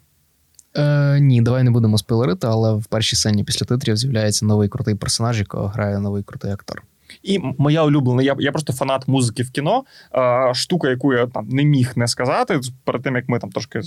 Е, 0.78 1.20
Ні, 1.20 1.42
давай 1.42 1.64
не 1.64 1.72
будемо 1.72 1.98
спойлерити, 1.98 2.48
але 2.48 2.74
в 2.74 2.86
першій 2.86 3.16
сцені 3.16 3.44
після 3.44 3.66
титрів 3.66 3.98
з'являється 3.98 4.46
новий 4.46 4.70
крутий 4.70 4.96
персонаж, 4.96 5.40
якого 5.40 5.68
грає 5.68 6.00
новий 6.00 6.24
крутий 6.24 6.52
актор. 6.52 6.84
І 7.24 7.40
моя 7.58 7.84
улюблена, 7.84 8.24
я 8.24 8.36
я 8.40 8.52
просто 8.52 8.74
фанат 8.74 9.08
музики 9.08 9.44
в 9.44 9.52
кіно. 9.52 9.84
Е, 10.16 10.54
штука, 10.54 10.90
яку 10.90 11.14
я 11.14 11.28
там 11.28 11.48
не 11.50 11.64
міг 11.64 11.94
не 11.96 12.08
сказати, 12.08 12.60
перед 12.84 13.04
тим 13.04 13.16
як 13.16 13.30
ми 13.30 13.40
там 13.40 13.50
трошки 13.50 13.82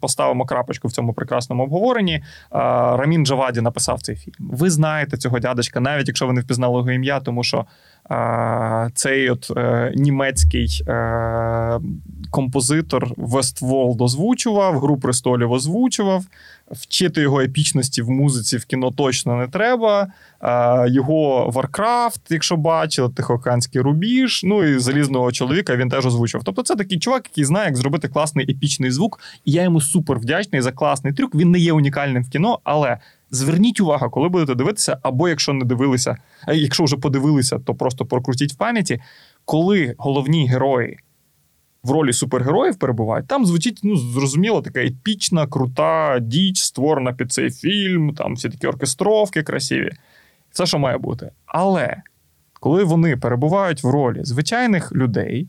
поставимо 0.00 0.46
крапочку 0.46 0.88
в 0.88 0.92
цьому 0.92 1.12
прекрасному 1.12 1.62
обговоренні. 1.62 2.14
Е, 2.14 2.22
Рамін 2.96 3.26
Джаваді 3.26 3.60
написав 3.60 4.02
цей 4.02 4.16
фільм. 4.16 4.34
Ви 4.38 4.70
знаєте 4.70 5.16
цього 5.16 5.38
дядечка, 5.38 5.80
навіть 5.80 6.08
якщо 6.08 6.26
ви 6.26 6.32
не 6.32 6.40
впізнали 6.40 6.78
його 6.78 6.90
ім'я, 6.90 7.20
тому 7.20 7.44
що 7.44 7.66
е, 8.10 8.90
цей 8.94 9.30
от 9.30 9.52
е, 9.56 9.92
німецький 9.96 10.82
е, 10.88 11.80
композитор 12.30 13.12
Вестволд 13.16 14.00
озвучував, 14.00 14.80
гру 14.80 14.96
престолів 14.96 15.52
озвучував 15.52 16.24
вчити 16.70 17.20
його 17.20 17.40
епічності 17.40 18.02
в 18.02 18.10
музиці 18.10 18.56
в 18.56 18.64
кіно 18.64 18.90
точно 18.90 19.36
не 19.36 19.48
треба. 19.48 20.06
Його 20.88 21.50
Варкрафт, 21.50 22.20
якщо 22.30 22.56
бачили, 22.56 23.08
Тихоокеанський 23.08 23.80
рубіж, 23.80 24.40
ну 24.44 24.64
і 24.64 24.78
залізного 24.78 25.32
чоловіка 25.32 25.76
він 25.76 25.88
теж 25.88 26.06
озвучив. 26.06 26.40
Тобто, 26.44 26.62
це 26.62 26.76
такий 26.76 26.98
чувак, 26.98 27.26
який 27.30 27.44
знає, 27.44 27.66
як 27.66 27.76
зробити 27.76 28.08
класний 28.08 28.50
епічний 28.50 28.90
звук. 28.90 29.20
І 29.44 29.52
я 29.52 29.62
йому 29.62 29.80
супер 29.80 30.18
вдячний 30.18 30.60
за 30.60 30.72
класний 30.72 31.12
трюк. 31.12 31.34
Він 31.34 31.50
не 31.50 31.58
є 31.58 31.72
унікальним 31.72 32.22
в 32.22 32.28
кіно, 32.28 32.58
але. 32.64 32.98
Зверніть 33.30 33.80
увагу, 33.80 34.10
коли 34.10 34.28
будете 34.28 34.54
дивитися, 34.54 34.98
або 35.02 35.28
якщо 35.28 35.52
не 35.52 35.64
дивилися, 35.64 36.16
а 36.46 36.52
якщо 36.52 36.84
вже 36.84 36.96
подивилися, 36.96 37.58
то 37.58 37.74
просто 37.74 38.06
прокрутіть 38.06 38.52
в 38.52 38.56
пам'яті, 38.56 39.00
коли 39.44 39.94
головні 39.98 40.48
герої 40.48 40.98
в 41.82 41.90
ролі 41.90 42.12
супергероїв 42.12 42.78
перебувають, 42.78 43.26
там 43.26 43.46
звучить 43.46 43.80
ну, 43.82 43.96
зрозуміло, 43.96 44.62
така 44.62 44.80
епічна, 44.80 45.46
крута 45.46 46.18
діч, 46.18 46.58
створена 46.58 47.12
під 47.12 47.32
цей 47.32 47.50
фільм, 47.50 48.14
там 48.14 48.34
всі 48.34 48.48
такі 48.48 48.66
оркестровки 48.66 49.42
красиві. 49.42 49.90
Все, 50.50 50.66
що 50.66 50.78
має 50.78 50.98
бути. 50.98 51.30
Але 51.46 51.96
коли 52.60 52.84
вони 52.84 53.16
перебувають 53.16 53.84
в 53.84 53.90
ролі 53.90 54.20
звичайних 54.22 54.92
людей, 54.92 55.48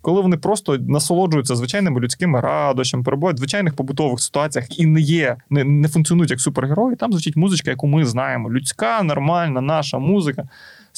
коли 0.00 0.20
вони 0.20 0.36
просто 0.36 0.78
насолоджуються 0.78 1.56
звичайними 1.56 2.00
людськими 2.00 2.40
радощами, 2.40 3.02
перебувають 3.02 3.36
в 3.36 3.38
звичайних 3.38 3.74
побутових 3.74 4.20
ситуаціях 4.20 4.78
і 4.78 4.86
не 4.86 5.00
є, 5.00 5.36
не, 5.50 5.64
не 5.64 5.88
функціонують 5.88 6.30
як 6.30 6.40
супергерої, 6.40 6.96
там 6.96 7.12
звучить 7.12 7.36
музичка, 7.36 7.70
яку 7.70 7.86
ми 7.86 8.04
знаємо. 8.04 8.50
Людська, 8.50 9.02
нормальна, 9.02 9.60
наша 9.60 9.98
музика 9.98 10.48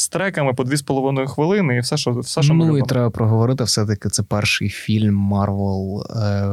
з 0.00 0.08
треками 0.08 0.54
по 0.54 0.62
2,5 0.62 1.26
хвилини, 1.26 1.76
і 1.76 1.80
все, 1.80 1.96
що 1.96 2.12
все, 2.12 2.42
що 2.42 2.54
ну, 2.54 2.58
ми 2.58 2.64
любимо. 2.64 2.86
і 2.86 2.88
треба 2.88 3.10
проговорити. 3.10 3.64
Все-таки 3.64 4.08
це 4.08 4.22
перший 4.22 4.68
фільм 4.68 5.14
Марвел, 5.14 6.06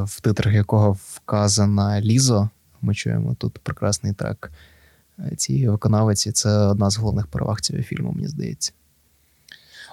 в 0.08 0.22
титрах 0.22 0.54
якого 0.54 0.98
вказана 1.14 2.02
Лізо. 2.02 2.50
Ми 2.82 2.96
чуємо 2.96 3.36
тут 3.40 3.60
прекрасний 3.60 4.14
так. 4.14 4.52
Ці 5.38 5.70
виконавиці 5.70 6.32
це 6.32 6.50
одна 6.50 6.90
з 6.90 6.98
головних 6.98 7.28
переваг 7.28 7.62
цього 7.62 7.84
фільму, 7.84 8.12
мені 8.12 8.28
здається. 8.28 8.72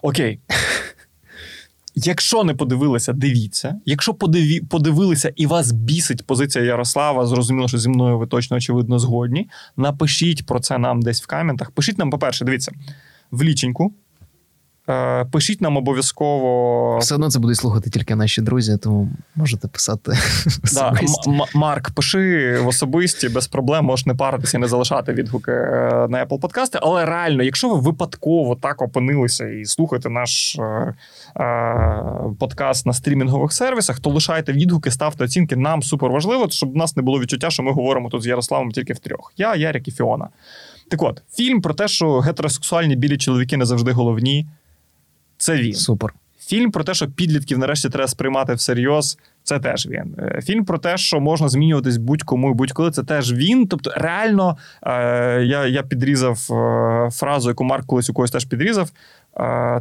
Окей. 0.03 0.41
Якщо 1.95 2.45
не 2.45 2.55
подивилися, 2.55 3.13
дивіться. 3.13 3.81
Якщо 3.87 4.15
подиві, 4.15 4.61
подивилися 4.61 5.33
і 5.37 5.47
вас 5.47 5.73
бісить 5.73 6.27
позиція 6.27 6.65
Ярослава, 6.65 7.27
зрозуміло, 7.27 7.69
що 7.69 7.79
зі 7.79 7.89
мною 7.89 8.19
ви 8.19 8.27
точно 8.27 8.57
очевидно 8.57 8.99
згодні. 8.99 9.49
Напишіть 9.77 10.47
про 10.47 10.61
це 10.61 10.79
нам 10.79 11.03
десь 11.03 11.23
в 11.23 11.27
коментах. 11.27 11.71
Пишіть 11.71 11.99
нам, 11.99 12.11
по-перше, 12.11 12.45
дивіться, 12.45 12.73
в 13.31 13.43
ліченьку. 13.43 13.93
Е, 14.89 15.25
Пишіть 15.25 15.61
нам 15.61 15.77
обов'язково. 15.77 16.99
Все 16.99 17.15
одно 17.15 17.31
це 17.31 17.39
будуть 17.39 17.57
слухати 17.57 17.91
тільки 17.91 18.15
наші 18.15 18.43
друзі, 18.43 18.79
тому 18.83 19.11
можете 19.35 19.69
писати. 19.69 20.13
Да, 20.75 20.95
Марк, 21.55 21.91
пиши 21.91 22.59
в 22.59 22.69
особисті 22.69 23.29
без 23.29 23.47
проблем, 23.47 23.85
можеш 23.85 24.07
не 24.07 24.15
паритися 24.15 24.59
і 24.59 24.61
не 24.61 24.69
залишати 24.69 25.13
відгуки 25.13 25.51
е, 25.53 26.07
на 26.09 26.27
Apple 26.27 26.41
подкасти. 26.41 26.79
Але 26.83 27.05
реально, 27.05 27.43
якщо 27.43 27.69
ви 27.69 27.81
випадково 27.81 28.57
так 28.57 28.83
опинилися 28.83 29.49
і 29.49 29.65
слухаєте 29.65 30.11
наш 30.11 30.57
е, 30.59 30.63
е, 30.63 30.95
подкаст 32.39 32.87
на 32.87 32.93
стрімінгових 32.93 33.53
сервісах, 33.53 34.01
то 34.01 34.11
лишайте 34.11 34.53
відгуки, 34.53 34.91
ставте 34.91 35.25
оцінки. 35.25 35.57
Нам 35.57 35.83
супер 35.83 36.11
важливо, 36.11 36.51
щоб 36.51 36.73
в 36.73 36.77
нас 36.77 36.97
не 36.97 37.03
було 37.03 37.21
відчуття, 37.21 37.51
що 37.51 37.63
ми 37.63 37.73
говоримо 37.73 38.09
тут 38.09 38.23
з 38.23 38.27
Ярославом 38.27 38.71
тільки 38.71 38.93
в 38.93 38.99
трьох. 38.99 39.33
Я, 39.37 39.55
Ярик 39.55 39.89
і 39.89 39.91
Фіона. 39.91 40.29
Так 40.89 41.03
от, 41.03 41.23
фільм 41.33 41.61
про 41.61 41.75
те, 41.75 41.89
що 41.89 42.21
гетеросексуальні 42.21 42.97
білі 42.97 43.17
чоловіки 43.17 43.57
не 43.57 43.65
завжди 43.65 43.93
головні. 43.93 44.47
Це 45.39 45.57
він. 45.57 45.75
Супер. 45.75 46.15
Фільм 46.47 46.71
про 46.71 46.85
те, 46.85 46.95
що 46.95 47.09
підлітків 47.09 47.59
нарешті 47.59 47.89
треба 47.89 48.09
сприймати 48.09 48.55
всерйоз. 48.55 49.19
Це 49.43 49.59
теж 49.59 49.87
він. 49.87 50.17
Е, 50.19 50.41
Фільм 50.43 50.65
про 50.65 50.79
те, 50.79 50.97
що 50.97 51.21
можна 51.21 51.49
змінюватись 51.49 51.97
будь-кому 51.97 52.51
і 52.51 52.55
будь-коли. 52.55 52.91
Це 52.91 53.03
теж 53.03 53.33
він. 53.33 53.67
Тобто, 53.67 53.93
реально, 53.97 54.57
е, 54.83 54.91
я, 55.45 55.67
я 55.67 55.83
підрізав 55.83 56.49
е, 56.51 57.11
фразу, 57.11 57.49
яку 57.49 57.65
Марк 57.65 57.87
колись 57.87 58.11
у 58.11 58.15
когось 58.15 58.31
теж 58.31 58.45
підрізав. 58.45 58.91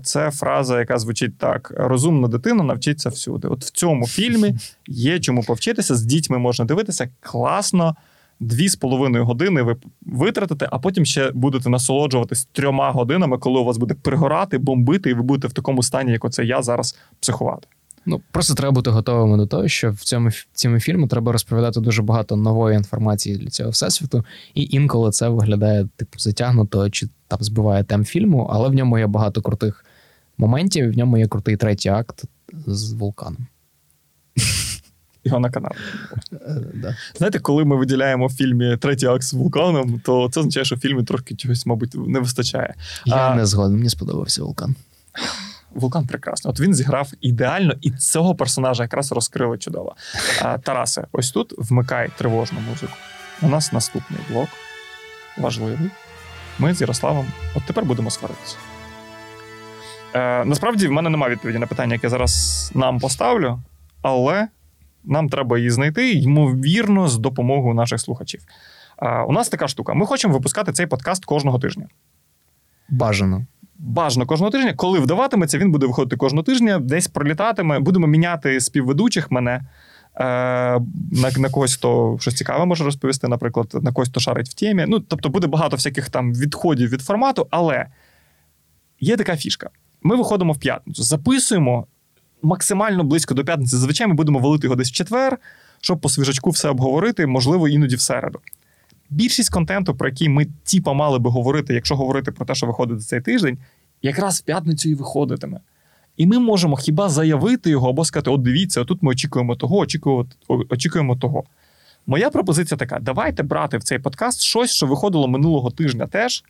Це 0.03 0.31
фраза, 0.31 0.79
яка 0.79 0.97
звучить 0.97 1.37
так: 1.37 1.73
розумна 1.77 2.27
дитина 2.27 2.63
навчиться 2.63 3.09
всюди. 3.09 3.47
От 3.47 3.63
в 3.63 3.69
цьому 3.69 4.07
фільмі 4.07 4.55
є 4.87 5.19
чому 5.19 5.43
повчитися. 5.43 5.95
З 5.95 6.01
дітьми 6.01 6.37
можна 6.37 6.65
дивитися 6.65 7.09
класно. 7.19 7.95
Дві 8.43 8.69
з 8.69 8.75
половиною 8.75 9.25
години 9.25 9.61
ви 9.61 9.75
витратите, 10.01 10.67
а 10.71 10.79
потім 10.79 11.05
ще 11.05 11.31
будете 11.31 11.69
насолоджуватись 11.69 12.45
трьома 12.45 12.91
годинами, 12.91 13.37
коли 13.37 13.59
у 13.59 13.63
вас 13.63 13.77
буде 13.77 13.93
пригорати, 13.93 14.57
бомбити, 14.57 15.09
і 15.09 15.13
ви 15.13 15.21
будете 15.21 15.47
в 15.47 15.53
такому 15.53 15.83
стані, 15.83 16.11
як 16.11 16.25
оце 16.25 16.45
я 16.45 16.61
зараз 16.61 16.97
психувати. 17.19 17.67
Ну 18.05 18.21
просто 18.31 18.53
треба 18.53 18.71
бути 18.71 18.89
готовими 18.89 19.37
до 19.37 19.47
того, 19.47 19.67
що 19.67 19.91
в 19.91 19.99
цьому 19.99 20.29
цьому 20.53 20.79
фільму 20.79 21.07
треба 21.07 21.31
розповідати 21.31 21.79
дуже 21.79 22.01
багато 22.01 22.35
нової 22.35 22.77
інформації 22.77 23.37
для 23.37 23.49
цього 23.49 23.69
всесвіту, 23.69 24.25
і 24.53 24.67
інколи 24.71 25.11
це 25.11 25.29
виглядає 25.29 25.87
типу 25.95 26.19
затягнуто 26.19 26.89
чи 26.89 27.07
там 27.27 27.39
збиває 27.41 27.83
тем 27.83 28.05
фільму, 28.05 28.49
але 28.51 28.69
в 28.69 28.73
ньому 28.73 28.99
є 28.99 29.07
багато 29.07 29.41
крутих 29.41 29.85
моментів. 30.37 30.93
В 30.93 30.97
ньому 30.97 31.17
є 31.17 31.27
крутий 31.27 31.57
третій 31.57 31.89
акт 31.89 32.23
з 32.65 32.93
вулканом. 32.93 33.47
Його 35.23 35.39
на 35.39 35.49
канал. 35.51 35.71
Е, 36.33 36.37
да. 36.73 36.95
Знаєте, 37.15 37.39
коли 37.39 37.65
ми 37.65 37.75
виділяємо 37.75 38.27
в 38.27 38.33
фільмі 38.33 38.77
третій 38.77 39.07
акт 39.07 39.23
з 39.23 39.33
вулканом, 39.33 40.01
то 40.05 40.29
це 40.29 40.39
означає, 40.39 40.65
що 40.65 40.75
в 40.75 40.79
фільмі 40.79 41.03
трошки 41.03 41.35
чогось, 41.35 41.65
мабуть, 41.65 41.95
не 41.95 42.19
вистачає. 42.19 42.73
Я 43.05 43.15
А- 43.15 43.35
не 43.35 43.45
згоден, 43.45 43.77
мені 43.77 43.89
сподобався 43.89 44.43
вулкан. 44.43 44.75
Вулкан 45.73 46.07
прекрасний. 46.07 46.51
От 46.51 46.59
він 46.59 46.73
зіграв 46.75 47.11
ідеально, 47.21 47.73
і 47.81 47.91
цього 47.91 48.35
персонажа 48.35 48.83
якраз 48.83 49.11
розкрили 49.11 49.57
чудово. 49.57 49.95
А, 50.41 50.57
Тарасе, 50.57 51.07
ось 51.11 51.31
тут 51.31 51.53
вмикай 51.57 52.09
тривожну 52.17 52.59
музику. 52.69 52.93
У 53.41 53.47
нас 53.47 53.73
наступний 53.73 54.19
блок 54.31 54.49
важливий. 55.37 55.89
Ми 56.59 56.73
з 56.73 56.81
Ярославом 56.81 57.25
от 57.55 57.63
тепер 57.63 57.85
будемо 57.85 58.09
сваритися. 58.11 58.55
Е, 60.13 60.45
насправді, 60.45 60.87
в 60.87 60.91
мене 60.91 61.09
немає 61.09 61.33
відповіді 61.33 61.59
на 61.59 61.67
питання, 61.67 61.93
яке 61.93 62.09
зараз 62.09 62.71
нам 62.75 62.99
поставлю, 62.99 63.59
але 64.01 64.47
нам 65.05 65.29
треба 65.29 65.57
її 65.57 65.69
знайти, 65.69 66.11
ймовірно, 66.11 67.07
з 67.07 67.17
допомогою 67.17 67.73
наших 67.73 67.99
слухачів. 67.99 68.41
У 69.27 69.33
нас 69.33 69.49
така 69.49 69.67
штука: 69.67 69.93
ми 69.93 70.05
хочемо 70.05 70.33
випускати 70.33 70.71
цей 70.71 70.85
подкаст 70.85 71.25
кожного 71.25 71.59
тижня. 71.59 71.87
Бажано. 72.89 73.45
Бажано 73.77 74.25
кожного 74.25 74.51
тижня. 74.51 74.73
Коли 74.73 74.99
вдаватиметься, 74.99 75.57
він 75.57 75.71
буде 75.71 75.85
виходити 75.85 76.15
кожного 76.15 76.43
тижня, 76.43 76.79
десь 76.79 77.07
пролітатиме. 77.07 77.79
Будемо 77.79 78.07
міняти 78.07 78.59
співведучих 78.59 79.31
мене. 79.31 79.61
Е, 80.15 80.23
на, 81.11 81.31
на 81.37 81.49
когось, 81.49 81.75
хто 81.75 82.17
щось 82.19 82.35
цікаве 82.35 82.65
може 82.65 82.83
розповісти, 82.83 83.27
наприклад, 83.27 83.79
на 83.81 83.91
когось, 83.91 84.09
хто 84.09 84.19
шарить 84.19 84.49
в 84.49 84.53
темі. 84.53 84.85
Ну, 84.87 84.99
тобто 84.99 85.29
буде 85.29 85.47
багато 85.47 85.75
всяких 85.75 86.09
там 86.09 86.33
відходів 86.33 86.89
від 86.89 87.01
формату, 87.01 87.47
але 87.49 87.85
є 88.99 89.17
така 89.17 89.37
фішка. 89.37 89.69
Ми 90.03 90.15
виходимо 90.15 90.53
в 90.53 90.59
п'ятницю, 90.59 91.03
записуємо 91.03 91.87
максимально 92.43 93.03
близько 93.03 93.33
до 93.33 93.45
п'ятниці. 93.45 93.75
Зазвичай 93.75 94.07
ми 94.07 94.13
будемо 94.13 94.39
валити 94.39 94.67
його 94.67 94.75
десь 94.75 94.89
в 94.89 94.91
четвер, 94.91 95.37
щоб 95.81 95.99
по 95.99 96.09
свіжачку 96.09 96.49
все 96.49 96.69
обговорити, 96.69 97.27
можливо, 97.27 97.67
іноді 97.67 97.95
в 97.95 98.01
середу. 98.01 98.39
Більшість 99.09 99.49
контенту, 99.49 99.95
про 99.95 100.09
який 100.09 100.29
ми 100.29 100.47
тіпа 100.63 100.93
мали 100.93 101.19
би 101.19 101.29
говорити, 101.29 101.73
якщо 101.73 101.95
говорити 101.95 102.31
про 102.31 102.45
те, 102.45 102.55
що 102.55 102.67
виходить 102.67 103.03
цей 103.03 103.21
тиждень, 103.21 103.57
якраз 104.01 104.39
в 104.39 104.43
п'ятницю 104.43 104.89
і 104.89 104.95
виходитиме. 104.95 105.59
І 106.17 106.25
ми 106.25 106.39
можемо 106.39 106.75
хіба 106.75 107.09
заявити 107.09 107.69
його 107.69 107.89
або 107.89 108.05
сказати: 108.05 108.29
от 108.29 108.41
дивіться, 108.41 108.83
тут 108.83 109.03
ми 109.03 109.11
очікуємо 109.11 109.55
того, 109.55 109.77
очікуємо, 109.77 110.25
очікуємо 110.69 111.15
того. 111.15 111.43
Моя 112.07 112.29
пропозиція 112.29 112.77
така: 112.77 112.99
давайте 112.99 113.43
брати 113.43 113.77
в 113.77 113.83
цей 113.83 113.99
подкаст 113.99 114.41
щось, 114.41 114.71
що 114.71 114.87
виходило 114.87 115.27
минулого 115.27 115.71
тижня 115.71 116.07
теж, 116.07 116.43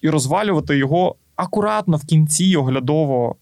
і 0.00 0.10
розвалювати 0.10 0.78
його 0.78 1.16
акуратно 1.36 1.96
в 1.96 2.04
кінці, 2.04 2.56
оглядово 2.56 3.36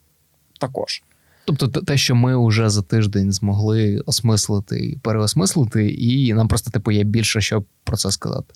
також. 0.61 1.03
Тобто, 1.45 1.69
те- 1.69 1.97
що 1.97 2.15
ми 2.15 2.47
вже 2.49 2.71
за 2.71 2.83
тиждень 2.83 3.33
змогли 3.33 3.99
осмислити 4.07 4.87
і 4.87 4.97
переосмислити, 4.99 5.89
і 5.89 6.35
нам 6.35 6.49
просто 6.49 6.71
типу 6.71 6.91
є 6.91 7.05
більше 7.05 7.41
що 7.41 7.65
про 7.85 7.97
це 7.97 8.11
сказати. 8.11 8.55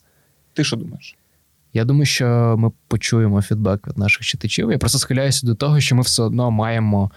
Ти 0.53 0.65
що 0.65 0.77
думаєш? 0.77 1.17
Я 1.73 1.85
думаю, 1.85 2.07
що 2.07 2.55
ми 2.59 2.71
почуємо 2.89 3.43
фідбек 3.43 3.89
від 3.89 3.99
наших 3.99 4.23
читачів. 4.23 4.71
Я 4.71 4.79
просто 4.79 4.99
схиляюся 4.99 5.47
до 5.47 5.55
того, 5.55 5.81
що 5.81 5.97
ми 5.97 6.03
все 6.03 6.23
одно 6.23 6.51
маємо 6.51 7.11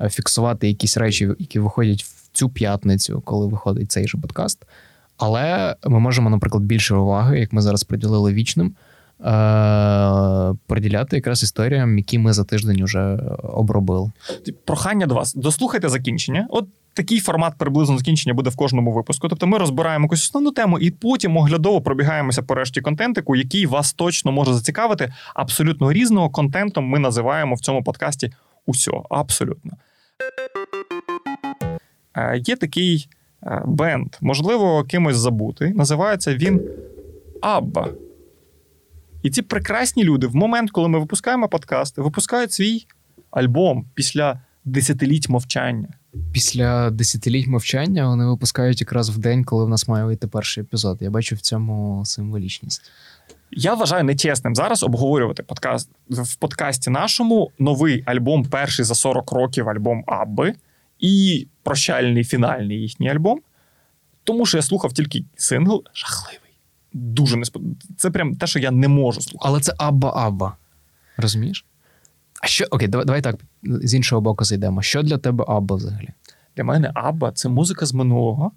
е, 0.00 0.08
фіксувати 0.08 0.68
якісь 0.68 0.96
речі, 0.96 1.30
які 1.38 1.58
виходять 1.58 2.02
в 2.02 2.28
цю 2.32 2.48
п'ятницю, 2.48 3.22
коли 3.24 3.46
виходить 3.46 3.92
цей 3.92 4.08
же 4.08 4.18
подкаст. 4.18 4.64
Але 5.16 5.76
ми 5.86 6.00
можемо, 6.00 6.30
наприклад, 6.30 6.62
більше 6.62 6.94
уваги, 6.94 7.40
як 7.40 7.52
ми 7.52 7.62
зараз 7.62 7.84
приділили 7.84 8.32
вічним, 8.32 8.74
приділяти 10.66 11.16
якраз 11.16 11.42
історіям, 11.42 11.98
які 11.98 12.18
ми 12.18 12.32
за 12.32 12.44
тиждень 12.44 12.84
вже 12.84 13.16
обробили. 13.42 14.10
Прохання 14.64 15.06
до 15.06 15.14
вас: 15.14 15.34
дослухайте 15.34 15.88
закінчення. 15.88 16.46
От 16.50 16.66
такий 16.96 17.20
формат 17.20 17.54
приблизно 17.58 17.98
закінчення 17.98 18.34
буде 18.34 18.50
в 18.50 18.56
кожному 18.56 18.92
випуску. 18.92 19.28
Тобто 19.28 19.46
ми 19.46 19.58
розбираємо 19.58 20.04
якусь 20.04 20.22
основну 20.22 20.50
тему 20.50 20.78
і 20.78 20.90
потім 20.90 21.36
оглядово 21.36 21.80
пробігаємося 21.80 22.42
по 22.42 22.54
решті 22.54 22.80
контентику, 22.80 23.36
який 23.36 23.66
вас 23.66 23.92
точно 23.92 24.32
може 24.32 24.54
зацікавити. 24.54 25.12
Абсолютно 25.34 25.92
різного 25.92 26.30
контентом 26.30 26.84
ми 26.84 26.98
називаємо 26.98 27.54
в 27.54 27.60
цьому 27.60 27.82
подкасті 27.82 28.32
усьо. 28.66 29.06
Абсолютно. 29.10 29.72
Е, 32.16 32.42
Є 32.44 32.56
такий 32.56 33.08
е, 33.42 33.62
бенд, 33.66 34.16
можливо, 34.20 34.84
кимось 34.84 35.16
забутий. 35.16 35.72
Називається 35.72 36.34
він 36.34 36.60
Абба. 37.40 37.88
І 39.26 39.30
ці 39.30 39.42
прекрасні 39.42 40.04
люди 40.04 40.26
в 40.26 40.36
момент, 40.36 40.70
коли 40.70 40.88
ми 40.88 40.98
випускаємо 40.98 41.48
подкасти, 41.48 42.02
випускають 42.02 42.52
свій 42.52 42.86
альбом 43.30 43.86
після 43.94 44.40
десятиліть 44.64 45.28
мовчання. 45.28 45.88
Після 46.32 46.90
десятиліть 46.90 47.46
мовчання 47.46 48.08
вони 48.08 48.26
випускають 48.26 48.80
якраз 48.80 49.10
в 49.10 49.18
день, 49.18 49.44
коли 49.44 49.64
в 49.64 49.68
нас 49.68 49.88
має 49.88 50.04
вийти 50.04 50.26
перший 50.26 50.62
епізод. 50.62 50.98
Я 51.00 51.10
бачу 51.10 51.34
в 51.34 51.40
цьому 51.40 52.02
символічність. 52.04 52.90
Я 53.50 53.74
вважаю 53.74 54.04
нечесним 54.04 54.54
зараз 54.54 54.82
обговорювати 54.82 55.42
подкаст 55.42 55.90
в 56.08 56.36
подкасті 56.36 56.90
нашому 56.90 57.50
новий 57.58 58.02
альбом, 58.06 58.44
перший 58.44 58.84
за 58.84 58.94
40 58.94 59.32
років 59.32 59.68
альбом 59.68 60.04
Абби, 60.06 60.54
і 60.98 61.46
прощальний 61.62 62.24
фінальний 62.24 62.80
їхній 62.80 63.10
альбом. 63.10 63.40
Тому 64.24 64.46
що 64.46 64.58
я 64.58 64.62
слухав 64.62 64.92
тільки 64.92 65.24
сингл 65.36 65.84
жахливий. 65.94 66.45
Дуже 66.96 67.36
не 67.36 67.44
спод... 67.44 67.62
Це 67.96 68.10
прям 68.10 68.34
те, 68.34 68.46
що 68.46 68.58
я 68.58 68.70
не 68.70 68.88
можу 68.88 69.20
слухати. 69.20 69.48
Але 69.48 69.60
це 69.60 69.72
Абба-Абба. 69.78 70.52
Розумієш? 71.16 71.64
А 72.42 72.46
що, 72.46 72.64
окей, 72.70 72.88
давай, 72.88 73.06
давай 73.06 73.22
так 73.22 73.36
з 73.62 73.94
іншого 73.94 74.20
боку 74.20 74.44
зайдемо. 74.44 74.82
Що 74.82 75.02
для 75.02 75.18
тебе 75.18 75.44
Абба 75.48 75.76
взагалі? 75.76 76.08
Для 76.56 76.64
мене 76.64 76.90
Абба 76.94 77.32
це 77.32 77.48
музика 77.48 77.86
з 77.86 77.94
минулого. 77.94 78.52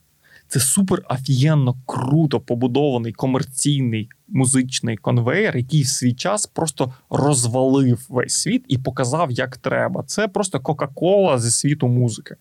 Це 0.47 0.59
супер 0.59 1.01
офігенно 1.09 1.75
круто 1.85 2.39
побудований 2.39 3.13
комерційний 3.13 4.09
музичний 4.27 4.97
конвейер, 4.97 5.57
який 5.57 5.81
в 5.81 5.87
свій 5.87 6.13
час 6.13 6.45
просто 6.45 6.93
розвалив 7.09 8.05
весь 8.09 8.33
світ 8.33 8.65
і 8.67 8.77
показав, 8.77 9.31
як 9.31 9.57
треба. 9.57 10.03
Це 10.03 10.27
просто 10.27 10.59
Кока-Кола 10.59 11.39
зі 11.39 11.51
світу 11.51 11.87
музики. 11.87 12.35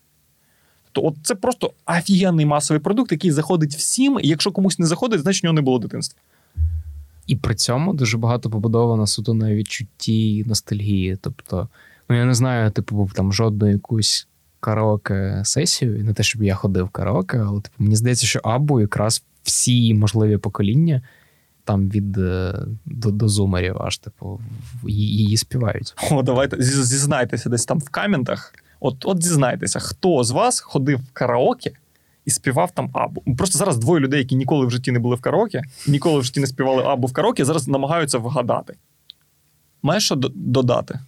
То 0.92 1.04
от 1.04 1.14
це 1.22 1.34
просто 1.34 1.72
офігенний 1.86 2.46
масовий 2.46 2.80
продукт, 2.80 3.12
який 3.12 3.30
заходить 3.30 3.74
всім. 3.74 4.18
І 4.22 4.28
якщо 4.28 4.52
комусь 4.52 4.78
не 4.78 4.86
заходить, 4.86 5.20
значить 5.20 5.44
у 5.44 5.46
нього 5.46 5.54
не 5.54 5.60
було 5.60 5.78
дитинства. 5.78 6.20
І 7.26 7.36
при 7.36 7.54
цьому 7.54 7.94
дуже 7.94 8.18
багато 8.18 8.50
побудовано 8.50 9.06
суто 9.06 9.34
на 9.34 9.54
відчутті 9.54 10.44
ностальгії. 10.46 11.18
Тобто, 11.20 11.68
ну 12.08 12.16
я 12.16 12.24
не 12.24 12.34
знаю, 12.34 12.70
типу, 12.70 12.96
був 12.96 13.12
там 13.12 13.32
жодну 13.32 13.70
якусь 13.70 14.28
караоке 14.60 15.42
сесію, 15.44 16.04
не 16.04 16.14
те, 16.14 16.22
щоб 16.22 16.42
я 16.42 16.54
ходив 16.54 16.84
в 16.84 16.88
караоке, 16.88 17.38
але 17.38 17.60
типу, 17.60 17.74
мені 17.78 17.96
здається, 17.96 18.26
що 18.26 18.40
Абу 18.44 18.80
якраз 18.80 19.22
всі 19.42 19.94
можливі 19.94 20.36
покоління. 20.36 21.02
Там 21.64 21.88
від 21.88 22.18
е, 22.18 22.54
до, 22.86 23.10
до 23.10 23.28
зумерів, 23.28 23.82
аж 23.82 23.98
типу 23.98 24.40
її 24.86 25.36
співають. 25.36 25.94
О, 26.10 26.22
давайте 26.22 26.62
зізнайтеся 26.62 27.48
десь 27.48 27.66
там 27.66 27.78
в 27.78 27.88
каментах. 27.88 28.54
От 28.80 28.96
от 29.04 29.22
зізнайтеся, 29.22 29.78
хто 29.78 30.24
з 30.24 30.30
вас 30.30 30.60
ходив 30.60 30.98
в 30.98 31.12
караоке 31.12 31.70
і 32.24 32.30
співав 32.30 32.70
там 32.70 32.90
Абу. 32.92 33.22
Просто 33.38 33.58
зараз 33.58 33.78
двоє 33.78 34.00
людей, 34.00 34.18
які 34.18 34.36
ніколи 34.36 34.66
в 34.66 34.70
житті 34.70 34.92
не 34.92 34.98
були 34.98 35.16
в 35.16 35.20
караоке, 35.20 35.62
ніколи 35.86 36.20
в 36.20 36.24
житті 36.24 36.40
не 36.40 36.46
співали 36.46 36.82
Абу 36.82 37.06
в 37.06 37.12
караоке, 37.12 37.44
зараз 37.44 37.68
намагаються 37.68 38.18
вгадати. 38.18 38.74
Маєш 39.82 40.04
що 40.04 40.14
додати? 40.34 41.00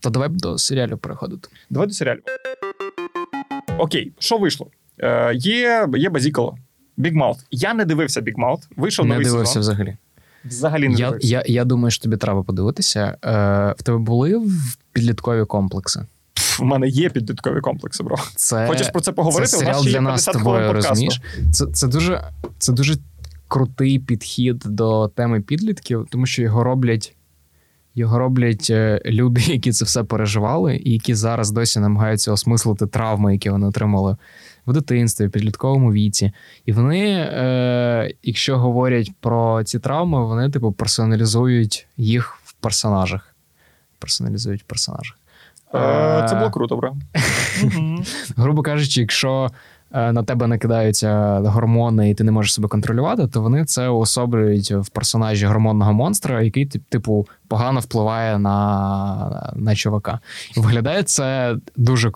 То 0.00 0.10
давай 0.10 0.28
до 0.28 0.58
серіалів 0.58 0.98
переходити. 0.98 1.48
Давай 1.70 1.88
до 1.88 1.94
серіалів. 1.94 2.22
Окей, 3.78 4.12
що 4.18 4.38
вийшло? 4.38 4.66
Е, 4.98 5.34
Є 5.34 5.88
є 5.96 6.10
Базікало, 6.10 6.58
Big 6.98 7.14
Mouth. 7.14 7.38
Я 7.50 7.74
не 7.74 7.84
дивився 7.84 8.20
Big 8.20 8.34
Mouth. 8.34 8.62
Вийшов 8.76 9.06
не 9.06 9.14
новий 9.14 9.24
дивився 9.26 9.60
взагалі. 9.60 9.96
Взагалі 10.44 10.88
не 10.88 10.94
я, 10.94 11.06
дивився. 11.06 11.28
Я 11.28 11.42
я, 11.46 11.64
думаю, 11.64 11.90
що 11.90 12.02
тобі 12.02 12.16
треба 12.16 12.42
подивитися. 12.42 13.16
Е, 13.24 13.74
В 13.78 13.82
тебе 13.82 13.98
були 13.98 14.42
підліткові 14.92 15.44
комплекси? 15.44 16.06
У 16.60 16.64
мене 16.64 16.88
є 16.88 17.10
підліткові 17.10 17.60
комплекси, 17.60 18.02
бро. 18.02 18.16
Це, 18.36 18.66
Хочеш 18.66 18.88
про 18.88 19.00
це 19.00 19.12
поговорити? 19.12 19.50
Це 19.50 19.56
серіал 19.56 19.80
У 19.80 19.84
нас 19.84 19.92
для 19.92 20.00
нас 20.00 20.24
тобою, 20.24 20.72
розумієш? 20.72 21.22
Це 21.52 21.66
це, 21.66 21.88
дуже 21.88 22.24
це 22.58 22.72
дуже 22.72 22.96
крутий 23.48 23.98
підхід 23.98 24.58
до 24.58 25.08
теми 25.08 25.40
підлітків, 25.40 26.06
тому 26.10 26.26
що 26.26 26.42
його 26.42 26.64
роблять 26.64 27.16
його 27.94 28.18
роблять 28.18 28.66
е, 28.70 29.02
люди, 29.04 29.40
які 29.46 29.72
це 29.72 29.84
все 29.84 30.04
переживали, 30.04 30.76
і 30.76 30.92
які 30.92 31.14
зараз 31.14 31.50
досі 31.50 31.80
намагаються 31.80 32.32
осмислити 32.32 32.86
травми, 32.86 33.32
які 33.32 33.50
вони 33.50 33.66
отримали 33.66 34.16
в 34.66 34.72
дитинстві, 34.72 35.26
в 35.26 35.30
підлітковому 35.30 35.92
віці. 35.92 36.32
І 36.66 36.72
вони, 36.72 37.10
е, 37.10 38.14
якщо 38.22 38.58
говорять 38.58 39.12
про 39.20 39.64
ці 39.64 39.78
травми, 39.78 40.26
вони 40.26 40.50
типу 40.50 40.72
персоналізують 40.72 41.86
їх 41.96 42.36
в 42.44 42.52
персонажах. 42.52 43.34
Персоналізують 43.98 44.62
в 44.62 44.64
персонажах. 44.64 45.19
Е, 45.74 46.26
це 46.28 46.34
було 46.34 46.50
круто, 46.50 46.76
бро. 46.76 46.96
Грубо 48.36 48.62
кажучи, 48.62 49.00
якщо 49.00 49.48
е, 49.92 50.12
на 50.12 50.22
тебе 50.22 50.46
накидаються 50.46 51.40
гормони, 51.40 52.10
і 52.10 52.14
ти 52.14 52.24
не 52.24 52.32
можеш 52.32 52.54
себе 52.54 52.68
контролювати, 52.68 53.26
то 53.26 53.42
вони 53.42 53.64
це 53.64 53.88
уособлюють 53.88 54.70
в 54.72 54.88
персонажі 54.88 55.46
гормонного 55.46 55.92
монстра, 55.92 56.42
який 56.42 56.66
типу 56.66 57.28
погано 57.48 57.80
впливає 57.80 58.38
на 58.38 59.52
на 59.56 59.74
чувака. 59.74 60.20
І 60.56 60.60
виглядає 60.60 61.02
це 61.02 61.56
дуже 61.76 62.12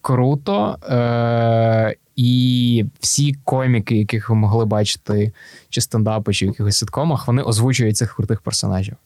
круто. 0.00 0.76
Е- 0.90 1.94
і 2.18 2.84
всі 3.00 3.34
коміки, 3.44 3.96
яких 3.98 4.30
ви 4.30 4.36
могли 4.36 4.64
бачити, 4.64 5.32
чи 5.68 5.80
стендапи, 5.80 6.34
чи 6.34 6.44
в 6.44 6.48
якихось 6.48 6.76
ситкомах, 6.76 7.26
вони 7.26 7.42
озвучують 7.42 7.96
цих 7.96 8.14
крутих 8.14 8.40
персонажів. 8.40 8.96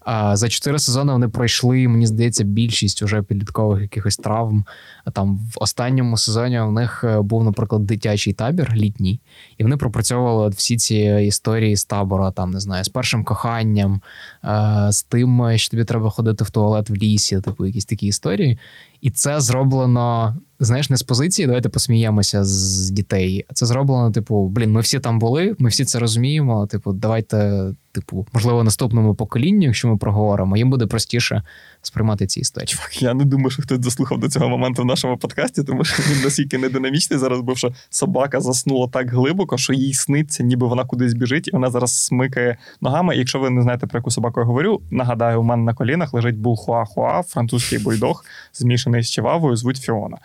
А 0.00 0.36
за 0.36 0.48
чотири 0.48 0.78
сезони 0.78 1.12
вони 1.12 1.28
пройшли, 1.28 1.88
мені 1.88 2.06
здається, 2.06 2.44
більшість 2.44 3.02
уже 3.02 3.22
підліткових 3.22 3.82
якихось 3.82 4.16
травм. 4.16 4.64
Там 5.12 5.36
в 5.36 5.52
останньому 5.54 6.16
сезоні 6.16 6.60
у 6.60 6.72
них 6.72 7.04
е, 7.04 7.20
був, 7.20 7.44
наприклад, 7.44 7.86
дитячий 7.86 8.32
табір 8.32 8.72
літній, 8.74 9.20
і 9.58 9.62
вони 9.62 9.76
пропрацьовували 9.76 10.48
всі 10.48 10.76
ці 10.76 10.96
історії 11.26 11.76
з 11.76 11.84
табора, 11.84 12.30
там 12.30 12.50
не 12.50 12.60
знаю, 12.60 12.84
з 12.84 12.88
першим 12.88 13.24
коханням, 13.24 14.00
е, 14.44 14.92
з 14.92 15.02
тим, 15.02 15.52
що 15.56 15.70
тобі 15.70 15.84
треба 15.84 16.10
ходити 16.10 16.44
в 16.44 16.50
туалет 16.50 16.90
в 16.90 16.94
лісі, 16.94 17.40
типу 17.40 17.66
якісь 17.66 17.84
такі 17.84 18.06
історії. 18.06 18.58
І 19.00 19.10
це 19.10 19.40
зроблено, 19.40 20.36
знаєш, 20.60 20.90
не 20.90 20.96
з 20.96 21.02
позиції. 21.02 21.46
Давайте 21.46 21.68
посміємося 21.68 22.44
з 22.44 22.90
дітей. 22.90 23.44
Це 23.54 23.66
зроблено, 23.66 24.10
типу, 24.10 24.48
блін, 24.48 24.72
ми 24.72 24.80
всі 24.80 25.00
там 25.00 25.18
були, 25.18 25.56
ми 25.58 25.68
всі 25.68 25.84
це 25.84 25.98
розуміємо. 25.98 26.66
Типу, 26.66 26.92
давайте, 26.92 27.64
типу, 27.92 28.26
можливо, 28.32 28.64
наступному 28.64 29.14
поколінню, 29.14 29.66
якщо 29.66 29.88
ми 29.88 29.96
проговоримо, 29.96 30.56
їм 30.56 30.70
буде 30.70 30.86
простіше 30.86 31.42
сприймати 31.82 32.26
ці 32.26 32.40
історії. 32.40 32.74
Я 32.92 33.14
не 33.14 33.24
думаю, 33.24 33.50
що 33.50 33.62
хтось 33.62 33.78
дослухав 33.78 34.18
до 34.18 34.28
цього 34.28 34.48
моменту 34.48 34.82
в 34.82 34.84
нашому 34.84 35.16
подкасті, 35.16 35.62
тому 35.62 35.84
що 35.84 36.02
він 36.10 36.22
настільки 36.22 36.58
нединамічний 36.58 37.18
зараз 37.18 37.40
був, 37.40 37.58
що 37.58 37.72
собака 37.90 38.40
заснула 38.40 38.88
так 38.88 39.10
глибоко, 39.10 39.58
що 39.58 39.72
їй 39.72 39.94
сниться, 39.94 40.42
ніби 40.42 40.66
вона 40.66 40.84
кудись 40.84 41.14
біжить, 41.14 41.48
і 41.48 41.50
вона 41.50 41.70
зараз 41.70 42.04
смикає 42.04 42.56
ногами. 42.80 43.14
І 43.14 43.18
якщо 43.18 43.38
ви 43.38 43.50
не 43.50 43.62
знаєте, 43.62 43.86
про 43.86 43.98
яку 43.98 44.10
собаку 44.10 44.40
я 44.40 44.46
говорю, 44.46 44.80
нагадаю, 44.90 45.40
у 45.40 45.44
мене 45.44 45.62
на 45.62 45.74
колінах 45.74 46.14
лежить 46.14 46.36
булхуахуа, 46.36 47.22
французький 47.22 47.78
бульдог, 47.78 48.24
змішаний 48.52 49.02
з 49.02 49.10
чивавою, 49.10 49.56
звуть 49.56 49.76
Фіона. 49.76 50.18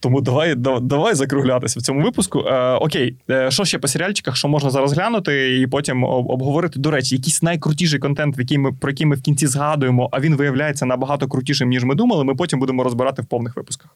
Тому 0.00 0.20
давай 0.20 0.54
давай 0.80 1.14
закруглятися 1.14 1.80
в 1.80 1.82
цьому 1.82 2.02
випуску. 2.02 2.40
Е, 2.40 2.74
Окей, 2.74 3.16
е, 3.30 3.50
що 3.50 3.64
ще 3.64 3.78
по 3.78 3.88
серіальчиках, 3.88 4.36
що 4.36 4.48
можна 4.48 4.70
зараз 4.70 4.92
глянути, 4.92 5.60
і 5.60 5.66
потім 5.66 6.04
обговорити. 6.04 6.80
До 6.80 6.90
речі, 6.90 7.16
якийсь 7.16 7.42
найкрутіший 7.42 7.98
контент, 7.98 8.38
який 8.38 8.58
ми 8.58 8.72
про 8.72 8.90
який 8.90 9.06
ми 9.06 9.16
в 9.16 9.22
кінці 9.22 9.46
згадуємо, 9.46 10.08
а 10.12 10.20
він 10.20 10.36
виявляється 10.36 10.86
набагато 10.86 11.28
крутішим, 11.28 11.68
ніж 11.68 11.84
ми 11.84 11.94
думали. 11.94 12.24
Ми 12.24 12.34
потім 12.34 12.58
будемо 12.58 12.84
розбирати 12.84 13.22
в 13.22 13.26
повних 13.26 13.56
випусках. 13.56 13.90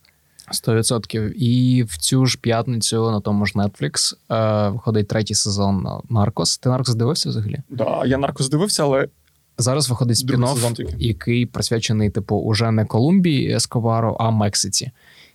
Сто 0.50 0.74
відсотків. 0.74 1.42
І 1.42 1.82
в 1.82 1.96
цю 1.96 2.26
ж 2.26 2.38
п'ятницю 2.40 3.10
на 3.10 3.20
тому 3.20 3.46
ж 3.46 3.52
Netflix 3.54 4.14
е, 4.30 4.68
виходить 4.68 5.08
третій 5.08 5.34
сезон 5.34 5.86
Narcos. 6.10 6.58
Ти 6.58 6.68
Narcos 6.68 6.94
дивився 6.94 7.28
взагалі? 7.28 7.54
Так, 7.54 7.64
да, 7.70 8.02
я 8.06 8.18
Narcos 8.18 8.48
дивився, 8.48 8.82
але. 8.82 9.08
Зараз 9.58 9.90
виходить 9.90 10.16
спін-офф, 10.16 10.94
який 10.98 11.46
присвячений, 11.46 12.10
типу, 12.10 12.36
уже 12.36 12.70
не 12.70 12.84
Колумбії 12.84 13.52
Ескобару, 13.52 14.16
а 14.20 14.30
Мексиці. 14.30 14.90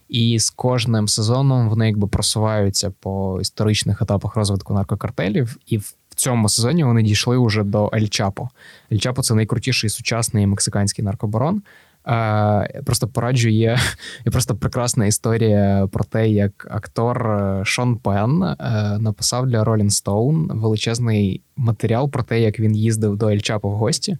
І 0.08 0.38
з 0.38 0.50
кожним 0.50 1.08
сезоном 1.08 1.68
вони 1.68 1.86
якби 1.86 2.08
просуваються 2.08 2.90
по 3.00 3.38
історичних 3.40 4.02
етапах 4.02 4.36
розвитку 4.36 4.74
наркокартелів, 4.74 5.56
і 5.66 5.78
в 5.78 5.94
цьому 6.14 6.48
сезоні 6.48 6.84
вони 6.84 7.02
дійшли 7.02 7.46
вже 7.46 7.62
до 7.62 7.90
Ель 7.94 8.06
Чапо. 8.06 8.48
Ель 8.92 8.98
Чапо 8.98 9.22
це 9.22 9.34
найкрутіший 9.34 9.90
сучасний 9.90 10.46
мексиканський 10.46 11.04
наркобарон. 11.04 11.62
Просто 12.84 13.08
пораджу 13.08 13.48
є 13.48 13.78
просто 14.24 14.56
прекрасна 14.56 15.06
історія 15.06 15.88
про 15.92 16.04
те, 16.04 16.28
як 16.28 16.68
актор 16.70 17.30
е, 17.30 17.64
Шон 17.64 17.96
Пен 17.96 18.42
е, 18.42 18.56
написав 19.00 19.46
для 19.46 19.64
Rolling 19.64 20.04
Stone 20.04 20.60
величезний 20.60 21.42
матеріал 21.56 22.10
про 22.10 22.22
те, 22.22 22.40
як 22.40 22.60
він 22.60 22.76
їздив 22.76 23.16
до 23.16 23.28
Ель 23.28 23.38
Чапо 23.38 23.68
в 23.68 23.72
гості 23.72 24.18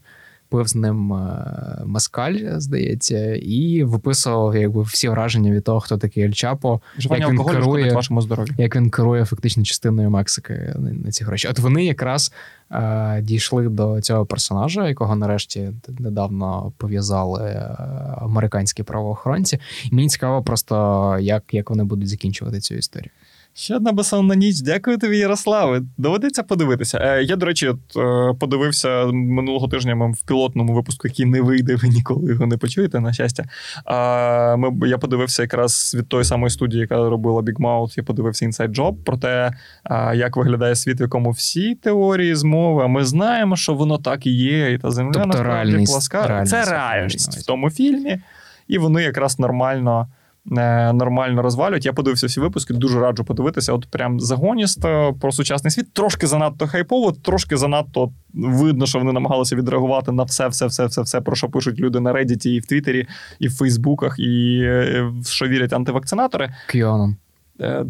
пив 0.49 0.69
з 0.69 0.75
ним 0.75 1.13
е, 1.13 1.83
мескаль, 1.87 2.39
здається, 2.57 3.35
і 3.35 3.83
виписував 3.83 4.57
якби 4.57 4.83
всі 4.83 5.09
враження 5.09 5.51
від 5.51 5.65
того, 5.65 5.81
хто 5.81 5.99
такий 5.99 6.25
Ель 6.25 6.33
Чапо, 6.33 6.81
як 6.99 7.31
він 7.31 7.45
керує 7.45 7.93
вашому 7.93 8.23
здоров'ю, 8.23 8.55
як 8.59 8.77
він 8.77 8.91
керує 8.91 9.25
фактично 9.25 9.65
частиною 9.65 10.11
Мексики 10.11 10.75
на 11.05 11.11
ці 11.11 11.25
гроші. 11.25 11.49
От 11.49 11.59
вони 11.59 11.85
якраз 11.85 12.33
е, 12.71 13.21
дійшли 13.23 13.69
до 13.69 14.01
цього 14.01 14.27
персонажа, 14.27 14.89
якого 14.89 15.17
нарешті 15.17 15.71
недавно 15.99 16.73
пов'язали 16.77 17.45
е, 17.45 17.77
американські 18.17 18.83
правоохоронці. 18.83 19.59
І 19.91 19.95
мені 19.95 20.09
цікаво, 20.09 20.43
просто 20.43 21.17
як, 21.21 21.43
як 21.53 21.71
вони 21.71 21.85
будуть 21.85 22.09
закінчувати 22.09 22.61
цю 22.61 22.75
історію. 22.75 23.11
Ще 23.55 23.77
одна 23.77 23.93
безсонна 23.93 24.35
ніч. 24.35 24.61
Дякую 24.61 24.99
тобі, 24.99 25.19
Ярославе. 25.19 25.83
Доведеться 25.97 26.43
подивитися. 26.43 26.99
Е, 27.03 27.23
Я, 27.23 27.37
до 27.37 27.47
речі, 27.47 27.69
от, 27.69 27.79
е, 27.97 28.35
подивився 28.41 29.07
минулого 29.07 29.69
тижня 29.69 29.95
в 29.95 30.27
пілотному 30.27 30.75
випуску, 30.75 31.09
який 31.09 31.27
не 31.27 31.41
вийде, 31.41 31.77
ви 31.77 31.89
ніколи 31.89 32.33
його 32.33 32.47
не 32.47 32.57
почуєте, 32.57 33.01
на 33.01 33.13
щастя. 33.13 33.45
А, 33.85 34.57
ми, 34.57 34.89
Я 34.89 34.99
подивився 34.99 35.43
якраз 35.43 35.95
від 35.99 36.09
тої 36.09 36.25
самої 36.25 36.51
студії, 36.51 36.81
яка 36.81 36.97
робила 36.97 37.41
Big 37.41 37.57
Mouth, 37.57 37.95
Я 37.97 38.03
подивився 38.03 38.47
Inside 38.47 38.75
Job 38.75 38.95
про 39.05 39.17
те, 39.17 39.53
як 40.15 40.37
виглядає 40.37 40.77
світ, 40.77 41.01
в 41.01 41.03
якому 41.03 41.31
всі 41.31 41.75
теорії 41.75 42.35
змови. 42.35 42.85
А 42.85 42.87
ми 42.87 43.05
знаємо, 43.05 43.57
що 43.57 43.75
воно 43.75 43.99
так 43.99 44.27
і 44.27 44.31
є, 44.31 44.73
і 44.73 44.79
та 44.79 44.91
земля 44.91 45.13
тобто 45.13 45.29
насправді 45.29 45.85
пласка. 45.87 46.45
Це 46.47 46.65
реальність 46.65 47.39
в 47.39 47.47
тому 47.47 47.71
фільмі, 47.71 48.19
і 48.69 48.79
вони 48.79 49.03
якраз 49.03 49.39
нормально. 49.39 50.09
Е, 50.57 50.93
нормально 50.93 51.43
розвалюють. 51.43 51.87
Я 51.87 51.93
подивився 51.93 52.27
всі 52.27 52.41
випуски, 52.41 52.75
дуже 52.75 53.01
раджу 53.01 53.23
подивитися. 53.23 53.73
От 53.73 53.87
прям 53.91 54.21
загоністо 54.21 55.15
про 55.21 55.33
сучасний 55.33 55.71
світ. 55.71 55.93
Трошки 55.93 56.27
занадто 56.27 56.67
хайпово, 56.67 57.13
трошки 57.13 57.57
занадто 57.57 58.13
видно, 58.35 58.87
що 58.87 58.99
вони 58.99 59.13
намагалися 59.13 59.57
відреагувати 59.57 60.13
на 60.13 60.23
все, 60.23 60.49
все, 60.49 60.67
все, 60.67 60.87
все, 60.87 61.03
все, 61.03 61.21
про 61.21 61.37
що 61.37 61.49
пишуть 61.49 61.81
люди 61.81 62.01
на 62.01 62.13
Reddit, 62.13 62.47
і 62.47 62.61
в 62.61 62.67
Твіттері, 62.67 63.07
і 63.39 63.49
в 63.49 63.57
Фейсбуках, 63.57 64.19
і 64.19 64.61
е, 64.63 65.11
в 65.21 65.27
що 65.27 65.49
вірять 65.49 65.73
антивакцинатори. 65.73 66.55
Кіоном. 66.69 67.17
Е, 67.61 67.85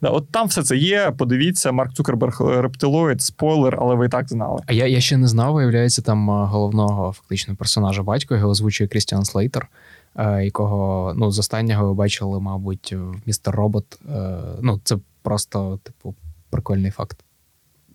да, 0.00 0.08
От 0.08 0.30
там 0.30 0.46
все 0.46 0.62
це 0.62 0.76
є. 0.76 1.12
Подивіться, 1.18 1.72
Марк 1.72 1.92
Цукерберг 1.92 2.40
рептилоїд, 2.40 3.22
спойлер, 3.22 3.78
але 3.80 3.94
ви 3.94 4.06
і 4.06 4.08
так 4.08 4.28
знали. 4.28 4.60
А 4.66 4.72
я 4.72 4.86
я 4.86 5.00
ще 5.00 5.16
не 5.16 5.28
знав, 5.28 5.54
виявляється, 5.54 6.02
там 6.02 6.28
головного 6.28 7.12
фактично 7.12 7.56
персонажа 7.56 8.02
батько, 8.02 8.34
його 8.34 8.48
озвучує 8.48 8.88
Крістіан 8.88 9.24
Слейтер, 9.24 9.68
якого 10.16 11.12
ну, 11.16 11.30
з 11.30 11.38
останнього 11.38 11.86
ви 11.86 11.94
бачили, 11.94 12.40
мабуть, 12.40 12.92
в 12.92 13.14
містер 13.26 13.54
Робот. 13.54 14.00
Ну, 14.62 14.80
це 14.84 14.96
просто, 15.22 15.78
типу, 15.82 16.14
прикольний 16.50 16.90
факт. 16.90 17.24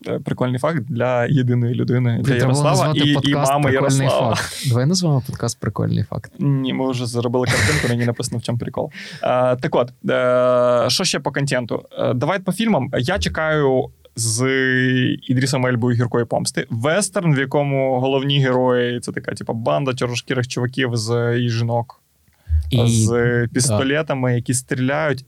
Е, 0.07 0.19
прикольний 0.19 0.59
факт 0.59 0.83
для 0.89 1.25
єдиної 1.25 1.75
людини 1.75 2.19
для 2.23 2.35
Ярослава 2.35 2.93
і 2.95 3.29
і 3.29 3.35
мами 3.35 3.71
Ярослава. 3.71 4.35
Факт. 4.35 4.69
Давай 4.69 4.85
назвемо 4.85 5.23
подкаст 5.27 5.59
Прикольний 5.59 6.03
факт. 6.03 6.31
Ні, 6.39 6.73
ми 6.73 6.91
вже 6.91 7.05
зробили 7.05 7.45
картинку, 7.45 7.87
мені 7.89 8.05
написано 8.05 8.37
в 8.37 8.43
чому 8.43 8.57
прикол. 8.57 8.91
Е, 9.23 9.55
так 9.55 9.75
от, 9.75 9.93
е, 10.09 10.89
що 10.89 11.03
ще 11.03 11.19
по 11.19 11.31
контенту? 11.31 11.83
Е, 11.99 12.13
давай 12.13 12.39
по 12.39 12.51
фільмам. 12.51 12.89
Я 12.97 13.19
чекаю. 13.19 13.89
З 14.19 14.47
Ідрісом 15.21 15.65
Ельбою 15.65 15.97
гіркої 15.97 16.25
помсти. 16.25 16.67
Вестерн, 16.69 17.35
в 17.35 17.39
якому 17.39 17.99
головні 17.99 18.39
герої 18.39 18.99
це 18.99 19.11
така, 19.11 19.33
типу, 19.33 19.53
банда 19.53 19.93
чорношкірих 19.93 20.47
чуваків 20.47 20.91
з 20.93 21.37
і 21.39 21.49
жінок 21.49 22.01
і... 22.69 22.87
з 22.87 23.47
пістолетами, 23.53 24.35
які 24.35 24.53
стріляють. 24.53 25.25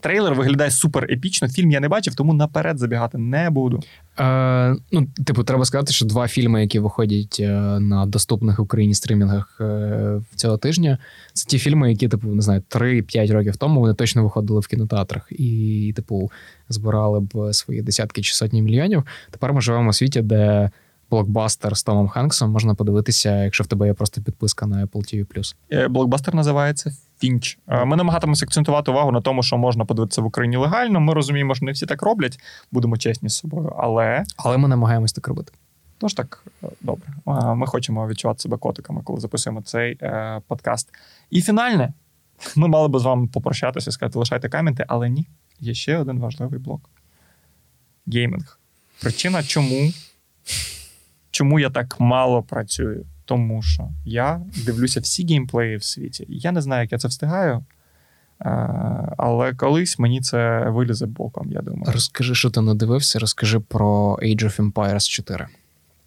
Трейлер 0.00 0.34
виглядає 0.34 0.70
супер 0.70 1.06
епічно. 1.10 1.48
Фільм 1.48 1.70
я 1.70 1.80
не 1.80 1.88
бачив, 1.88 2.14
тому 2.14 2.34
наперед 2.34 2.78
забігати 2.78 3.18
не 3.18 3.50
буду. 3.50 3.82
Е, 4.18 4.76
Ну, 4.92 5.06
типу, 5.26 5.44
треба 5.44 5.64
сказати, 5.64 5.92
що 5.92 6.06
два 6.06 6.28
фільми, 6.28 6.60
які 6.60 6.78
виходять 6.78 7.36
е, 7.40 7.50
на 7.80 8.06
доступних 8.06 8.58
в 8.58 8.62
Україні 8.62 8.94
стрімінгах 8.94 9.58
е, 9.60 10.20
цього 10.34 10.56
тижня, 10.56 10.98
це 11.32 11.46
ті 11.48 11.58
фільми, 11.58 11.90
які, 11.90 12.08
типу, 12.08 12.28
не 12.28 12.42
знаю, 12.42 12.62
3-5 12.70 13.32
років 13.32 13.56
тому 13.56 13.80
вони 13.80 13.94
точно 13.94 14.22
виходили 14.22 14.60
в 14.60 14.66
кінотеатрах 14.66 15.26
і, 15.30 15.92
типу, 15.96 16.30
збирали 16.68 17.20
б 17.20 17.54
свої 17.54 17.82
десятки 17.82 18.22
чи 18.22 18.34
сотні 18.34 18.62
мільйонів. 18.62 19.02
Тепер 19.30 19.52
ми 19.52 19.60
живемо 19.60 19.90
у 19.90 19.92
світі, 19.92 20.22
де 20.22 20.70
блокбастер 21.14 21.76
з 21.76 21.82
Томом 21.82 22.08
Хенксом 22.08 22.50
можна 22.50 22.74
подивитися, 22.74 23.44
якщо 23.44 23.64
в 23.64 23.66
тебе 23.66 23.86
є 23.86 23.94
просто 23.94 24.22
підписка 24.22 24.66
на 24.66 24.86
Apple 24.86 25.26
TV+. 25.26 25.54
Е, 25.72 25.88
блокбастер 25.88 26.34
називається 26.34 26.96
Фінч. 27.18 27.58
Е, 27.68 27.84
ми 27.84 27.96
намагатимемося 27.96 28.44
акцентувати 28.44 28.90
увагу 28.90 29.12
на 29.12 29.20
тому, 29.20 29.42
що 29.42 29.58
можна 29.58 29.84
подивитися 29.84 30.22
в 30.22 30.26
Україні 30.26 30.56
легально. 30.56 31.00
Ми 31.00 31.14
розуміємо, 31.14 31.54
що 31.54 31.64
не 31.64 31.72
всі 31.72 31.86
так 31.86 32.02
роблять, 32.02 32.38
будемо 32.72 32.96
чесні 32.96 33.28
з 33.28 33.36
собою. 33.36 33.72
Але 33.78 34.24
Але 34.36 34.56
ми 34.56 34.68
намагаємось 34.68 35.12
так 35.12 35.28
робити. 35.28 35.52
Тож 35.98 36.14
так, 36.14 36.44
е, 36.64 36.68
добре. 36.80 37.08
Ми 37.54 37.66
хочемо 37.66 38.08
відчувати 38.08 38.40
себе 38.40 38.56
котиками, 38.56 39.00
коли 39.04 39.20
записуємо 39.20 39.62
цей 39.62 39.98
е, 40.02 40.40
подкаст. 40.48 40.88
І 41.30 41.42
фінальне, 41.42 41.92
ми 42.56 42.68
мали 42.68 42.88
би 42.88 42.98
з 42.98 43.04
вами 43.04 43.26
попрощатися, 43.26 43.90
сказати, 43.90 44.18
лишайте 44.18 44.48
камінти, 44.48 44.84
але 44.88 45.08
ні. 45.08 45.26
Є 45.60 45.74
ще 45.74 45.98
один 45.98 46.18
важливий 46.18 46.58
блок: 46.58 46.90
геймінг. 48.06 48.58
Причина, 49.00 49.42
чому 49.42 49.92
Чому 51.34 51.60
я 51.60 51.70
так 51.70 52.00
мало 52.00 52.42
працюю? 52.42 53.06
Тому 53.24 53.62
що 53.62 53.88
я 54.04 54.40
дивлюся 54.66 55.00
всі 55.00 55.26
геймплеї 55.26 55.76
в 55.76 55.84
світі. 55.84 56.26
Я 56.28 56.52
не 56.52 56.60
знаю, 56.60 56.82
як 56.82 56.92
я 56.92 56.98
це 56.98 57.08
встигаю, 57.08 57.56
е, 57.56 57.64
але 59.18 59.54
колись 59.54 59.98
мені 59.98 60.20
це 60.20 60.70
вилізе 60.70 61.06
боком, 61.06 61.52
я 61.52 61.60
думаю. 61.60 61.92
Розкажи, 61.92 62.34
що 62.34 62.50
ти 62.50 62.60
надивився, 62.60 63.18
розкажи 63.18 63.60
про 63.60 64.18
Age 64.22 64.44
of 64.44 64.72
Empires 64.72 65.08
4. 65.08 65.46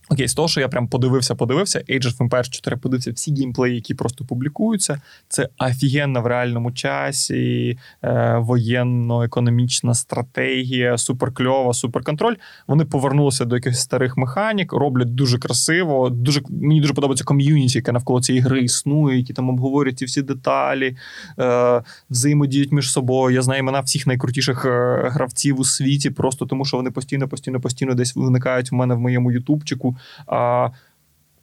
Окей, 0.09 0.27
з 0.27 0.33
того, 0.33 0.47
що 0.47 0.61
я 0.61 0.67
прям 0.67 0.87
подивився, 0.87 1.35
подивився, 1.35 1.79
Age 1.79 2.03
of 2.03 2.17
Empires 2.17 2.49
4 2.49 2.77
подивився 2.77 3.11
всі 3.11 3.33
геймплеї, 3.33 3.75
які 3.75 3.93
просто 3.93 4.25
публікуються. 4.25 5.01
Це 5.27 5.49
офігенна 5.57 6.19
в 6.19 6.25
реальному 6.27 6.71
часі, 6.71 7.77
е, 8.03 8.37
воєнно-економічна 8.37 9.93
стратегія, 9.93 10.97
суперкльова, 10.97 11.73
суперконтроль. 11.73 12.35
Вони 12.67 12.85
повернулися 12.85 13.45
до 13.45 13.55
якихось 13.55 13.79
старих 13.79 14.17
механік, 14.17 14.73
роблять 14.73 15.15
дуже 15.15 15.39
красиво. 15.39 16.09
Дуже 16.09 16.41
Мені 16.49 16.81
дуже 16.81 16.93
подобається 16.93 17.23
ком'юніті, 17.23 17.77
яке 17.77 17.91
навколо 17.91 18.21
цієї 18.21 18.43
гри 18.43 18.61
існує, 18.61 19.17
які 19.17 19.33
там 19.33 19.49
обговорюють 19.49 19.99
ці 19.99 20.05
всі 20.05 20.21
деталі, 20.21 20.97
е, 21.39 21.81
взаємодіють 22.09 22.71
між 22.71 22.91
собою. 22.91 23.35
Я 23.35 23.41
знаю 23.41 23.59
імена 23.59 23.79
всіх 23.79 24.07
найкрутіших 24.07 24.65
е, 24.65 25.01
гравців 25.11 25.59
у 25.59 25.63
світі, 25.63 26.09
просто 26.09 26.45
тому 26.45 26.65
що 26.65 26.77
вони 26.77 26.91
постійно, 26.91 27.27
постійно, 27.27 27.61
постійно 27.61 27.93
десь 27.93 28.15
виникають 28.15 28.71
в 28.71 28.75
мене 28.75 28.95
в 28.95 28.99
моєму 28.99 29.31
ютубчику. 29.31 29.96
А, 30.27 30.69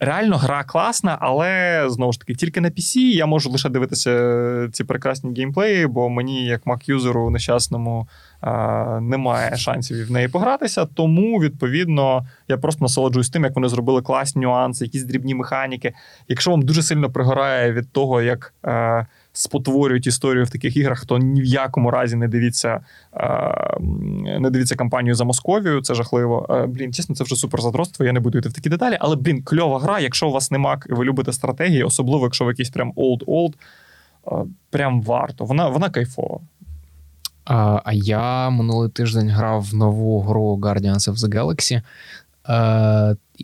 Реально 0.01 0.37
гра 0.37 0.65
класна, 0.65 1.19
але 1.21 1.85
знову 1.89 2.13
ж 2.13 2.21
таки 2.21 2.35
тільки 2.35 2.61
на 2.61 2.69
PC 2.69 2.99
я 2.99 3.27
можу 3.27 3.51
лише 3.51 3.69
дивитися 3.69 4.69
ці 4.73 4.85
прекрасні 4.85 5.35
геймплеї, 5.37 5.87
бо 5.87 6.09
мені, 6.09 6.47
як 6.47 6.67
Мак-юзеру 6.67 7.31
нещасному, 7.31 8.09
немає 9.01 9.57
шансів 9.57 10.07
в 10.07 10.11
неї 10.11 10.29
погратися. 10.29 10.87
Тому, 10.87 11.39
відповідно, 11.39 12.27
я 12.49 12.57
просто 12.57 12.85
насолоджуюсь 12.85 13.31
тим, 13.31 13.45
як 13.45 13.55
вони 13.55 13.69
зробили 13.69 14.03
класні 14.03 14.43
нюанси, 14.43 14.85
якісь 14.85 15.05
дрібні 15.05 15.35
механіки. 15.35 15.93
Якщо 16.29 16.51
вам 16.51 16.63
дуже 16.63 16.83
сильно 16.83 17.11
пригорає 17.11 17.73
від 17.73 17.93
того, 17.93 18.23
як 18.23 18.55
спотворюють 19.37 20.07
історію 20.07 20.45
в 20.45 20.51
таких 20.51 20.77
іграх, 20.77 21.07
то 21.07 21.19
ні 21.19 21.41
в 21.41 21.45
якому 21.45 21.91
разі 21.91 22.17
не 22.17 22.29
дивіться 22.29 22.81
не 24.41 24.51
дивіться 24.51 24.77
кампанію 24.77 25.15
за 25.15 25.25
Московію. 25.25 25.83
Це 25.83 25.95
жахливо. 25.95 26.67
Блін, 26.69 26.93
чесно, 26.93 27.15
це 27.15 27.25
вже 27.25 27.37
супер 27.37 27.61
задротство, 27.61 28.07
Я 28.07 28.13
не 28.13 28.21
буду 28.21 28.39
йти 28.39 28.49
в 28.49 28.53
такі 28.53 28.69
деталі. 28.69 28.97
Але 29.01 29.17
блін, 29.17 29.43
кльова 29.43 29.79
гра. 29.79 30.01
Якщо 30.01 30.29
у 30.29 30.33
вас 30.33 30.51
нема, 30.51 30.81
і 30.91 30.93
ви 30.93 31.05
любите 31.05 31.33
стратегії, 31.33 31.83
особливо 31.83 32.25
якщо 32.25 32.45
ви 32.45 32.51
якийсь 32.51 32.71
прям 32.71 32.93
old-old, 32.93 33.55
прям 34.71 35.03
варто. 35.03 35.45
Вона 35.45 35.69
вона 35.69 35.91
кайфова. 35.91 36.41
А 37.45 37.81
а 37.85 37.93
я 37.93 38.51
минулий 38.51 38.91
тиждень 38.91 39.29
грав 39.29 39.63
в 39.63 39.75
нову 39.75 40.21
гру 40.21 40.59
Guardians 40.63 41.11
of 41.11 41.15
the 41.15 41.29
Galaxy. 41.35 41.83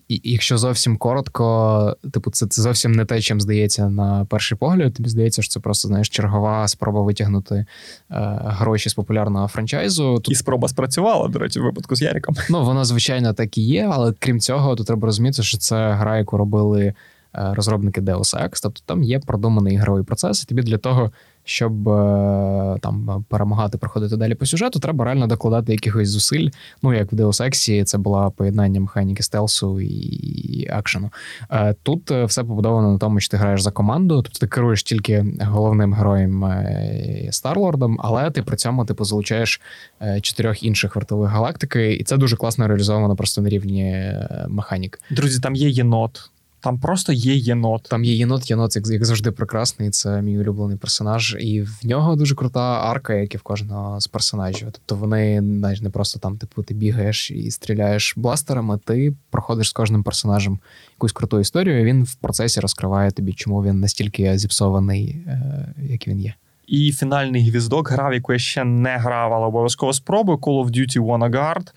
Якщо 0.08 0.58
зовсім 0.58 0.96
коротко, 0.96 1.96
типу, 2.12 2.30
це 2.30 2.46
це 2.46 2.62
зовсім 2.62 2.92
не 2.92 3.04
те, 3.04 3.20
чим 3.20 3.40
здається 3.40 3.88
на 3.88 4.24
перший 4.24 4.58
погляд. 4.58 4.94
Тобі 4.94 5.08
здається, 5.08 5.42
що 5.42 5.52
це 5.52 5.60
просто 5.60 5.88
знаєш 5.88 6.08
чергова 6.08 6.68
спроба 6.68 7.02
витягнути 7.02 7.54
е, 7.54 7.66
гроші 8.42 8.88
з 8.88 8.94
популярного 8.94 9.48
франчайзу. 9.48 10.14
Тут... 10.14 10.32
І 10.32 10.34
спроба 10.34 10.68
спрацювала, 10.68 11.28
до 11.28 11.38
речі, 11.38 11.60
в 11.60 11.62
випадку 11.62 11.96
з 11.96 12.02
Яріком. 12.02 12.34
Ну, 12.50 12.64
воно, 12.64 12.84
звичайно, 12.84 13.32
так 13.32 13.58
і 13.58 13.62
є, 13.62 13.90
але 13.92 14.12
крім 14.18 14.40
цього, 14.40 14.76
тут 14.76 14.86
треба 14.86 15.06
розуміти, 15.06 15.42
що 15.42 15.58
це 15.58 15.92
гра, 15.92 16.18
яку 16.18 16.36
робили 16.36 16.84
е, 16.84 16.94
розробники 17.34 18.00
Deus 18.00 18.44
Ex, 18.44 18.60
тобто 18.62 18.82
там 18.86 19.02
є 19.02 19.18
продуманий 19.18 19.74
ігровий 19.74 20.04
процес, 20.04 20.42
і 20.42 20.46
тобі 20.46 20.62
для 20.62 20.78
того, 20.78 21.10
щоб 21.44 21.88
е, 21.88 22.78
там 22.80 23.24
перемагати, 23.28 23.78
проходити 23.78 24.16
далі 24.16 24.34
по 24.34 24.46
сюжету, 24.46 24.80
треба 24.80 25.04
реально 25.04 25.26
докладати 25.26 25.72
якихось 25.72 26.08
зусиль. 26.08 26.48
Ну, 26.82 26.94
як 26.94 27.12
в 27.12 27.16
Deus 27.16 27.42
Ex, 27.42 27.84
це 27.84 27.98
була 27.98 28.30
поєднання 28.30 28.80
механіки 28.80 29.22
стелсу 29.22 29.80
і 29.80 30.68
акшену. 30.70 31.10
Е, 31.50 31.74
тут 31.82 32.10
е, 32.10 32.24
все 32.24 32.44
побудовано 32.44 32.92
на 32.92 32.98
тому, 32.98 33.20
що 33.20 33.30
ти 33.30 33.36
граєш 33.36 33.62
за 33.62 33.70
команду, 33.70 34.22
тобто 34.22 34.38
ти 34.38 34.46
керуєш 34.46 34.82
тільки 34.82 35.26
головним 35.40 35.94
героєм 35.94 36.44
Старлордом, 37.30 37.98
але 38.00 38.30
ти 38.30 38.42
при 38.42 38.56
цьому 38.56 38.84
типу 38.84 39.04
залучаєш 39.04 39.60
чотирьох 40.22 40.62
інших 40.62 40.96
вартових 40.96 41.30
галактики, 41.30 41.92
і 41.92 42.04
це 42.04 42.16
дуже 42.16 42.36
класно 42.36 42.68
реалізовано 42.68 43.16
просто 43.16 43.42
на 43.42 43.48
рівні 43.48 44.14
механік. 44.48 45.00
Друзі, 45.10 45.40
там 45.40 45.54
є 45.54 45.68
єнот. 45.68 46.30
Там 46.60 46.78
просто 46.78 47.12
є 47.12 47.36
єнот. 47.36 47.82
Там 47.90 48.04
є 48.04 48.14
єнот, 48.14 48.50
єнот, 48.50 48.76
як, 48.76 48.86
як 48.86 49.04
завжди, 49.04 49.30
прекрасний. 49.30 49.90
Це 49.90 50.22
мій 50.22 50.38
улюблений 50.38 50.76
персонаж, 50.76 51.36
і 51.40 51.62
в 51.62 51.78
нього 51.84 52.16
дуже 52.16 52.34
крута 52.34 52.60
арка, 52.60 53.14
як 53.14 53.34
і 53.34 53.36
в 53.36 53.42
кожного 53.42 54.00
з 54.00 54.06
персонажів. 54.06 54.68
Тобто 54.72 54.96
вони 54.96 55.40
навіть 55.40 55.82
не 55.82 55.90
просто 55.90 56.18
там, 56.18 56.36
типу, 56.36 56.62
ти 56.62 56.74
бігаєш 56.74 57.30
і 57.30 57.50
стріляєш 57.50 58.14
бластерами, 58.16 58.78
ти 58.84 59.14
проходиш 59.30 59.68
з 59.68 59.72
кожним 59.72 60.02
персонажем 60.02 60.58
якусь 60.94 61.12
круту 61.12 61.40
історію. 61.40 61.80
і 61.80 61.84
Він 61.84 62.04
в 62.04 62.14
процесі 62.14 62.60
розкриває 62.60 63.10
тобі, 63.10 63.32
чому 63.32 63.64
він 63.64 63.80
настільки 63.80 64.38
зіпсований, 64.38 65.16
е, 65.26 65.74
як 65.78 66.08
він 66.08 66.20
є. 66.20 66.34
І 66.66 66.92
фінальний 66.92 67.50
гвіздок 67.50 67.90
грав, 67.90 68.14
яку 68.14 68.32
я 68.32 68.38
ще 68.38 68.64
не 68.64 68.96
грав, 68.96 69.32
але 69.32 69.46
обов'язково 69.46 69.92
спробую 69.92 70.38
Call 70.38 70.64
of 70.64 70.70
Duty 70.70 71.06
Wanna 71.06 71.30
Guard. 71.30 71.72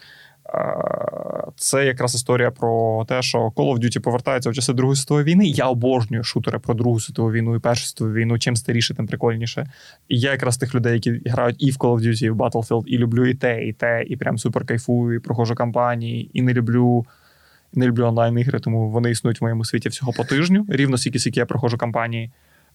Це 1.56 1.86
якраз 1.86 2.16
історія 2.16 2.52
про 2.52 3.06
те, 3.08 3.22
що 3.22 3.38
Call 3.40 3.74
of 3.74 3.80
Duty 3.80 4.00
повертається 4.00 4.50
в 4.50 4.54
часи 4.54 4.74
Другої 4.74 4.96
світової 4.96 5.26
війни. 5.26 5.46
Я 5.46 5.66
обожнюю 5.66 6.24
шутери 6.24 6.60
про 6.60 6.74
Другу 6.74 7.00
світову 7.00 7.32
війну 7.32 7.56
і 7.56 7.60
Першу 7.60 7.86
світову 7.86 8.14
війну. 8.14 8.40
Чим 8.40 8.56
старіше, 8.56 8.94
тим 8.94 9.08
прикольніше. 9.08 9.68
І 10.10 10.20
я 10.20 10.32
якраз 10.32 10.58
тих 10.58 10.76
людей, 10.76 10.94
які 10.94 11.22
грають 11.26 11.56
і 11.60 11.72
в 11.72 11.76
Call 11.76 11.96
of 11.96 12.08
Duty, 12.08 12.26
і 12.26 12.30
в 12.30 12.36
Battlefield, 12.36 12.84
і 12.86 12.98
люблю 12.98 13.26
і 13.26 13.34
те, 13.34 13.66
і 13.66 13.74
те, 13.74 14.04
і 14.08 14.16
прям 14.16 14.38
супер 14.38 14.66
кайфую, 14.66 15.16
і 15.16 15.20
проходжу 15.20 15.54
кампанії, 15.58 16.30
і 16.34 16.42
не 16.42 16.54
люблю. 16.54 17.06
Не 17.76 17.88
люблю 17.88 18.06
онлайн-ігри, 18.06 18.60
тому 18.60 18.90
вони 18.90 19.12
існують 19.12 19.42
в 19.42 19.44
моєму 19.44 19.66
світі 19.66 19.90
всього 19.90 20.12
по 20.12 20.24
тижню. 20.24 20.66
Рівно 20.70 20.98
стільки, 20.98 21.20
скільки 21.20 21.40
я 21.40 21.46
проходжу 21.46 21.78
кампанії. 21.78 22.32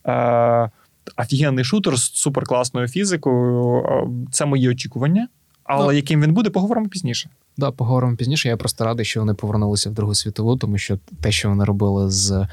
Е, 0.07 0.70
Офігенний 1.16 1.64
шутер 1.64 1.97
з 1.97 2.03
суперкласною 2.03 2.89
фізикою. 2.89 3.85
Це 4.31 4.47
мої 4.47 4.68
очікування. 4.68 5.29
Але 5.64 5.87
ну, 5.87 5.93
яким 5.93 6.22
він 6.22 6.33
буде, 6.33 6.51
поговоримо 6.51 6.89
пізніше. 6.89 7.31
Да, 7.59 7.71
поговоримо 7.71 8.17
пізніше. 8.17 8.49
Я 8.49 8.57
просто 8.57 8.85
радий, 8.85 9.05
що 9.05 9.21
вони 9.21 9.35
повернулися 9.35 9.91
в 9.91 9.93
Другу 9.93 10.15
світову, 10.15 10.57
тому 10.57 10.79
що 10.79 10.99
те, 11.21 11.33
що 11.33 11.49
вони 11.49 11.65
робили 11.65 12.11
з 12.11 12.47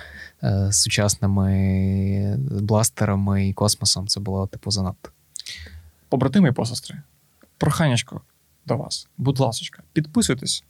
е, 0.44 0.72
сучасними 0.72 2.36
бластерами 2.62 3.48
і 3.48 3.54
космосом, 3.54 4.08
це 4.08 4.20
було 4.20 4.48
типу 4.48 4.72
занадто. 4.72 5.10
Побратими 6.10 6.50
і 6.50 6.52
посестри, 6.52 7.02
проханячко 7.58 8.22
до 8.66 8.78
вас, 8.78 9.08
будь 9.18 9.40
ласка, 9.40 9.84
підписуйтесь 9.94 10.64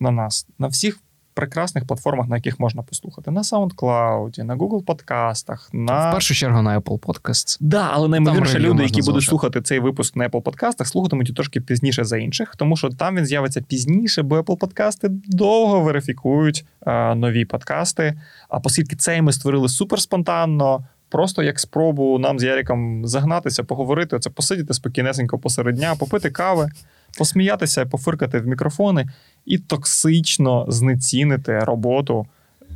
на 0.00 0.10
нас 0.10 0.46
на 0.58 0.66
всіх 0.66 0.98
прекрасних 1.34 1.86
платформах, 1.86 2.28
на 2.28 2.36
яких 2.36 2.60
можна 2.60 2.82
послухати: 2.82 3.30
на 3.30 3.42
SoundCloud, 3.42 4.42
на 4.42 4.56
Google 4.56 4.84
подкастах, 4.84 5.70
на 5.72 6.10
В 6.10 6.12
першу 6.12 6.34
чергу 6.34 6.62
на 6.62 6.80
Apple 6.80 6.98
Podcasts. 6.98 7.56
Да, 7.60 7.88
але 7.92 8.08
наймовірніше 8.08 8.58
люди, 8.58 8.82
які 8.82 9.02
будуть 9.02 9.24
слухати 9.24 9.62
цей 9.62 9.78
випуск 9.78 10.16
на 10.16 10.28
Apple 10.28 10.40
подкастах, 10.40 10.88
слухатимуть 10.88 11.28
його 11.28 11.36
трошки 11.36 11.60
пізніше 11.60 12.04
за 12.04 12.18
інших, 12.18 12.56
тому 12.56 12.76
що 12.76 12.90
там 12.90 13.16
він 13.16 13.26
з'явиться 13.26 13.60
пізніше, 13.60 14.22
бо 14.22 14.40
Apple 14.40 14.56
подкасти 14.56 15.08
довго 15.10 15.80
верифікують 15.80 16.64
е, 16.86 17.14
нові 17.14 17.44
подкасти. 17.44 18.20
А 18.48 18.58
оскільки 18.58 18.96
цей 18.96 19.22
ми 19.22 19.32
створили 19.32 19.68
супер 19.68 20.00
спонтанно, 20.00 20.84
просто 21.08 21.42
як 21.42 21.60
спробу 21.60 22.18
нам 22.18 22.38
з 22.38 22.42
Яриком 22.42 23.06
загнатися, 23.06 23.64
поговорити, 23.64 24.16
оце 24.16 24.30
посидіти 24.30 24.74
спокійнесенько 24.74 25.38
посеред 25.38 25.74
дня, 25.74 25.94
попити 25.98 26.30
кави, 26.30 26.70
посміятися, 27.18 27.86
пофиркати 27.86 28.38
в 28.38 28.46
мікрофони 28.46 29.06
і 29.46 29.58
токсично 29.58 30.66
знецінити 30.68 31.58
роботу, 31.58 32.26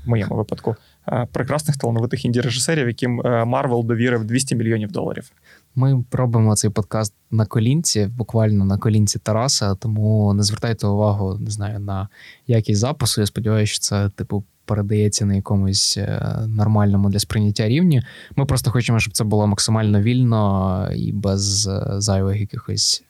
в 0.05 0.09
моєму 0.09 0.37
випадку, 0.37 0.77
е, 1.09 1.27
прекрасних 1.33 1.77
талановитих 1.77 2.25
інді-режисерів, 2.25 2.87
яким 2.87 3.23
Марвел 3.47 3.85
довірив 3.85 4.25
200 4.25 4.57
мільйонів 4.57 4.93
доларів. 4.93 5.33
Ми 5.75 6.05
робимо 6.13 6.57
цей 6.57 6.71
подкаст 6.71 7.15
на 7.31 7.47
колінці, 7.47 8.07
буквально 8.07 8.65
на 8.65 8.79
колінці 8.79 9.19
Тараса, 9.19 9.75
тому 9.75 10.35
не 10.35 10.43
звертайте 10.43 10.87
увагу, 10.87 11.39
не 11.41 11.51
знаю, 11.51 11.79
на 11.79 12.09
якість 12.47 12.81
запису. 12.81 13.21
Я 13.21 13.27
сподіваюся, 13.27 13.73
що 13.73 13.81
це, 13.81 14.09
типу, 14.09 14.45
передається 14.65 15.27
на 15.27 15.35
якомусь 15.35 15.97
е, 15.99 16.39
нормальному 16.49 17.11
для 17.11 17.19
сприйняття 17.19 17.69
рівні. 17.69 18.03
Ми 18.37 18.47
просто 18.47 18.71
хочемо, 18.71 19.01
щоб 19.01 19.15
це 19.15 19.25
було 19.25 19.47
максимально 19.47 20.01
вільно 20.01 20.91
і 20.97 21.13
без 21.13 21.67
е, 21.67 21.85
зайвих 22.01 22.41
якихось. 22.41 23.05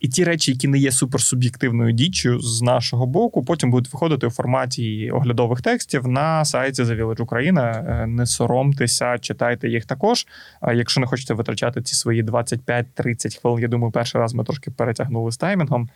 І 0.00 0.08
ті 0.08 0.24
речі, 0.24 0.50
які 0.52 0.68
не 0.68 0.78
є 0.78 0.92
суперсуб'єктивною 0.92 1.92
діччю 1.92 2.40
з 2.40 2.62
нашого 2.62 3.06
боку, 3.06 3.44
потім 3.44 3.70
будуть 3.70 3.92
виходити 3.92 4.26
у 4.26 4.30
форматі 4.30 5.10
оглядових 5.10 5.60
текстів 5.60 6.08
на 6.08 6.44
сайті 6.44 6.82
The 6.82 7.04
Village 7.04 7.22
Україна. 7.22 7.70
Е, 7.70 8.06
Не 8.06 8.26
соромтеся, 8.26 9.18
читайте 9.18 9.68
їх 9.68 9.84
також. 9.84 10.26
Якщо 10.74 11.00
не 11.00 11.06
хочете 11.06 11.34
витрачати 11.34 11.82
ці 11.82 11.94
свої 11.94 12.22
25-30 12.22 13.40
хвилин, 13.40 13.62
я 13.62 13.68
думаю, 13.68 13.92
перший 13.92 14.20
раз 14.20 14.34
ми 14.34 14.44
трошки 14.44 14.70
перетягнули 14.70 15.32
з 15.32 15.36
таймінгом 15.36 15.88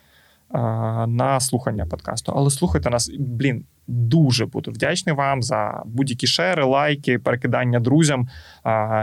на 1.07 1.41
слухання 1.41 1.87
подкасту. 1.87 2.33
Але 2.37 2.51
слухайте 2.51 2.91
нас, 2.91 3.11
блін. 3.19 3.65
Дуже 3.87 4.47
буду 4.47 4.71
вдячний 4.71 5.15
вам 5.15 5.43
за 5.43 5.83
будь-які 5.87 6.27
шери, 6.27 6.65
лайки, 6.65 7.19
перекидання 7.19 7.81
друзям. 7.81 8.29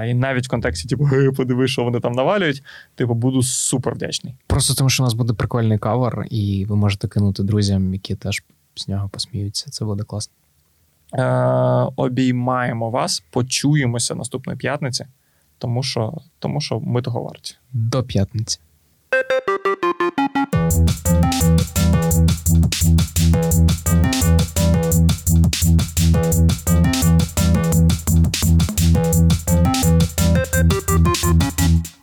І 0.07 0.13
навіть 0.13 0.45
в 0.45 0.49
контексті, 0.49 0.87
типу, 0.87 1.03
«Гей, 1.03 1.31
подиви, 1.31 1.67
що 1.67 1.83
вони 1.83 1.99
там 1.99 2.11
навалюють. 2.11 2.63
Типу, 2.95 3.13
буду 3.13 3.43
супер 3.43 3.93
вдячний. 3.95 4.35
Просто 4.47 4.73
тому, 4.73 4.89
що 4.89 5.03
у 5.03 5.05
нас 5.05 5.13
буде 5.13 5.33
прикольний 5.33 5.77
кавер, 5.77 6.25
і 6.29 6.65
ви 6.69 6.75
можете 6.75 7.07
кинути 7.07 7.43
друзям, 7.43 7.93
які 7.93 8.15
теж 8.15 8.43
з 8.75 8.87
нього 8.87 9.09
посміються. 9.09 9.69
Це 9.69 9.85
буде 9.85 10.03
класно. 10.03 10.33
Е, 11.13 11.23
обіймаємо 11.95 12.89
вас, 12.89 13.23
почуємося 13.29 14.15
наступної 14.15 14.57
п'ятниці, 14.57 15.05
тому 15.57 15.83
що, 15.83 16.13
тому 16.39 16.61
що 16.61 16.79
ми 16.79 17.01
того 17.01 17.23
варті. 17.23 17.55
До 17.73 18.03
п'ятниці. 18.03 18.59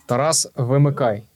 Тарас, 0.07 0.47
вимикай. 0.57 1.28